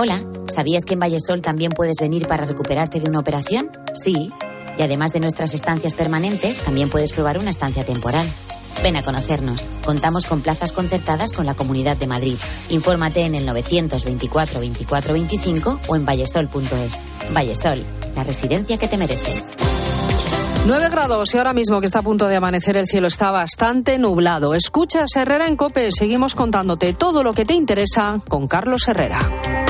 Hola, 0.00 0.22
¿sabías 0.46 0.84
que 0.84 0.94
en 0.94 1.00
Vallesol 1.00 1.42
también 1.42 1.72
puedes 1.72 1.96
venir 2.00 2.28
para 2.28 2.44
recuperarte 2.44 3.00
de 3.00 3.08
una 3.08 3.18
operación? 3.18 3.68
Sí. 3.94 4.30
Y 4.78 4.82
además 4.82 5.12
de 5.12 5.18
nuestras 5.18 5.54
estancias 5.54 5.94
permanentes, 5.94 6.60
también 6.60 6.88
puedes 6.88 7.12
probar 7.12 7.36
una 7.36 7.50
estancia 7.50 7.84
temporal. 7.84 8.24
Ven 8.80 8.94
a 8.94 9.02
conocernos. 9.02 9.68
Contamos 9.84 10.26
con 10.26 10.40
plazas 10.40 10.70
concertadas 10.70 11.32
con 11.32 11.46
la 11.46 11.54
Comunidad 11.54 11.96
de 11.96 12.06
Madrid. 12.06 12.36
Infórmate 12.68 13.24
en 13.24 13.34
el 13.34 13.44
924 13.44 14.60
24 14.60 15.14
25 15.14 15.80
o 15.88 15.96
en 15.96 16.04
vallesol.es. 16.04 17.02
Vallesol, 17.34 17.82
la 18.14 18.22
residencia 18.22 18.78
que 18.78 18.86
te 18.86 18.98
mereces. 18.98 19.52
9 20.64 20.90
grados 20.90 21.34
y 21.34 21.38
ahora 21.38 21.54
mismo 21.54 21.80
que 21.80 21.86
está 21.86 21.98
a 21.98 22.02
punto 22.02 22.28
de 22.28 22.36
amanecer 22.36 22.76
el 22.76 22.86
cielo 22.86 23.08
está 23.08 23.32
bastante 23.32 23.98
nublado. 23.98 24.54
Escuchas 24.54 25.08
Herrera 25.16 25.48
en 25.48 25.56
Cope, 25.56 25.90
seguimos 25.90 26.36
contándote 26.36 26.92
todo 26.92 27.24
lo 27.24 27.32
que 27.32 27.44
te 27.44 27.54
interesa 27.54 28.20
con 28.28 28.46
Carlos 28.46 28.86
Herrera. 28.86 29.67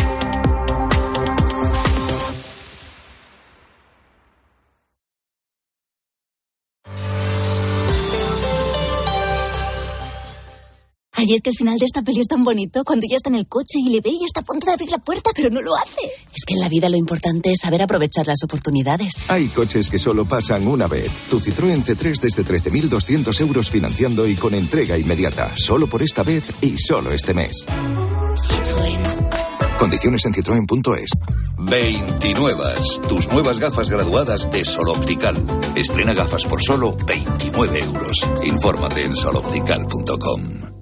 Ay, 11.28 11.34
es 11.34 11.42
que 11.42 11.50
el 11.50 11.56
final 11.56 11.78
de 11.78 11.84
esta 11.84 12.00
peli 12.00 12.20
es 12.20 12.26
tan 12.26 12.42
bonito 12.42 12.84
cuando 12.84 13.04
ella 13.04 13.16
está 13.16 13.28
en 13.28 13.34
el 13.34 13.46
coche 13.46 13.80
y 13.80 13.90
le 13.90 14.00
ve 14.00 14.10
y 14.10 14.24
está 14.24 14.40
a 14.40 14.44
punto 14.44 14.66
de 14.66 14.72
abrir 14.72 14.90
la 14.90 14.96
puerta, 14.96 15.30
pero 15.34 15.50
no 15.50 15.60
lo 15.60 15.76
hace. 15.76 16.00
Es 16.34 16.44
que 16.46 16.54
en 16.54 16.60
la 16.60 16.70
vida 16.70 16.88
lo 16.88 16.96
importante 16.96 17.52
es 17.52 17.60
saber 17.60 17.82
aprovechar 17.82 18.26
las 18.26 18.42
oportunidades. 18.44 19.28
Hay 19.28 19.48
coches 19.48 19.90
que 19.90 19.98
solo 19.98 20.24
pasan 20.24 20.66
una 20.66 20.86
vez. 20.86 21.10
Tu 21.28 21.38
Citroën 21.38 21.84
C3 21.84 22.18
desde 22.18 22.44
13.200 22.44 23.40
euros 23.42 23.68
financiando 23.68 24.26
y 24.26 24.36
con 24.36 24.54
entrega 24.54 24.96
inmediata. 24.96 25.54
Solo 25.54 25.86
por 25.86 26.02
esta 26.02 26.22
vez 26.22 26.44
y 26.62 26.78
solo 26.78 27.12
este 27.12 27.34
mes. 27.34 27.66
Citroën. 27.66 29.78
Condiciones 29.78 30.24
en 30.24 30.32
citroen.es. 30.32 31.10
29. 31.58 32.64
Tus 33.06 33.30
nuevas 33.30 33.58
gafas 33.58 33.90
graduadas 33.90 34.50
de 34.50 34.64
Sol 34.64 34.88
Optical. 34.88 35.36
Estrena 35.74 36.14
gafas 36.14 36.46
por 36.46 36.62
solo 36.62 36.96
29 37.06 37.80
euros. 37.80 38.26
Infórmate 38.44 39.02
en 39.02 39.14
soloptical.com. 39.14 40.77